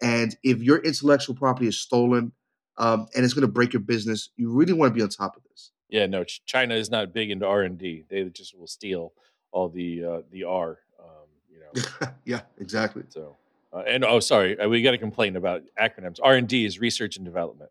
and 0.01 0.36
if 0.43 0.62
your 0.62 0.79
intellectual 0.79 1.36
property 1.36 1.67
is 1.67 1.79
stolen 1.79 2.33
um, 2.77 3.07
and 3.15 3.23
it's 3.23 3.33
going 3.33 3.47
to 3.47 3.51
break 3.51 3.71
your 3.71 3.81
business, 3.81 4.29
you 4.36 4.51
really 4.51 4.73
want 4.73 4.91
to 4.91 4.95
be 4.95 5.01
on 5.01 5.09
top 5.09 5.38
of 5.38 5.43
this 5.43 5.71
yeah, 5.93 6.08
no, 6.08 6.23
China 6.23 6.73
is 6.73 6.89
not 6.89 7.13
big 7.13 7.29
into 7.29 7.45
R 7.45 7.62
and 7.62 7.77
D. 7.77 8.03
They 8.10 8.23
just 8.23 8.58
will 8.58 8.65
steal 8.65 9.13
all 9.51 9.69
the 9.69 10.03
uh, 10.03 10.21
the 10.32 10.43
R. 10.43 10.79
Um, 10.99 11.27
you 11.51 11.60
know. 11.60 12.08
yeah, 12.25 12.41
exactly. 12.60 13.03
So, 13.10 13.38
uh, 13.71 13.84
and 13.88 14.03
oh, 14.03 14.19
sorry, 14.19 14.60
uh, 14.60 14.67
we 14.67 14.82
got 14.82 14.91
to 14.91 14.97
complain 14.97 15.36
about 15.36 15.62
acronyms. 15.79 16.17
R 16.21 16.34
and 16.34 16.47
D 16.49 16.65
is 16.65 16.79
research 16.79 17.17
and 17.17 17.23
development. 17.23 17.69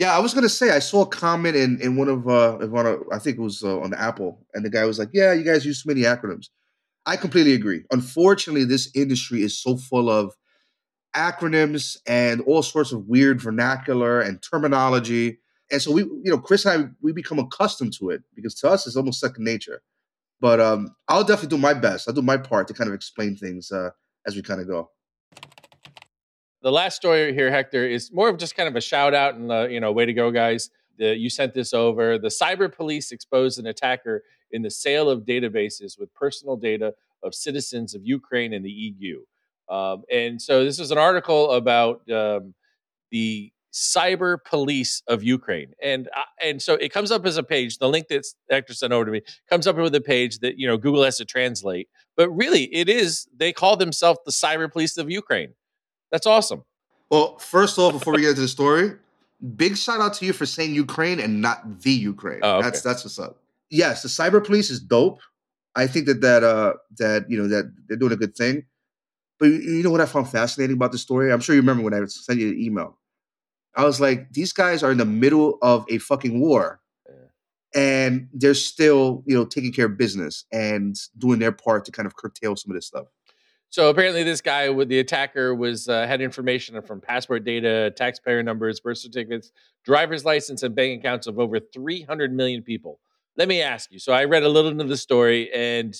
Yeah, 0.00 0.16
I 0.16 0.18
was 0.18 0.34
gonna 0.34 0.48
say 0.48 0.70
I 0.70 0.80
saw 0.80 1.02
a 1.02 1.06
comment 1.06 1.54
in 1.54 1.80
in 1.80 1.94
one 1.94 2.08
of 2.08 2.26
uh 2.28 2.66
one 2.66 2.86
of 2.86 3.04
I 3.12 3.20
think 3.20 3.38
it 3.38 3.40
was 3.40 3.62
uh, 3.62 3.78
on 3.78 3.94
Apple, 3.94 4.44
and 4.52 4.64
the 4.64 4.70
guy 4.70 4.84
was 4.84 4.98
like, 4.98 5.10
"Yeah, 5.12 5.32
you 5.32 5.44
guys 5.44 5.64
use 5.64 5.84
too 5.84 5.90
many 5.90 6.02
acronyms." 6.02 6.48
I 7.06 7.16
completely 7.16 7.54
agree. 7.54 7.84
Unfortunately, 7.92 8.64
this 8.64 8.90
industry 8.96 9.42
is 9.42 9.56
so 9.56 9.76
full 9.76 10.10
of 10.10 10.34
acronyms 11.14 11.98
and 12.06 12.40
all 12.40 12.62
sorts 12.64 12.90
of 12.90 13.06
weird 13.06 13.40
vernacular 13.40 14.20
and 14.20 14.42
terminology 14.42 15.39
and 15.70 15.80
so 15.80 15.92
we, 15.92 16.02
you 16.02 16.30
know, 16.30 16.38
Chris 16.38 16.64
and 16.64 16.84
I, 16.84 16.88
we 17.00 17.12
become 17.12 17.38
accustomed 17.38 17.92
to 17.94 18.10
it 18.10 18.22
because 18.34 18.54
to 18.56 18.68
us 18.68 18.86
it's 18.86 18.96
almost 18.96 19.20
second 19.20 19.44
nature. 19.44 19.82
But 20.40 20.58
um, 20.58 20.94
I'll 21.08 21.24
definitely 21.24 21.56
do 21.56 21.60
my 21.60 21.74
best. 21.74 22.08
I'll 22.08 22.14
do 22.14 22.22
my 22.22 22.38
part 22.38 22.66
to 22.68 22.74
kind 22.74 22.88
of 22.88 22.94
explain 22.94 23.36
things 23.36 23.70
uh, 23.70 23.90
as 24.26 24.34
we 24.34 24.42
kind 24.42 24.60
of 24.60 24.66
go. 24.66 24.90
The 26.62 26.72
last 26.72 26.96
story 26.96 27.32
here, 27.34 27.50
Hector, 27.50 27.86
is 27.86 28.12
more 28.12 28.28
of 28.28 28.38
just 28.38 28.56
kind 28.56 28.68
of 28.68 28.76
a 28.76 28.80
shout 28.80 29.14
out 29.14 29.34
and 29.34 29.50
uh, 29.50 29.68
you 29.68 29.80
know, 29.80 29.92
way 29.92 30.06
to 30.06 30.12
go, 30.12 30.30
guys. 30.30 30.70
The, 30.98 31.16
you 31.16 31.30
sent 31.30 31.54
this 31.54 31.72
over. 31.72 32.18
The 32.18 32.28
cyber 32.28 32.74
police 32.74 33.12
exposed 33.12 33.58
an 33.58 33.66
attacker 33.66 34.22
in 34.50 34.62
the 34.62 34.70
sale 34.70 35.08
of 35.08 35.20
databases 35.20 35.98
with 35.98 36.12
personal 36.14 36.56
data 36.56 36.94
of 37.22 37.34
citizens 37.34 37.94
of 37.94 38.04
Ukraine 38.04 38.52
and 38.52 38.64
the 38.64 38.70
EU. 38.70 39.22
Um, 39.68 40.02
and 40.10 40.40
so 40.40 40.64
this 40.64 40.78
is 40.78 40.90
an 40.90 40.98
article 40.98 41.52
about 41.52 42.10
um, 42.10 42.54
the 43.10 43.52
cyber 43.72 44.38
police 44.44 45.02
of 45.06 45.22
Ukraine. 45.22 45.72
And 45.82 46.08
uh, 46.16 46.22
and 46.42 46.60
so 46.60 46.74
it 46.74 46.92
comes 46.92 47.10
up 47.10 47.24
as 47.26 47.36
a 47.36 47.42
page. 47.42 47.78
The 47.78 47.88
link 47.88 48.08
that 48.08 48.26
Hector 48.50 48.74
sent 48.74 48.92
over 48.92 49.04
to 49.04 49.10
me 49.10 49.22
comes 49.48 49.66
up 49.66 49.76
with 49.76 49.94
a 49.94 50.00
page 50.00 50.38
that 50.40 50.58
you 50.58 50.66
know 50.66 50.76
Google 50.76 51.04
has 51.04 51.16
to 51.18 51.24
translate. 51.24 51.88
But 52.16 52.30
really, 52.30 52.64
it 52.74 52.88
is 52.88 53.28
they 53.36 53.52
call 53.52 53.76
themselves 53.76 54.20
the 54.24 54.32
cyber 54.32 54.70
police 54.70 54.96
of 54.96 55.10
Ukraine. 55.10 55.54
That's 56.10 56.26
awesome. 56.26 56.64
Well, 57.10 57.38
first 57.38 57.78
off, 57.78 57.92
before 57.92 58.14
we 58.14 58.22
get 58.22 58.30
into 58.30 58.42
the 58.42 58.48
story, 58.48 58.92
big 59.56 59.76
shout 59.76 60.00
out 60.00 60.14
to 60.14 60.26
you 60.26 60.32
for 60.32 60.46
saying 60.46 60.74
Ukraine 60.74 61.20
and 61.20 61.40
not 61.40 61.80
the 61.80 61.92
Ukraine. 61.92 62.40
Oh, 62.42 62.56
okay. 62.56 62.64
That's 62.64 62.82
that's 62.82 63.04
what's 63.04 63.18
up. 63.18 63.38
Yes, 63.70 64.02
the 64.02 64.08
cyber 64.08 64.44
police 64.44 64.70
is 64.70 64.80
dope. 64.80 65.20
I 65.76 65.86
think 65.86 66.06
that 66.06 66.20
that 66.20 66.42
uh 66.42 66.74
that 66.98 67.30
you 67.30 67.40
know 67.40 67.48
that 67.48 67.72
they're 67.88 67.96
doing 67.96 68.12
a 68.12 68.16
good 68.16 68.36
thing. 68.36 68.64
But 69.38 69.46
you 69.46 69.82
know 69.82 69.90
what 69.90 70.02
I 70.02 70.06
found 70.06 70.28
fascinating 70.28 70.76
about 70.76 70.92
the 70.92 70.98
story? 70.98 71.32
I'm 71.32 71.40
sure 71.40 71.54
you 71.54 71.62
remember 71.62 71.82
when 71.82 71.94
I 71.94 72.04
sent 72.06 72.38
you 72.38 72.50
the 72.50 72.64
email. 72.64 72.98
I 73.76 73.84
was 73.84 74.00
like, 74.00 74.32
these 74.32 74.52
guys 74.52 74.82
are 74.82 74.90
in 74.90 74.98
the 74.98 75.04
middle 75.04 75.58
of 75.62 75.84
a 75.88 75.98
fucking 75.98 76.40
war. 76.40 76.80
And 77.72 78.28
they're 78.32 78.54
still, 78.54 79.22
you 79.26 79.36
know, 79.36 79.44
taking 79.44 79.72
care 79.72 79.86
of 79.86 79.96
business 79.96 80.44
and 80.52 80.96
doing 81.18 81.38
their 81.38 81.52
part 81.52 81.84
to 81.84 81.92
kind 81.92 82.04
of 82.04 82.16
curtail 82.16 82.56
some 82.56 82.72
of 82.72 82.74
this 82.74 82.86
stuff. 82.86 83.06
So 83.68 83.88
apparently, 83.88 84.24
this 84.24 84.40
guy 84.40 84.68
with 84.68 84.88
the 84.88 84.98
attacker 84.98 85.54
was 85.54 85.88
uh, 85.88 86.04
had 86.04 86.20
information 86.20 86.82
from 86.82 87.00
passport 87.00 87.44
data, 87.44 87.92
taxpayer 87.94 88.42
numbers, 88.42 88.80
birth 88.80 88.98
certificates, 88.98 89.52
driver's 89.84 90.24
license, 90.24 90.64
and 90.64 90.74
bank 90.74 90.98
accounts 90.98 91.28
of 91.28 91.38
over 91.38 91.60
300 91.60 92.32
million 92.32 92.64
people. 92.64 92.98
Let 93.36 93.46
me 93.46 93.62
ask 93.62 93.92
you. 93.92 94.00
So 94.00 94.12
I 94.12 94.24
read 94.24 94.42
a 94.42 94.48
little 94.48 94.72
into 94.72 94.82
the 94.82 94.96
story, 94.96 95.52
and 95.52 95.94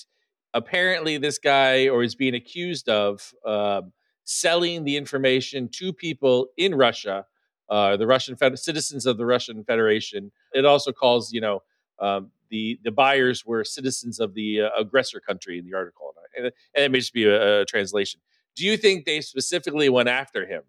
apparently, 0.53 1.17
this 1.17 1.37
guy 1.37 1.87
or 1.87 2.03
is 2.03 2.13
being 2.13 2.35
accused 2.35 2.89
of 2.89 3.33
uh, 3.45 3.83
selling 4.25 4.83
the 4.83 4.97
information 4.97 5.69
to 5.75 5.93
people 5.93 6.47
in 6.57 6.75
Russia 6.75 7.25
uh, 7.71 7.95
the 7.95 8.05
Russian 8.05 8.35
Fed- 8.35 8.59
citizens 8.59 9.05
of 9.05 9.17
the 9.17 9.25
Russian 9.25 9.63
Federation. 9.63 10.31
It 10.53 10.65
also 10.65 10.91
calls, 10.91 11.31
you 11.31 11.39
know, 11.39 11.63
um, 11.99 12.31
the 12.49 12.77
the 12.83 12.91
buyers 12.91 13.45
were 13.45 13.63
citizens 13.63 14.19
of 14.19 14.33
the 14.33 14.61
uh, 14.63 14.69
aggressor 14.77 15.21
country 15.21 15.57
in 15.57 15.65
the 15.65 15.73
article, 15.73 16.13
and, 16.35 16.47
and 16.47 16.85
it 16.85 16.91
may 16.91 16.99
just 16.99 17.13
be 17.13 17.23
a, 17.23 17.61
a, 17.61 17.65
translation. 17.65 18.19
Do 18.57 18.65
you 18.65 18.75
think 18.75 19.05
they 19.05 19.21
specifically 19.21 19.87
went 19.87 20.09
after 20.09 20.45
him 20.45 20.63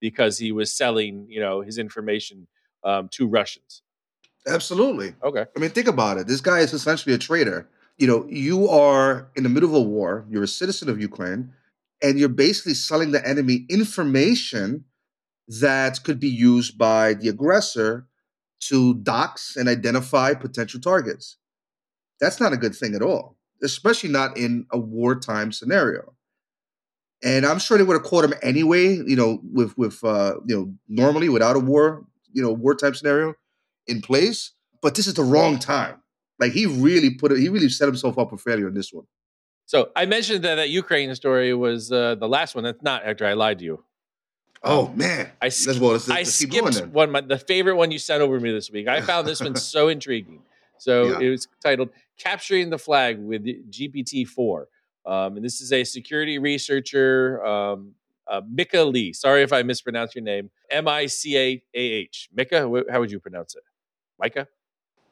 because 0.00 0.38
he 0.38 0.52
was 0.52 0.70
selling, 0.70 1.26
you 1.28 1.40
know, 1.40 1.60
his 1.60 1.76
information 1.76 2.46
um, 2.84 3.08
to 3.12 3.26
Russians? 3.26 3.82
Absolutely. 4.46 5.14
Okay. 5.24 5.46
I 5.56 5.60
mean, 5.60 5.70
think 5.70 5.88
about 5.88 6.18
it. 6.18 6.28
This 6.28 6.40
guy 6.40 6.60
is 6.60 6.72
essentially 6.72 7.14
a 7.14 7.18
traitor. 7.18 7.66
You 7.98 8.06
know, 8.06 8.26
you 8.28 8.68
are 8.68 9.28
in 9.34 9.42
the 9.42 9.48
middle 9.48 9.70
of 9.70 9.74
a 9.74 9.80
war. 9.80 10.24
You're 10.28 10.44
a 10.44 10.48
citizen 10.48 10.88
of 10.88 11.00
Ukraine, 11.00 11.52
and 12.00 12.18
you're 12.18 12.28
basically 12.28 12.74
selling 12.74 13.10
the 13.10 13.26
enemy 13.26 13.66
information 13.68 14.84
that 15.48 16.02
could 16.04 16.20
be 16.20 16.28
used 16.28 16.78
by 16.78 17.14
the 17.14 17.28
aggressor 17.28 18.06
to 18.60 18.94
dox 18.94 19.56
and 19.56 19.68
identify 19.68 20.34
potential 20.34 20.80
targets. 20.80 21.36
That's 22.20 22.40
not 22.40 22.52
a 22.52 22.56
good 22.56 22.74
thing 22.74 22.94
at 22.94 23.02
all, 23.02 23.36
especially 23.62 24.10
not 24.10 24.36
in 24.36 24.66
a 24.72 24.78
wartime 24.78 25.52
scenario. 25.52 26.14
And 27.22 27.46
I'm 27.46 27.58
sure 27.58 27.78
they 27.78 27.84
would 27.84 27.94
have 27.94 28.04
caught 28.04 28.24
him 28.24 28.34
anyway, 28.42 28.96
you 28.96 29.16
know, 29.16 29.40
with 29.52 29.76
with 29.78 30.02
uh, 30.04 30.36
you 30.46 30.56
know, 30.56 30.74
normally 30.88 31.28
without 31.28 31.56
a 31.56 31.60
war, 31.60 32.04
you 32.32 32.42
know, 32.42 32.52
wartime 32.52 32.94
scenario 32.94 33.34
in 33.86 34.02
place. 34.02 34.52
But 34.82 34.94
this 34.94 35.06
is 35.06 35.14
the 35.14 35.22
wrong 35.22 35.58
time. 35.58 36.02
Like 36.38 36.52
he 36.52 36.66
really 36.66 37.10
put 37.10 37.32
it, 37.32 37.38
he 37.38 37.48
really 37.48 37.68
set 37.68 37.86
himself 37.86 38.18
up 38.18 38.30
for 38.30 38.36
failure 38.36 38.68
in 38.68 38.74
this 38.74 38.92
one. 38.92 39.06
So 39.66 39.90
I 39.96 40.04
mentioned 40.04 40.44
that 40.44 40.56
that 40.56 40.68
Ukraine 40.68 41.14
story 41.14 41.54
was 41.54 41.90
uh, 41.90 42.16
the 42.16 42.28
last 42.28 42.54
one. 42.54 42.64
That's 42.64 42.82
not 42.82 43.04
after 43.04 43.24
I 43.24 43.32
lied 43.32 43.58
to 43.60 43.64
you. 43.64 43.84
Oh 44.64 44.88
man, 44.94 45.30
I, 45.42 45.50
sk- 45.50 45.80
well, 45.80 45.92
let's, 45.92 46.08
let's 46.08 46.10
I 46.10 46.22
skipped 46.22 46.86
one. 46.92 47.12
My, 47.12 47.20
the 47.20 47.38
favorite 47.38 47.76
one 47.76 47.90
you 47.90 47.98
sent 47.98 48.22
over 48.22 48.40
me 48.40 48.50
this 48.50 48.70
week. 48.70 48.88
I 48.88 49.02
found 49.02 49.26
this 49.26 49.40
one 49.40 49.54
so 49.74 49.88
intriguing. 49.88 50.40
So 50.78 51.04
yeah. 51.04 51.26
it 51.26 51.30
was 51.30 51.48
titled 51.62 51.90
"Capturing 52.18 52.70
the 52.70 52.78
Flag 52.78 53.18
with 53.18 53.44
GPT 53.70 54.26
four. 54.26 54.68
Um, 55.06 55.36
and 55.36 55.44
this 55.44 55.60
is 55.60 55.70
a 55.72 55.84
security 55.84 56.38
researcher, 56.38 57.44
um, 57.44 57.92
uh, 58.26 58.40
Micah 58.48 58.84
Lee. 58.84 59.12
Sorry 59.12 59.42
if 59.42 59.52
I 59.52 59.62
mispronounced 59.62 60.14
your 60.14 60.24
name. 60.24 60.50
M 60.70 60.88
I 60.88 61.06
C 61.06 61.36
A 61.36 61.62
A 61.74 61.78
H. 61.78 62.30
Wh- 62.34 62.90
how 62.90 63.00
would 63.00 63.10
you 63.10 63.20
pronounce 63.20 63.54
it? 63.54 63.62
Micah? 64.18 64.48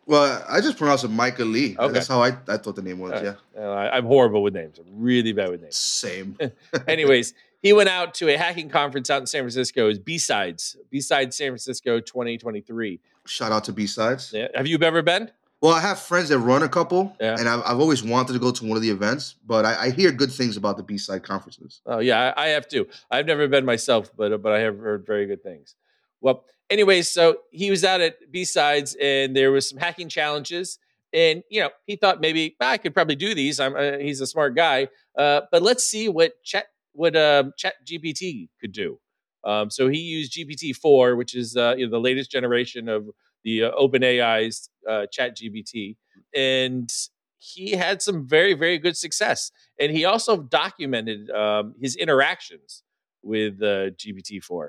Well, 0.06 0.44
I 0.48 0.60
just 0.60 0.78
pronounce 0.78 1.04
it 1.04 1.10
Micah 1.10 1.44
Lee. 1.44 1.76
Okay. 1.78 1.92
That's 1.92 2.08
how 2.08 2.22
I, 2.22 2.36
I 2.48 2.56
thought 2.56 2.74
the 2.74 2.82
name 2.82 2.98
was. 2.98 3.12
Uh, 3.12 3.36
yeah. 3.54 3.62
uh, 3.62 3.70
I, 3.70 3.96
I'm 3.96 4.06
horrible 4.06 4.42
with 4.42 4.54
names. 4.54 4.78
I'm 4.78 4.86
really 4.90 5.32
bad 5.32 5.50
with 5.50 5.62
names. 5.62 5.76
Same. 5.76 6.36
Anyways, 6.88 7.34
he 7.62 7.72
went 7.72 7.88
out 7.88 8.14
to 8.14 8.28
a 8.28 8.36
hacking 8.36 8.68
conference 8.68 9.08
out 9.10 9.20
in 9.20 9.26
San 9.26 9.42
Francisco. 9.42 9.88
It's 9.88 9.98
B-Sides, 9.98 10.76
B-Sides 10.90 11.36
San 11.36 11.48
Francisco 11.50 12.00
2023. 12.00 13.00
Shout 13.26 13.52
out 13.52 13.64
to 13.64 13.72
B 13.72 13.86
Sides. 13.86 14.32
Yeah. 14.34 14.48
Have 14.54 14.66
you 14.66 14.78
ever 14.82 15.00
been? 15.02 15.30
Well, 15.60 15.72
I 15.72 15.80
have 15.80 16.00
friends 16.00 16.28
that 16.30 16.38
run 16.40 16.64
a 16.64 16.68
couple, 16.68 17.14
Yeah. 17.20 17.36
and 17.38 17.48
I've, 17.48 17.62
I've 17.64 17.78
always 17.78 18.02
wanted 18.02 18.32
to 18.32 18.40
go 18.40 18.50
to 18.50 18.64
one 18.66 18.76
of 18.76 18.82
the 18.82 18.90
events, 18.90 19.36
but 19.46 19.64
I, 19.64 19.84
I 19.84 19.90
hear 19.90 20.10
good 20.10 20.32
things 20.32 20.56
about 20.56 20.76
the 20.76 20.82
B 20.82 20.98
side 20.98 21.22
conferences. 21.22 21.80
Oh 21.86 22.00
yeah, 22.00 22.32
I, 22.36 22.46
I 22.46 22.48
have 22.48 22.66
too. 22.66 22.88
I've 23.12 23.26
never 23.26 23.46
been 23.46 23.64
myself, 23.64 24.10
but 24.16 24.42
but 24.42 24.52
I 24.52 24.58
have 24.58 24.76
heard 24.78 25.06
very 25.06 25.26
good 25.26 25.40
things. 25.44 25.76
Well, 26.20 26.44
anyways, 26.68 27.08
so 27.10 27.36
he 27.52 27.70
was 27.70 27.84
out 27.84 28.00
at 28.00 28.16
B 28.32 28.44
sides, 28.44 28.96
and 29.00 29.36
there 29.36 29.52
was 29.52 29.68
some 29.68 29.78
hacking 29.78 30.08
challenges, 30.08 30.80
and 31.12 31.44
you 31.48 31.60
know 31.60 31.70
he 31.86 31.94
thought 31.94 32.20
maybe 32.20 32.56
"Ah, 32.60 32.70
I 32.70 32.76
could 32.78 32.92
probably 32.92 33.14
do 33.14 33.32
these. 33.32 33.60
I'm 33.60 33.76
uh, 33.76 33.98
he's 33.98 34.20
a 34.20 34.26
smart 34.26 34.56
guy, 34.56 34.88
uh, 35.16 35.42
but 35.52 35.62
let's 35.62 35.84
see 35.84 36.08
what 36.08 36.42
Chat 36.42 36.66
what 36.92 37.16
um, 37.16 37.52
Chat 37.56 37.74
GPT 37.86 38.48
could 38.60 38.72
do. 38.72 38.98
Um, 39.44 39.70
so 39.70 39.88
he 39.88 39.98
used 39.98 40.32
GPT 40.32 40.74
four, 40.76 41.16
which 41.16 41.34
is 41.34 41.56
uh, 41.56 41.74
you 41.76 41.86
know 41.86 41.90
the 41.90 42.00
latest 42.00 42.30
generation 42.30 42.88
of 42.88 43.08
the 43.44 43.64
uh, 43.64 43.70
OpenAI's 43.72 44.70
uh, 44.88 45.06
Chat 45.10 45.36
GPT, 45.36 45.96
and 46.34 46.90
he 47.38 47.72
had 47.72 48.00
some 48.00 48.26
very 48.26 48.54
very 48.54 48.78
good 48.78 48.96
success 48.96 49.50
and 49.82 49.92
he 49.92 50.04
also 50.04 50.36
documented 50.36 51.28
um, 51.30 51.74
his 51.80 51.96
interactions 51.96 52.84
with 53.22 53.60
uh, 53.62 53.90
GPT-4. 53.90 54.68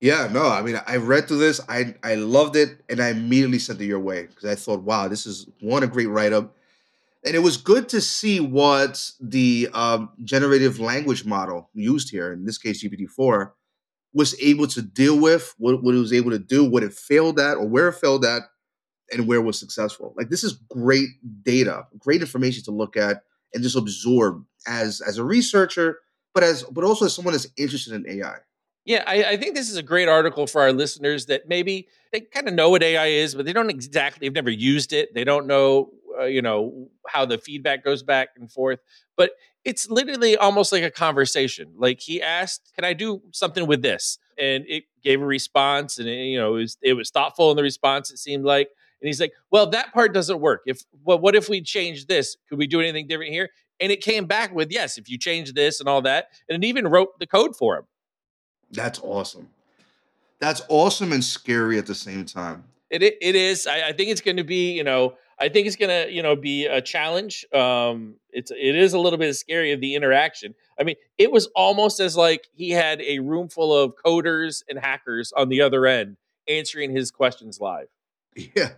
Yeah, 0.00 0.28
no, 0.32 0.46
I 0.46 0.62
mean, 0.62 0.80
I 0.86 0.96
read 0.96 1.26
through 1.26 1.38
this, 1.38 1.60
I 1.68 1.96
I 2.04 2.14
loved 2.14 2.54
it, 2.54 2.80
and 2.88 3.00
I 3.00 3.08
immediately 3.08 3.58
sent 3.58 3.80
it 3.80 3.86
your 3.86 3.98
way 3.98 4.26
because 4.26 4.44
I 4.44 4.54
thought, 4.54 4.82
wow, 4.82 5.08
this 5.08 5.26
is 5.26 5.48
one 5.60 5.82
a 5.82 5.88
great 5.88 6.06
write 6.06 6.32
up, 6.32 6.54
and 7.28 7.36
it 7.36 7.40
was 7.40 7.58
good 7.58 7.90
to 7.90 8.00
see 8.00 8.40
what 8.40 9.12
the 9.20 9.68
um, 9.74 10.08
generative 10.24 10.80
language 10.80 11.26
model 11.26 11.68
used 11.74 12.10
here, 12.10 12.32
in 12.32 12.46
this 12.46 12.56
case 12.56 12.82
GPT 12.82 13.06
four, 13.06 13.54
was 14.14 14.34
able 14.40 14.66
to 14.68 14.80
deal 14.80 15.20
with, 15.20 15.54
what, 15.58 15.82
what 15.82 15.94
it 15.94 15.98
was 15.98 16.14
able 16.14 16.30
to 16.30 16.38
do, 16.38 16.64
what 16.64 16.82
it 16.82 16.94
failed 16.94 17.38
at, 17.38 17.58
or 17.58 17.68
where 17.68 17.88
it 17.88 17.96
failed 17.96 18.24
at, 18.24 18.44
and 19.12 19.28
where 19.28 19.38
it 19.38 19.42
was 19.42 19.60
successful. 19.60 20.14
Like 20.16 20.30
this 20.30 20.42
is 20.42 20.54
great 20.70 21.08
data, 21.42 21.86
great 21.98 22.22
information 22.22 22.64
to 22.64 22.70
look 22.70 22.96
at 22.96 23.22
and 23.52 23.62
just 23.62 23.76
absorb 23.76 24.42
as 24.66 25.02
as 25.02 25.18
a 25.18 25.24
researcher, 25.24 25.98
but 26.32 26.42
as 26.42 26.62
but 26.62 26.82
also 26.82 27.04
as 27.04 27.14
someone 27.14 27.32
that's 27.32 27.48
interested 27.58 27.92
in 27.92 28.08
AI. 28.08 28.38
Yeah, 28.88 29.04
I, 29.06 29.24
I 29.24 29.36
think 29.36 29.54
this 29.54 29.68
is 29.68 29.76
a 29.76 29.82
great 29.82 30.08
article 30.08 30.46
for 30.46 30.62
our 30.62 30.72
listeners 30.72 31.26
that 31.26 31.46
maybe 31.46 31.88
they 32.10 32.22
kind 32.22 32.48
of 32.48 32.54
know 32.54 32.70
what 32.70 32.82
AI 32.82 33.08
is, 33.08 33.34
but 33.34 33.44
they 33.44 33.52
don't 33.52 33.68
exactly, 33.68 34.26
they've 34.26 34.34
never 34.34 34.48
used 34.48 34.94
it. 34.94 35.12
They 35.12 35.24
don't 35.24 35.46
know, 35.46 35.90
uh, 36.18 36.24
you 36.24 36.42
know, 36.42 36.88
how 37.06 37.24
the 37.24 37.38
feedback 37.38 37.84
goes 37.84 38.02
back 38.02 38.30
and 38.36 38.50
forth. 38.50 38.80
But 39.16 39.32
it's 39.64 39.88
literally 39.90 40.36
almost 40.36 40.72
like 40.72 40.82
a 40.82 40.90
conversation. 40.90 41.72
Like 41.76 42.00
he 42.00 42.22
asked, 42.22 42.72
"Can 42.74 42.84
I 42.84 42.92
do 42.92 43.22
something 43.32 43.66
with 43.66 43.82
this?" 43.82 44.18
And 44.38 44.64
it 44.68 44.84
gave 45.02 45.20
a 45.20 45.26
response, 45.26 45.98
and 45.98 46.08
it, 46.08 46.24
you 46.24 46.38
know, 46.38 46.56
it 46.56 46.60
was, 46.60 46.76
it 46.82 46.92
was 46.94 47.10
thoughtful 47.10 47.50
in 47.50 47.56
the 47.56 47.62
response. 47.62 48.10
It 48.10 48.18
seemed 48.18 48.44
like, 48.44 48.68
and 49.00 49.06
he's 49.06 49.20
like, 49.20 49.32
"Well, 49.50 49.68
that 49.70 49.92
part 49.92 50.14
doesn't 50.14 50.40
work. 50.40 50.62
If 50.66 50.82
well, 51.04 51.18
what 51.18 51.34
if 51.34 51.48
we 51.48 51.60
change 51.60 52.06
this? 52.06 52.36
Could 52.48 52.58
we 52.58 52.66
do 52.66 52.80
anything 52.80 53.06
different 53.06 53.32
here?" 53.32 53.50
And 53.80 53.92
it 53.92 54.00
came 54.00 54.26
back 54.26 54.54
with, 54.54 54.72
"Yes, 54.72 54.98
if 54.98 55.08
you 55.08 55.18
change 55.18 55.52
this 55.52 55.80
and 55.80 55.88
all 55.88 56.02
that," 56.02 56.28
and 56.48 56.62
it 56.62 56.66
even 56.66 56.88
wrote 56.88 57.18
the 57.18 57.26
code 57.26 57.56
for 57.56 57.76
him. 57.76 57.84
That's 58.70 59.00
awesome. 59.00 59.48
That's 60.40 60.62
awesome 60.68 61.12
and 61.12 61.24
scary 61.24 61.78
at 61.78 61.86
the 61.86 61.94
same 61.94 62.24
time. 62.24 62.64
It 62.90 63.02
it, 63.02 63.18
it 63.20 63.34
is. 63.34 63.66
I, 63.66 63.88
I 63.88 63.92
think 63.92 64.10
it's 64.10 64.20
going 64.20 64.36
to 64.36 64.44
be. 64.44 64.72
You 64.72 64.84
know, 64.84 65.14
I 65.40 65.48
think 65.48 65.66
it's 65.66 65.76
to 65.76 66.08
you 66.10 66.22
know 66.22 66.36
be 66.36 66.66
a 66.66 66.80
challenge. 66.80 67.46
Um, 67.52 68.16
it's 68.30 68.50
it 68.50 68.74
is 68.74 68.92
a 68.92 68.98
little 68.98 69.18
bit 69.18 69.34
scary 69.34 69.72
of 69.72 69.80
the 69.80 69.94
interaction. 69.94 70.54
I 70.78 70.84
mean, 70.84 70.96
it 71.16 71.30
was 71.30 71.46
almost 71.54 72.00
as 72.00 72.16
like 72.16 72.48
he 72.52 72.70
had 72.70 73.00
a 73.02 73.20
room 73.20 73.48
full 73.48 73.76
of 73.76 73.94
coders 74.04 74.62
and 74.68 74.78
hackers 74.78 75.32
on 75.32 75.48
the 75.48 75.60
other 75.60 75.86
end 75.86 76.16
answering 76.48 76.90
his 76.90 77.10
questions 77.10 77.60
live. 77.60 77.88
Yeah. 78.54 78.70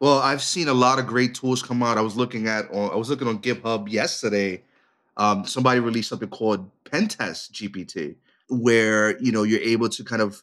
Well, 0.00 0.18
I've 0.18 0.42
seen 0.42 0.68
a 0.68 0.74
lot 0.74 0.98
of 0.98 1.06
great 1.06 1.34
tools 1.34 1.62
come 1.62 1.82
out. 1.82 1.98
I 1.98 2.00
was 2.00 2.16
looking 2.16 2.48
at 2.48 2.70
on 2.70 2.90
I 2.90 2.96
was 2.96 3.10
looking 3.10 3.28
on 3.28 3.40
GitHub 3.40 3.90
yesterday. 3.90 4.62
Um, 5.16 5.44
somebody 5.44 5.80
released 5.80 6.08
something 6.08 6.28
called 6.28 6.70
Pentest 6.84 7.52
GPT, 7.52 8.16
where 8.48 9.18
you 9.18 9.30
know 9.30 9.42
you're 9.42 9.60
able 9.60 9.88
to 9.90 10.04
kind 10.04 10.22
of 10.22 10.42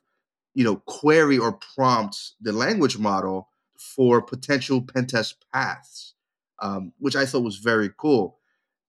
you 0.54 0.64
know 0.64 0.78
query 0.86 1.38
or 1.38 1.54
prompt 1.54 2.34
the 2.40 2.52
language 2.54 2.98
model 2.98 3.50
for 3.78 4.22
potential 4.22 4.82
pentest 4.82 5.36
paths, 5.54 6.14
um, 6.62 6.94
which 7.00 7.16
I 7.16 7.26
thought 7.26 7.44
was 7.44 7.58
very 7.58 7.90
cool. 7.98 8.40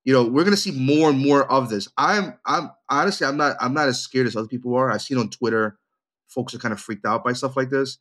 You 0.05 0.15
know, 0.15 0.25
we're 0.25 0.45
gonna 0.45 0.57
see 0.57 0.73
more 0.73 1.11
and 1.11 1.19
more 1.19 1.51
of 1.51 1.69
this. 1.69 1.89
I'm 1.97 2.39
I'm 2.47 2.71
honestly 2.89 3.27
I'm 3.27 3.37
not 3.37 3.57
I'm 3.61 3.75
not 3.75 3.89
as 3.89 4.01
scared 4.01 4.27
as 4.27 4.37
other 4.37 4.49
people 4.49 4.75
are. 4.75 4.91
I've 4.91 5.03
seen 5.03 5.19
on 5.19 5.31
Twitter, 5.31 5.79
folks 6.29 6.55
are 6.55 6.59
kind 6.59 6.73
of 6.73 6.81
freaked 6.81 7.07
out 7.07 7.25
by 7.25 7.33
stuff 7.33 7.57
like 7.57 7.71
this. 7.71 7.99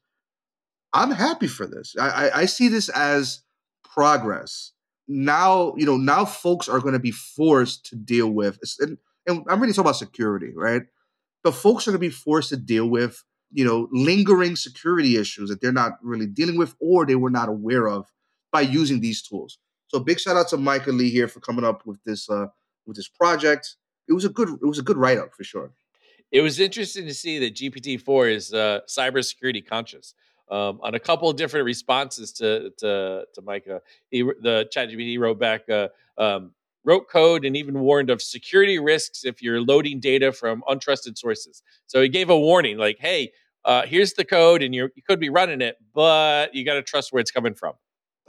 I'm 0.93 1.11
happy 1.11 1.47
for 1.47 1.67
this. 1.67 1.95
I, 1.99 2.07
I, 2.07 2.39
I 2.41 2.45
see 2.45 2.69
this 2.69 2.89
as 2.89 3.41
progress. 3.83 4.71
Now, 5.07 5.73
you 5.77 5.85
know, 5.85 5.97
now 5.97 6.25
folks 6.25 6.67
are 6.67 6.79
going 6.79 6.93
to 6.93 6.99
be 6.99 7.11
forced 7.11 7.85
to 7.87 7.95
deal 7.95 8.29
with, 8.29 8.59
and, 8.79 8.97
and 9.25 9.43
I'm 9.47 9.59
really 9.61 9.73
talking 9.73 9.85
about 9.85 9.95
security, 9.95 10.51
right? 10.55 10.83
But 11.43 11.55
folks 11.55 11.87
are 11.87 11.91
going 11.91 12.01
to 12.01 12.07
be 12.07 12.09
forced 12.09 12.49
to 12.49 12.57
deal 12.57 12.89
with, 12.89 13.23
you 13.51 13.65
know, 13.65 13.87
lingering 13.91 14.55
security 14.55 15.17
issues 15.17 15.49
that 15.49 15.61
they're 15.61 15.71
not 15.71 15.93
really 16.01 16.27
dealing 16.27 16.57
with 16.57 16.75
or 16.79 17.05
they 17.05 17.15
were 17.15 17.29
not 17.29 17.49
aware 17.49 17.87
of 17.87 18.05
by 18.51 18.61
using 18.61 18.99
these 18.99 19.21
tools. 19.21 19.57
So, 19.87 19.99
big 19.99 20.19
shout 20.19 20.35
out 20.35 20.49
to 20.49 20.57
Micah 20.57 20.91
Lee 20.91 21.09
here 21.09 21.27
for 21.27 21.39
coming 21.39 21.63
up 21.63 21.85
with 21.85 22.03
this 22.03 22.29
uh, 22.29 22.47
with 22.85 22.97
this 22.97 23.07
project. 23.07 23.75
It 24.07 24.13
was 24.13 24.25
a 24.25 24.29
good 24.29 24.49
it 24.49 24.65
was 24.65 24.79
a 24.79 24.83
good 24.83 24.97
write 24.97 25.17
up 25.17 25.33
for 25.33 25.43
sure. 25.43 25.71
It 26.31 26.41
was 26.41 26.59
interesting 26.59 27.05
to 27.05 27.13
see 27.13 27.39
that 27.39 27.55
GPT 27.55 28.01
four 28.01 28.27
is 28.27 28.53
uh, 28.53 28.81
cybersecurity 28.87 29.65
conscious. 29.65 30.13
Um, 30.49 30.79
on 30.81 30.95
a 30.95 30.99
couple 30.99 31.29
of 31.29 31.35
different 31.35 31.65
responses 31.65 32.31
to 32.33 32.71
to, 32.77 33.25
to 33.33 33.41
Micah, 33.41 33.81
he, 34.09 34.21
the 34.21 34.69
ChatGPT 34.73 35.19
wrote 35.19 35.39
back, 35.39 35.69
uh, 35.69 35.89
um, 36.17 36.51
wrote 36.87 37.09
code, 37.09 37.45
and 37.45 37.55
even 37.55 37.79
warned 37.79 38.09
of 38.09 38.21
security 38.21 38.79
risks 38.79 39.25
if 39.25 39.43
you're 39.43 39.61
loading 39.61 39.99
data 39.99 40.31
from 40.31 40.63
untrusted 40.67 41.17
sources. 41.17 41.61
So 41.85 42.01
he 42.01 42.09
gave 42.09 42.29
a 42.31 42.39
warning, 42.39 42.77
like, 42.77 42.97
"Hey, 42.99 43.33
uh, 43.65 43.85
here's 43.85 44.13
the 44.13 44.25
code, 44.25 44.63
and 44.63 44.73
you're, 44.73 44.89
you 44.95 45.03
could 45.03 45.19
be 45.19 45.29
running 45.29 45.61
it, 45.61 45.77
but 45.93 46.55
you 46.55 46.65
got 46.65 46.75
to 46.75 46.81
trust 46.81 47.13
where 47.13 47.19
it's 47.19 47.31
coming 47.31 47.53
from." 47.53 47.73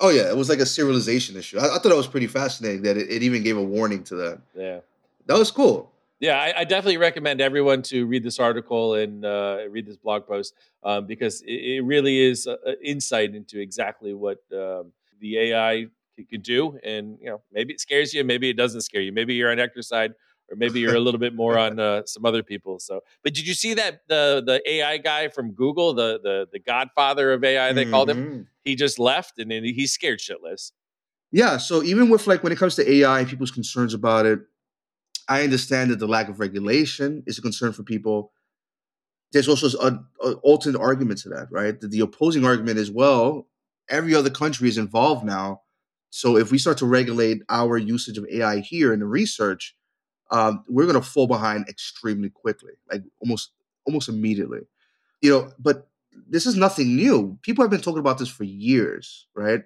Oh 0.01 0.11
yeah, 0.11 0.29
it 0.29 0.37
was 0.37 0.49
like 0.49 0.61
a 0.61 0.65
serialization 0.65 1.37
issue. 1.37 1.59
I, 1.59 1.67
I 1.67 1.69
thought 1.69 1.85
that 1.85 1.97
was 1.97 2.07
pretty 2.07 2.27
fascinating 2.27 2.83
that 2.83 2.97
it, 2.97 3.11
it 3.11 3.23
even 3.23 3.43
gave 3.43 3.57
a 3.57 3.63
warning 3.63 4.05
to 4.05 4.17
that. 4.17 4.41
Yeah. 4.55 4.81
That 5.27 5.39
was 5.39 5.51
cool. 5.51 5.93
Yeah, 6.21 6.39
I, 6.41 6.61
I 6.61 6.65
definitely 6.65 6.97
recommend 6.97 7.41
everyone 7.41 7.83
to 7.83 8.05
read 8.07 8.25
this 8.25 8.41
article 8.41 8.95
and 8.95 9.25
uh, 9.25 9.59
read 9.71 9.87
this 9.87 9.97
blog 9.97 10.27
post 10.27 10.55
um, 10.83 11.07
because 11.07 11.43
it, 11.43 11.53
it 11.53 11.85
really 11.85 12.19
is 12.19 12.47
an 12.47 12.57
insight 12.83 13.35
into 13.37 13.61
exactly 13.61 14.15
what 14.15 14.39
um, 14.53 14.93
the 15.21 15.39
AI 15.39 15.87
c- 16.19 16.25
could 16.25 16.43
do. 16.43 16.79
And 16.83 17.19
you 17.21 17.27
know, 17.31 17.43
maybe 17.53 17.73
it 17.75 17.81
scares 17.81 18.13
you, 18.13 18.25
maybe 18.25 18.51
it 18.51 18.57
doesn't 18.57 18.83
scare 18.83 19.01
you. 19.01 19.13
Maybe 19.13 19.35
you're 19.35 19.51
on 19.51 19.59
Hector's 19.59 19.89
side, 19.89 20.13
or 20.51 20.57
maybe 20.57 20.81
you're 20.81 20.95
a 20.95 21.01
little 21.01 21.21
bit 21.21 21.35
more 21.35 21.57
on 21.67 21.79
uh, 21.81 22.03
some 22.07 22.25
other 22.27 22.43
people. 22.43 22.79
So, 22.79 23.01
but 23.23 23.35
did 23.35 23.47
you 23.47 23.55
see 23.55 23.75
that 23.75 24.03
the 24.09 24.43
the 24.45 24.61
AI 24.71 24.99
guy 24.99 25.29
from 25.29 25.53
Google, 25.53 25.95
the 25.95 26.19
the 26.23 26.47
the 26.53 26.59
Godfather 26.59 27.33
of 27.33 27.43
AI, 27.45 27.73
they 27.73 27.85
called 27.85 28.11
him? 28.11 28.17
Mhm. 28.19 28.47
He 28.65 28.75
just 28.77 28.99
left, 28.99 29.39
and 29.39 29.51
then 29.51 29.65
he's 29.65 29.93
scared 29.93 30.19
shitless. 30.19 30.73
Yeah. 31.33 31.57
So 31.59 31.83
even 31.83 32.11
with 32.11 32.27
like 32.27 32.43
when 32.43 32.53
it 32.53 32.59
comes 32.59 32.75
to 32.77 32.91
AI, 32.91 33.25
people's 33.25 33.51
concerns 33.51 33.95
about 33.95 34.27
it, 34.27 34.41
I 35.29 35.43
understand 35.43 35.91
that 35.91 35.99
the 35.99 36.07
lack 36.09 36.29
of 36.29 36.41
regulation 36.41 37.23
is 37.27 37.39
a 37.39 37.43
concern 37.43 37.73
for 37.73 37.83
people. 37.83 38.33
There's 39.33 39.49
also 39.49 39.79
an 39.81 40.07
alternate 40.43 40.81
argument 40.81 41.21
to 41.21 41.29
that, 41.31 41.49
right? 41.51 41.79
The, 41.79 41.87
the 41.87 42.01
opposing 42.01 42.47
argument 42.47 42.79
is 42.79 42.91
well, 42.91 43.47
every 43.91 44.15
other 44.15 44.31
country 44.31 44.69
is 44.69 44.79
involved 44.79 45.25
now. 45.25 45.63
So 46.11 46.37
if 46.37 46.51
we 46.51 46.59
start 46.59 46.79
to 46.79 46.87
regulate 46.87 47.43
our 47.49 47.77
usage 47.77 48.19
of 48.19 48.27
AI 48.31 48.61
here 48.61 48.93
in 48.93 49.01
the 49.01 49.07
research, 49.07 49.77
um, 50.31 50.65
we're 50.69 50.87
going 50.87 51.01
to 51.01 51.07
fall 51.07 51.27
behind 51.27 51.69
extremely 51.69 52.31
quickly, 52.31 52.73
like 52.91 53.03
almost 53.21 53.53
almost 53.87 54.09
immediately. 54.09 54.61
You 55.23 55.31
know, 55.31 55.53
but 55.59 55.89
this 56.29 56.47
is 56.47 56.57
nothing 56.57 56.97
new. 56.97 57.39
People 57.43 57.65
have 57.65 57.71
been 57.71 57.81
talking 57.81 58.01
about 58.01 58.19
this 58.19 58.29
for 58.29 58.45
years, 58.45 59.27
right? 59.35 59.63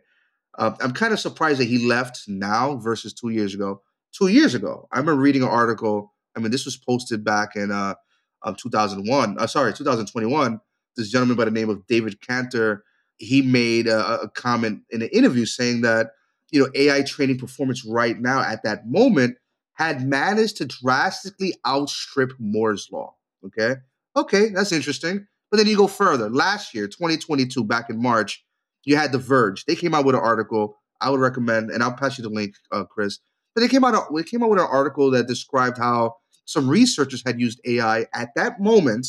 Uh, 0.58 0.72
I'm 0.80 0.92
kind 0.92 1.12
of 1.12 1.20
surprised 1.20 1.60
that 1.60 1.66
he 1.66 1.86
left 1.86 2.24
now 2.28 2.76
versus 2.76 3.12
two 3.12 3.30
years 3.30 3.54
ago. 3.54 3.82
Two 4.12 4.28
years 4.28 4.54
ago, 4.54 4.88
I 4.92 4.98
remember 4.98 5.20
reading 5.22 5.42
an 5.42 5.48
article. 5.48 6.12
I 6.36 6.40
mean, 6.40 6.50
this 6.50 6.64
was 6.64 6.76
posted 6.76 7.24
back 7.24 7.56
in 7.56 7.70
uh, 7.70 7.94
um, 8.42 8.54
2001. 8.56 9.36
Uh, 9.38 9.46
sorry, 9.46 9.72
2021. 9.72 10.60
This 10.96 11.10
gentleman 11.10 11.36
by 11.36 11.46
the 11.46 11.50
name 11.50 11.70
of 11.70 11.86
David 11.86 12.20
Kanter, 12.20 12.80
he 13.16 13.40
made 13.40 13.86
a, 13.86 14.22
a 14.22 14.28
comment 14.28 14.82
in 14.90 15.00
an 15.00 15.08
interview 15.08 15.46
saying 15.46 15.80
that 15.82 16.10
you 16.52 16.60
know 16.60 16.70
AI 16.74 17.02
training 17.02 17.38
performance 17.38 17.84
right 17.84 18.20
now 18.20 18.40
at 18.40 18.62
that 18.62 18.88
moment 18.88 19.36
had 19.74 20.06
managed 20.06 20.58
to 20.58 20.66
drastically 20.66 21.54
outstrip 21.66 22.32
Moore's 22.38 22.88
law. 22.92 23.14
Okay. 23.44 23.76
Okay, 24.14 24.50
that's 24.50 24.72
interesting. 24.72 25.26
But 25.50 25.56
then 25.56 25.66
you 25.66 25.76
go 25.76 25.86
further. 25.86 26.30
Last 26.30 26.74
year, 26.74 26.86
2022, 26.86 27.64
back 27.64 27.90
in 27.90 28.00
March, 28.00 28.44
you 28.84 28.96
had 28.96 29.12
The 29.12 29.18
Verge. 29.18 29.64
They 29.64 29.74
came 29.74 29.94
out 29.94 30.04
with 30.04 30.14
an 30.14 30.20
article 30.20 30.78
I 31.00 31.10
would 31.10 31.20
recommend, 31.20 31.70
and 31.70 31.82
I'll 31.82 31.92
pass 31.92 32.16
you 32.16 32.22
the 32.22 32.30
link, 32.30 32.54
uh, 32.70 32.84
Chris. 32.84 33.18
But 33.54 33.62
they 33.62 33.68
came 33.68 33.84
out. 33.84 34.14
They 34.14 34.22
came 34.22 34.42
out 34.42 34.50
with 34.50 34.60
an 34.60 34.68
article 34.70 35.10
that 35.10 35.26
described 35.26 35.78
how 35.78 36.16
some 36.44 36.68
researchers 36.68 37.22
had 37.26 37.40
used 37.40 37.60
AI 37.66 38.06
at 38.14 38.30
that 38.36 38.60
moment 38.60 39.06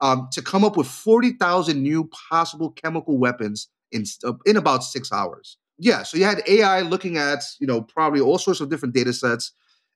um, 0.00 0.28
to 0.32 0.42
come 0.42 0.64
up 0.64 0.76
with 0.76 0.86
40,000 0.86 1.80
new 1.82 2.10
possible 2.30 2.70
chemical 2.72 3.18
weapons 3.18 3.68
in 3.92 4.04
in 4.46 4.56
about 4.56 4.84
six 4.84 5.12
hours. 5.12 5.58
Yeah, 5.78 6.02
so 6.02 6.16
you 6.18 6.24
had 6.24 6.42
AI 6.46 6.80
looking 6.82 7.16
at 7.16 7.42
you 7.60 7.66
know 7.66 7.82
probably 7.82 8.20
all 8.20 8.38
sorts 8.38 8.60
of 8.60 8.68
different 8.68 8.94
data 8.94 9.12
sets 9.12 9.52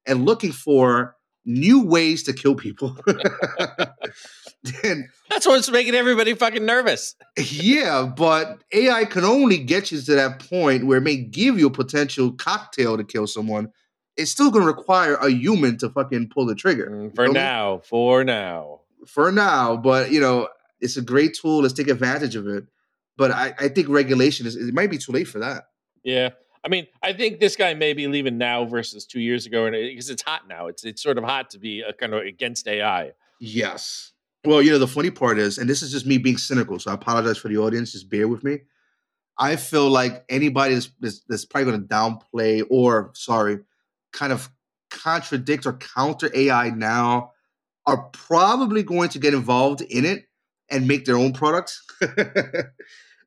and 0.06 0.24
looking 0.24 0.52
for 0.52 1.16
new 1.44 1.84
ways 1.84 2.22
to 2.24 2.32
kill 2.32 2.54
people. 2.54 2.96
and 4.84 5.08
that's 5.28 5.46
what's 5.46 5.70
making 5.70 5.94
everybody 5.94 6.34
fucking 6.34 6.64
nervous. 6.64 7.14
yeah, 7.36 8.10
but 8.16 8.62
AI 8.72 9.04
can 9.04 9.24
only 9.24 9.58
get 9.58 9.90
you 9.90 10.00
to 10.00 10.14
that 10.14 10.38
point 10.38 10.86
where 10.86 10.98
it 10.98 11.02
may 11.02 11.16
give 11.16 11.58
you 11.58 11.66
a 11.66 11.70
potential 11.70 12.32
cocktail 12.32 12.96
to 12.96 13.04
kill 13.04 13.26
someone. 13.26 13.72
It's 14.16 14.30
still 14.30 14.50
going 14.50 14.62
to 14.62 14.72
require 14.72 15.14
a 15.14 15.30
human 15.30 15.78
to 15.78 15.88
fucking 15.88 16.28
pull 16.28 16.46
the 16.46 16.54
trigger. 16.54 16.90
Mm, 16.90 17.14
for 17.14 17.28
now, 17.28 17.78
for 17.78 18.24
now. 18.24 18.80
For 19.06 19.32
now, 19.32 19.76
but 19.76 20.12
you 20.12 20.20
know, 20.20 20.48
it's 20.80 20.96
a 20.96 21.02
great 21.02 21.34
tool. 21.40 21.62
Let's 21.62 21.74
take 21.74 21.88
advantage 21.88 22.36
of 22.36 22.46
it. 22.46 22.64
But 23.16 23.30
I, 23.30 23.54
I 23.58 23.68
think 23.68 23.88
regulation 23.88 24.46
is 24.46 24.56
it 24.56 24.72
might 24.74 24.90
be 24.90 24.98
too 24.98 25.12
late 25.12 25.28
for 25.28 25.40
that. 25.40 25.64
Yeah. 26.02 26.30
I 26.64 26.68
mean, 26.68 26.86
I 27.02 27.12
think 27.12 27.40
this 27.40 27.56
guy 27.56 27.74
may 27.74 27.92
be 27.92 28.06
leaving 28.06 28.38
now 28.38 28.64
versus 28.64 29.04
two 29.04 29.20
years 29.20 29.46
ago, 29.46 29.66
and 29.66 29.74
because 29.74 30.10
it's 30.10 30.22
hot 30.22 30.46
now, 30.48 30.68
it's 30.68 30.84
it's 30.84 31.02
sort 31.02 31.18
of 31.18 31.24
hot 31.24 31.50
to 31.50 31.58
be 31.58 31.82
uh, 31.82 31.90
a 31.90 31.92
kind 31.92 32.14
of 32.14 32.22
against 32.22 32.68
AI. 32.68 33.12
Yes. 33.40 34.12
Well, 34.44 34.62
you 34.62 34.70
know, 34.70 34.78
the 34.78 34.88
funny 34.88 35.10
part 35.10 35.38
is, 35.38 35.58
and 35.58 35.68
this 35.68 35.82
is 35.82 35.90
just 35.90 36.06
me 36.06 36.18
being 36.18 36.36
cynical, 36.36 36.78
so 36.78 36.90
I 36.90 36.94
apologize 36.94 37.38
for 37.38 37.48
the 37.48 37.58
audience. 37.58 37.92
Just 37.92 38.08
bear 38.08 38.28
with 38.28 38.44
me. 38.44 38.60
I 39.38 39.56
feel 39.56 39.88
like 39.88 40.24
anybody 40.28 40.74
that's, 40.74 40.90
that's, 41.00 41.20
that's 41.28 41.44
probably 41.44 41.72
going 41.72 41.82
to 41.82 41.88
downplay 41.88 42.64
or, 42.68 43.10
sorry, 43.14 43.60
kind 44.12 44.32
of 44.32 44.50
contradict 44.90 45.66
or 45.66 45.72
counter 45.74 46.30
AI 46.34 46.70
now 46.70 47.32
are 47.86 48.08
probably 48.12 48.82
going 48.82 49.08
to 49.10 49.18
get 49.18 49.34
involved 49.34 49.80
in 49.80 50.04
it 50.04 50.26
and 50.70 50.86
make 50.86 51.04
their 51.04 51.16
own 51.16 51.32
products. 51.32 51.84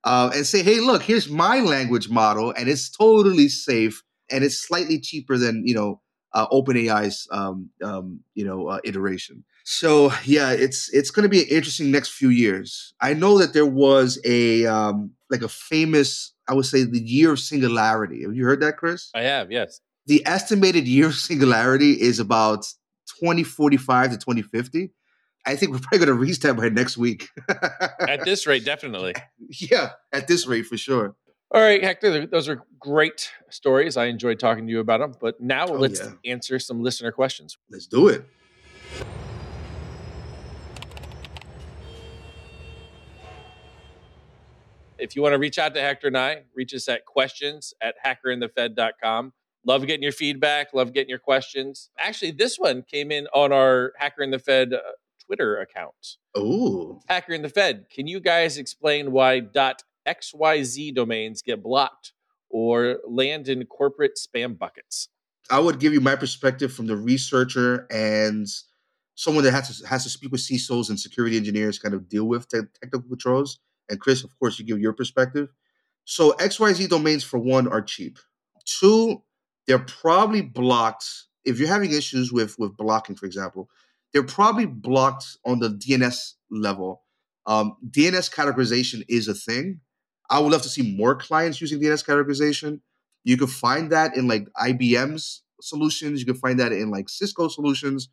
uh, 0.05 0.31
and 0.33 0.45
say, 0.45 0.63
hey, 0.63 0.79
look, 0.79 1.01
here's 1.01 1.29
my 1.29 1.59
language 1.59 2.09
model, 2.09 2.53
and 2.57 2.69
it's 2.69 2.89
totally 2.89 3.49
safe, 3.49 4.03
and 4.31 4.43
it's 4.43 4.57
slightly 4.57 4.99
cheaper 4.99 5.37
than 5.37 5.65
you 5.65 5.73
know 5.73 6.01
uh, 6.33 6.47
OpenAI's 6.49 7.27
um, 7.31 7.69
um, 7.83 8.19
you 8.35 8.45
know 8.45 8.67
uh, 8.67 8.79
iteration. 8.83 9.43
So 9.63 10.11
yeah, 10.23 10.51
it's 10.51 10.89
it's 10.93 11.09
going 11.09 11.23
to 11.23 11.29
be 11.29 11.41
an 11.41 11.47
interesting 11.49 11.89
next 11.89 12.09
few 12.09 12.29
years. 12.29 12.93
I 13.01 13.13
know 13.15 13.39
that 13.39 13.53
there 13.53 13.65
was 13.65 14.19
a 14.23 14.67
um, 14.67 15.11
like 15.31 15.41
a 15.41 15.49
famous, 15.49 16.33
I 16.47 16.53
would 16.53 16.65
say, 16.65 16.83
the 16.83 16.99
year 16.99 17.31
of 17.31 17.39
singularity. 17.39 18.21
Have 18.21 18.35
you 18.35 18.45
heard 18.45 18.61
that, 18.61 18.77
Chris? 18.77 19.09
I 19.15 19.23
have. 19.23 19.51
Yes. 19.51 19.81
The 20.05 20.21
estimated 20.27 20.87
year 20.87 21.07
of 21.07 21.15
singularity 21.15 21.93
is 21.93 22.19
about 22.19 22.67
2045 23.19 24.11
to 24.11 24.17
2050. 24.17 24.91
I 25.47 25.55
think 25.55 25.71
we're 25.71 25.79
probably 25.79 25.99
going 25.99 26.07
to 26.07 26.13
reach 26.13 26.39
that 26.39 26.55
by 26.55 26.69
next 26.69 26.97
week. 26.97 27.29
at 27.99 28.25
this 28.25 28.47
rate, 28.47 28.65
definitely. 28.65 29.13
Yeah, 29.47 29.91
at 30.11 30.27
this 30.27 30.47
rate, 30.47 30.65
for 30.65 30.75
sure. 30.75 31.15
All 31.51 31.61
right, 31.61 31.83
Hector, 31.83 32.25
those 32.25 32.49
are 32.49 32.63
great 32.79 33.31
stories. 33.49 33.95
I 33.95 34.05
enjoyed 34.05 34.39
talking 34.39 34.65
to 34.65 34.71
you 34.71 34.79
about 34.79 35.01
them. 35.01 35.13
But 35.21 35.39
now 35.39 35.67
oh, 35.67 35.73
let's 35.73 35.99
yeah. 35.99 36.31
answer 36.31 36.57
some 36.57 36.81
listener 36.81 37.11
questions. 37.11 37.57
Let's 37.69 37.85
do 37.85 38.07
it. 38.07 38.25
If 44.97 45.15
you 45.15 45.21
want 45.21 45.33
to 45.33 45.39
reach 45.39 45.59
out 45.59 45.75
to 45.75 45.81
Hector 45.81 46.07
and 46.07 46.17
I, 46.17 46.43
reach 46.55 46.73
us 46.73 46.89
at 46.89 47.05
questions 47.05 47.73
at 47.81 47.95
hackerandthefed.com. 48.03 49.33
Love 49.65 49.85
getting 49.85 50.03
your 50.03 50.11
feedback. 50.11 50.73
Love 50.73 50.93
getting 50.93 51.09
your 51.09 51.19
questions. 51.19 51.91
Actually, 51.99 52.31
this 52.31 52.57
one 52.57 52.81
came 52.81 53.11
in 53.11 53.27
on 53.33 53.51
our 53.51 53.93
Hacker 53.97 54.23
and 54.23 54.33
the 54.33 54.39
Fed 54.39 54.73
uh, 54.73 54.79
Twitter 55.25 55.57
account. 55.57 56.17
Ooh. 56.37 56.99
Hacker 57.07 57.33
and 57.33 57.43
the 57.43 57.49
Fed, 57.49 57.85
can 57.89 58.07
you 58.07 58.19
guys 58.19 58.57
explain 58.57 59.11
why 59.11 59.41
.xyz 59.41 60.93
domains 60.93 61.41
get 61.41 61.63
blocked 61.63 62.13
or 62.49 62.99
land 63.07 63.47
in 63.47 63.65
corporate 63.65 64.17
spam 64.17 64.57
buckets? 64.57 65.09
I 65.49 65.59
would 65.59 65.79
give 65.79 65.93
you 65.93 66.01
my 66.01 66.15
perspective 66.15 66.73
from 66.73 66.87
the 66.87 66.97
researcher 66.97 67.87
and 67.91 68.47
someone 69.15 69.43
that 69.43 69.51
has 69.51 69.79
to 69.79 69.87
has 69.87 70.03
to 70.03 70.09
speak 70.09 70.31
with 70.31 70.41
CISOs 70.41 70.89
and 70.89 70.99
security 70.99 71.37
engineers, 71.37 71.79
kind 71.79 71.93
of 71.93 72.09
deal 72.09 72.25
with 72.25 72.47
te- 72.47 72.61
technical 72.81 73.09
controls. 73.09 73.59
And 73.89 73.99
Chris, 73.99 74.23
of 74.23 74.31
course, 74.39 74.59
you 74.59 74.65
give 74.65 74.79
your 74.79 74.93
perspective. 74.93 75.49
So 76.05 76.31
XYZ 76.33 76.89
domains, 76.89 77.23
for 77.23 77.39
one, 77.39 77.67
are 77.67 77.81
cheap. 77.81 78.19
Two, 78.65 79.21
they're 79.67 79.79
probably 79.79 80.41
blocked. 80.41 81.05
If 81.43 81.59
you're 81.59 81.67
having 81.67 81.91
issues 81.91 82.31
with 82.31 82.57
with 82.57 82.75
blocking, 82.75 83.15
for 83.15 83.25
example, 83.25 83.69
they're 84.15 84.23
probably 84.23 84.65
blocked 84.65 85.37
on 85.45 85.59
the 85.59 85.67
DNS 85.67 86.35
level. 86.49 87.03
Um, 87.47 87.75
DNS 87.89 88.33
categorization 88.33 89.03
is 89.09 89.27
a 89.27 89.33
thing. 89.33 89.81
I 90.29 90.39
would 90.39 90.53
love 90.53 90.61
to 90.61 90.69
see 90.69 90.95
more 90.95 91.15
clients 91.15 91.59
using 91.59 91.81
DNS 91.81 92.05
categorization. 92.05 92.79
You 93.25 93.35
can 93.35 93.47
find 93.47 93.91
that 93.91 94.15
in 94.15 94.29
like 94.29 94.47
IBM's 94.57 95.43
solutions. 95.59 96.21
You 96.21 96.25
can 96.25 96.35
find 96.35 96.57
that 96.61 96.71
in 96.71 96.91
like 96.91 97.09
Cisco 97.09 97.49
solutions. 97.49 98.07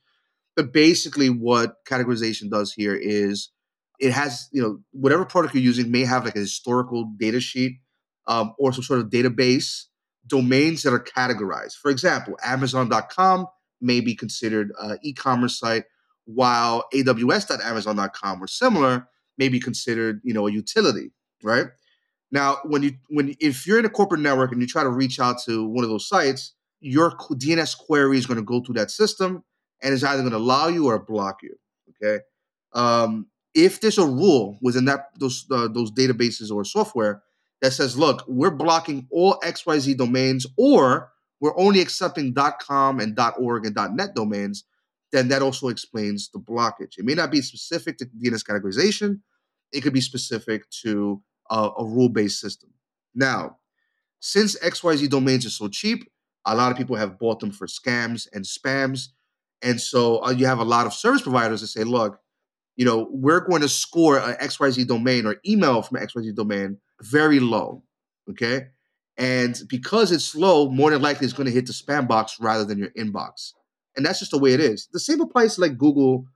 But 0.57 0.73
basically, 0.73 1.31
what 1.31 1.77
categorization 1.89 2.51
does 2.51 2.73
here 2.73 2.97
is 2.97 3.53
it 4.01 4.11
has, 4.11 4.49
you 4.51 4.61
know, 4.61 4.81
whatever 4.91 5.25
product 5.25 5.55
you're 5.55 5.63
using 5.63 5.93
may 5.93 6.05
have 6.05 6.25
like 6.25 6.35
a 6.35 6.41
historical 6.41 7.13
data 7.17 7.39
sheet 7.39 7.79
um, 8.27 8.55
or 8.59 8.73
some 8.73 8.83
sort 8.83 8.99
of 8.99 9.07
database 9.07 9.85
domains 10.27 10.83
that 10.83 10.93
are 10.93 10.99
categorized. 10.99 11.75
For 11.75 11.93
example, 11.93 12.37
Amazon.com 12.43 13.47
may 13.81 14.01
be 14.01 14.17
considered 14.17 14.73
an 14.81 14.99
e-commerce 15.03 15.61
site, 15.61 15.85
while 16.25 16.85
AWS.Amazon.com 16.95 18.43
or 18.43 18.47
similar 18.47 19.09
may 19.39 19.49
be 19.49 19.61
considered, 19.61 20.21
you 20.25 20.35
know, 20.35 20.47
a 20.47 20.53
utility, 20.53 21.11
right? 21.43 21.67
Now, 22.31 22.59
when 22.65 22.83
you 22.83 22.93
when 23.09 23.35
if 23.41 23.67
you're 23.67 23.79
in 23.79 23.85
a 23.85 23.91
corporate 23.91 24.21
network 24.21 24.53
and 24.53 24.61
you 24.61 24.67
try 24.67 24.83
to 24.83 24.91
reach 24.91 25.21
out 25.21 25.37
to 25.45 25.67
one 25.67 25.85
of 25.85 25.91
those 25.91 26.09
sites, 26.09 26.55
your 26.81 27.13
DNS 27.13 27.77
query 27.79 28.19
is 28.19 28.27
going 28.27 28.39
to 28.39 28.45
go 28.45 28.61
through 28.61 28.77
that 28.77 28.91
system 28.91 29.45
and 29.83 29.93
it's 29.93 30.03
either 30.03 30.23
going 30.23 30.33
to 30.33 30.39
allow 30.39 30.69
you 30.69 30.87
or 30.87 30.99
block 30.99 31.43
you. 31.43 31.55
Okay. 31.91 32.23
Um, 32.73 33.27
if 33.55 33.81
there's 33.81 33.99
a 33.99 34.07
rule 34.07 34.59
within 34.63 34.87
that 34.87 35.11
those 35.19 35.47
uh, 35.51 35.69
those 35.69 35.91
databases 35.93 36.51
or 36.51 36.65
software 36.65 37.23
that 37.61 37.73
says, 37.73 37.97
look, 37.97 38.25
we're 38.27 38.51
blocking 38.51 39.07
all 39.11 39.39
XYZ 39.45 39.97
domains 39.97 40.47
or 40.57 41.13
we're 41.41 41.59
only 41.59 41.81
accepting 41.81 42.35
.com 42.61 43.01
and 43.01 43.19
.org 43.39 43.67
and 43.67 43.97
.net 43.97 44.15
domains, 44.15 44.65
then 45.13 45.29
that 45.29 45.43
also 45.43 45.69
explains 45.69 46.31
the 46.31 46.39
blockage. 46.39 46.99
It 46.99 47.05
may 47.05 47.15
not 47.15 47.31
be 47.31 47.43
specific 47.43 47.99
to 47.99 48.07
DNS 48.07 48.45
categorization. 48.45 49.21
It 49.73 49.83
could 49.83 49.93
be 49.93 50.01
specific 50.01 50.69
to 50.83 51.23
a, 51.51 51.71
a 51.79 51.85
rule-based 51.85 52.41
system. 52.41 52.71
Now, 53.15 53.59
since 54.21 54.59
XYZ 54.59 55.11
domains 55.11 55.45
are 55.47 55.51
so 55.51 55.69
cheap, 55.69 56.11
a 56.47 56.57
lot 56.57 56.73
of 56.73 56.79
people 56.79 56.97
have 56.97 57.19
bought 57.19 57.41
them 57.41 57.53
for 57.53 57.67
scams 57.67 58.27
and 58.33 58.45
spams. 58.45 59.09
And 59.61 59.81
so 59.81 60.25
uh, 60.25 60.31
you 60.31 60.47
have 60.47 60.59
a 60.59 60.65
lot 60.65 60.87
of 60.87 60.95
service 60.95 61.23
providers 61.23 61.61
that 61.61 61.69
say, 61.69 61.85
look, 61.85 62.19
you 62.77 62.85
know, 62.85 63.09
we're 63.11 63.41
going 63.41 63.63
to 63.63 63.69
score 63.69 64.19
an 64.19 64.35
XYZ 64.37 64.87
domain 64.87 65.27
or 65.27 65.37
email 65.47 65.83
from 65.83 65.99
XYZ 65.99 66.35
domain 66.35 66.79
very 67.03 67.39
low. 67.39 67.83
Okay. 68.31 68.69
And 69.19 69.61
because 69.69 70.11
it's 70.11 70.35
low, 70.35 70.71
more 70.71 70.91
than 70.91 71.03
likely 71.03 71.27
it's 71.27 71.35
going 71.35 71.47
to 71.47 71.53
hit 71.53 71.67
the 71.67 71.73
spam 71.73 72.09
box 72.09 72.39
rather 72.41 72.65
than 72.65 72.79
your 72.79 72.91
inbox. 72.91 73.53
And 73.97 74.05
that's 74.07 74.21
just 74.21 74.31
the 74.31 74.39
way 74.39 74.53
it 74.53 74.61
is. 74.61 74.89
The 74.93 75.01
same 75.01 75.21
applies 75.21 75.57
to 75.57 75.61
like 75.61 75.77
Google, 75.77 76.27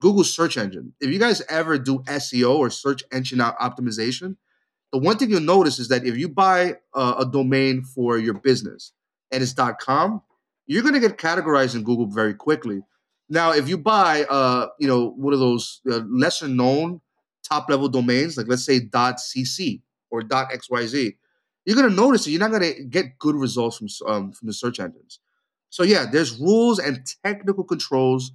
Google 0.00 0.24
search 0.24 0.56
engine. 0.56 0.92
If 1.00 1.10
you 1.10 1.18
guys 1.18 1.42
ever 1.48 1.78
do 1.78 2.00
SEO 2.00 2.58
or 2.58 2.70
search 2.70 3.02
engine 3.12 3.38
optimization, 3.38 4.36
the 4.92 4.98
one 4.98 5.16
thing 5.16 5.30
you'll 5.30 5.40
notice 5.40 5.78
is 5.78 5.88
that 5.88 6.06
if 6.06 6.16
you 6.16 6.28
buy 6.28 6.76
a, 6.94 7.14
a 7.18 7.30
domain 7.30 7.82
for 7.82 8.18
your 8.18 8.34
business 8.34 8.92
and 9.30 9.42
it's 9.42 9.54
.com, 9.80 10.22
you're 10.66 10.82
going 10.82 10.94
to 10.94 11.00
get 11.00 11.18
categorized 11.18 11.74
in 11.74 11.84
Google 11.84 12.06
very 12.06 12.34
quickly. 12.34 12.82
Now, 13.28 13.52
if 13.52 13.68
you 13.68 13.78
buy, 13.78 14.24
uh, 14.24 14.68
you 14.78 14.86
know, 14.86 15.10
one 15.10 15.32
of 15.32 15.40
those 15.40 15.80
uh, 15.90 16.00
lesser 16.08 16.48
known 16.48 17.00
top 17.42 17.68
level 17.68 17.88
domains, 17.88 18.36
like 18.36 18.46
let's 18.48 18.64
say 18.64 18.80
.cc 18.80 19.82
or 20.10 20.22
.xyz, 20.22 21.14
you're 21.64 21.76
going 21.76 21.88
to 21.88 21.94
notice 21.94 22.24
that 22.24 22.30
you're 22.30 22.40
not 22.40 22.52
going 22.52 22.74
to 22.74 22.84
get 22.84 23.18
good 23.18 23.34
results 23.34 23.76
from 23.76 23.88
um, 24.08 24.32
from 24.32 24.46
the 24.46 24.54
search 24.54 24.78
engines. 24.78 25.18
So 25.70 25.82
yeah, 25.82 26.06
there's 26.10 26.38
rules 26.38 26.78
and 26.78 27.06
technical 27.24 27.64
controls 27.64 28.32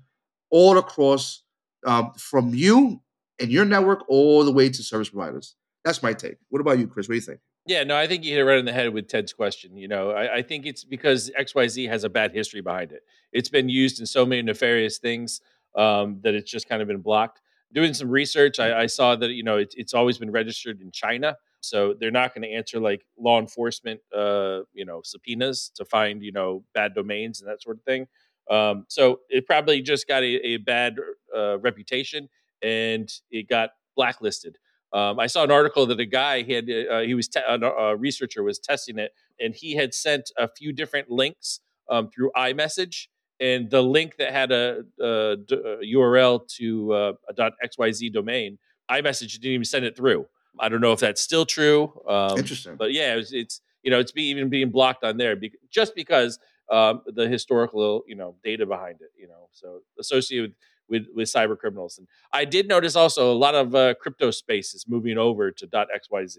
all 0.50 0.78
across 0.78 1.44
um, 1.86 2.12
from 2.18 2.54
you 2.54 3.02
and 3.40 3.52
your 3.52 3.66
network 3.66 4.04
all 4.08 4.44
the 4.44 4.52
way 4.52 4.70
to 4.70 4.84
service 4.84 5.10
providers. 5.10 5.56
That's 5.84 6.04
my 6.04 6.14
take. 6.14 6.38
What 6.50 6.60
about 6.60 6.80
you, 6.80 6.88
Chris? 6.88 7.08
What 7.08 7.14
do 7.14 7.16
you 7.16 7.22
think? 7.22 7.40
Yeah, 7.68 7.84
no, 7.84 7.96
I 7.96 8.08
think 8.08 8.24
you 8.24 8.32
hit 8.32 8.40
it 8.40 8.46
right 8.46 8.58
on 8.58 8.66
the 8.66 8.74
head 8.74 8.92
with 8.92 9.08
Ted's 9.08 9.34
question. 9.34 9.78
You 9.78 9.88
know, 9.88 10.12
I, 10.12 10.38
I 10.38 10.42
think 10.42 10.66
it's 10.66 10.84
because 10.84 11.32
XYZ 11.40 11.88
has 11.90 12.04
a 12.04 12.10
bad 12.10 12.32
history 12.34 12.62
behind 12.62 12.92
it. 12.92 13.04
It's 13.32 13.50
been 13.50 13.70
used 13.70 14.00
in 14.00 14.06
so 14.06 14.26
many 14.26 14.42
nefarious 14.42 14.98
things 14.98 15.42
um, 15.76 16.20
that 16.24 16.34
it's 16.34 16.50
just 16.50 16.68
kind 16.68 16.82
of 16.82 16.88
been 16.88 17.02
blocked. 17.02 17.40
Doing 17.74 17.94
some 17.94 18.10
research, 18.10 18.60
I, 18.60 18.82
I 18.82 18.86
saw 18.88 19.16
that 19.16 19.32
you 19.32 19.44
know 19.44 19.58
it, 19.58 19.74
it's 19.78 19.94
always 19.94 20.18
been 20.18 20.32
registered 20.32 20.82
in 20.82 20.92
China, 20.92 21.38
so 21.62 21.94
they're 22.00 22.12
not 22.12 22.34
going 22.34 22.42
to 22.44 22.50
answer 22.50 22.80
like 22.80 23.06
law 23.18 23.40
enforcement, 23.40 24.02
uh, 24.16 24.62
you 24.74 24.86
know, 24.86 25.02
subpoenas 25.04 25.72
to 25.76 25.86
find 25.86 26.24
you 26.24 26.32
know 26.32 26.64
bad 26.74 26.94
domains 26.94 27.42
and 27.42 27.50
that 27.50 27.62
sort 27.62 27.78
of 27.78 27.84
thing. 27.84 28.08
Um, 28.50 28.86
so 28.90 29.22
it 29.30 29.46
probably 29.46 29.82
just 29.82 30.08
got 30.08 30.24
a, 30.24 30.48
a 30.48 30.58
bad 30.58 30.98
uh, 31.36 31.60
reputation 31.60 32.28
and 32.62 33.10
it 33.30 33.48
got 33.48 33.72
blacklisted. 33.96 34.58
Um, 34.94 35.20
I 35.20 35.28
saw 35.28 35.44
an 35.44 35.52
article 35.52 35.86
that 35.86 36.00
a 36.00 36.06
guy 36.06 36.42
he 36.42 36.54
had 36.54 36.70
uh, 36.70 37.00
he 37.00 37.14
was 37.14 37.30
te- 37.30 37.40
a, 37.48 37.96
researcher 37.96 38.44
was 38.44 38.60
testing 38.60 39.00
it, 39.00 39.14
and 39.40 39.56
he 39.56 39.76
had 39.76 39.94
sent 39.94 40.32
a 40.38 40.50
few 40.50 40.74
different 40.74 41.10
links 41.10 41.62
um, 41.90 42.10
through 42.10 42.32
iMessage, 42.36 43.08
and 43.40 43.70
the 43.70 43.82
link 43.82 44.18
that 44.18 44.34
had 44.34 44.52
a, 44.52 44.84
a, 45.00 45.38
a 45.50 45.96
URL 45.96 46.46
to 46.58 46.94
uh, 46.94 47.14
a 47.30 47.34
.xyz 47.34 48.12
domain, 48.12 48.58
iMessage 48.90 49.40
didn't 49.40 49.54
even 49.54 49.66
send 49.66 49.86
it 49.86 49.96
through. 49.96 50.26
I 50.60 50.70
don't 50.70 50.82
know 50.82 50.92
if 50.92 51.00
that's 51.00 51.22
still 51.22 51.46
true. 51.46 51.92
Um, 52.08 52.38
Interesting, 52.38 52.76
but 52.76 52.94
yeah, 52.94 53.14
it 53.14 53.18
was, 53.18 53.34
it's 53.34 53.62
you 53.84 53.92
know 53.92 54.00
it's 54.00 54.12
be, 54.12 54.24
even 54.24 54.50
being 54.50 54.70
blocked 54.70 55.04
on 55.04 55.18
there 55.18 55.36
be, 55.36 55.52
just 55.70 55.96
because 55.96 56.40
um, 56.72 57.02
the 57.06 57.28
historical 57.28 58.04
you 58.08 58.16
know 58.16 58.36
data 58.44 58.66
behind 58.66 59.02
it. 59.02 59.12
You 59.18 59.28
know, 59.28 59.50
so 59.52 59.80
associated 60.00 60.52
with 60.52 60.56
with 60.92 61.08
with 61.16 61.28
cyber 61.28 61.58
criminals. 61.58 61.98
And 61.98 62.08
I 62.32 62.46
did 62.46 62.68
notice 62.68 62.96
also 62.96 63.32
a 63.32 63.34
lot 63.34 63.56
of 63.56 63.74
uh, 63.74 63.96
crypto 63.96 64.30
spaces 64.30 64.86
moving 64.88 65.18
over 65.18 65.50
to 65.52 65.68
.xyz. 65.68 66.38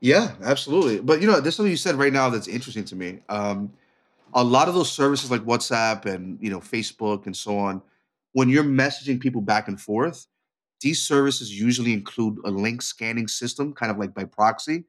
Yeah, 0.00 0.32
absolutely. 0.42 1.00
But 1.00 1.20
you 1.20 1.26
know, 1.26 1.40
there's 1.40 1.56
something 1.56 1.70
you 1.70 1.76
said 1.76 1.96
right 1.96 2.12
now 2.12 2.28
that's 2.28 2.46
interesting 2.46 2.84
to 2.84 2.96
me. 2.96 3.20
Um, 3.28 3.72
a 4.34 4.44
lot 4.44 4.68
of 4.68 4.74
those 4.74 4.92
services 4.92 5.30
like 5.30 5.42
WhatsApp 5.42 6.04
and 6.04 6.38
you 6.40 6.50
know 6.50 6.60
Facebook 6.60 7.26
and 7.26 7.36
so 7.36 7.56
on, 7.58 7.82
when 8.32 8.48
you're 8.48 8.64
messaging 8.64 9.18
people 9.18 9.40
back 9.40 9.66
and 9.66 9.80
forth, 9.80 10.26
these 10.80 11.00
services 11.00 11.58
usually 11.58 11.92
include 11.92 12.38
a 12.44 12.50
link 12.50 12.82
scanning 12.82 13.28
system, 13.28 13.72
kind 13.72 13.90
of 13.90 13.98
like 13.98 14.14
by 14.14 14.24
proxy. 14.24 14.84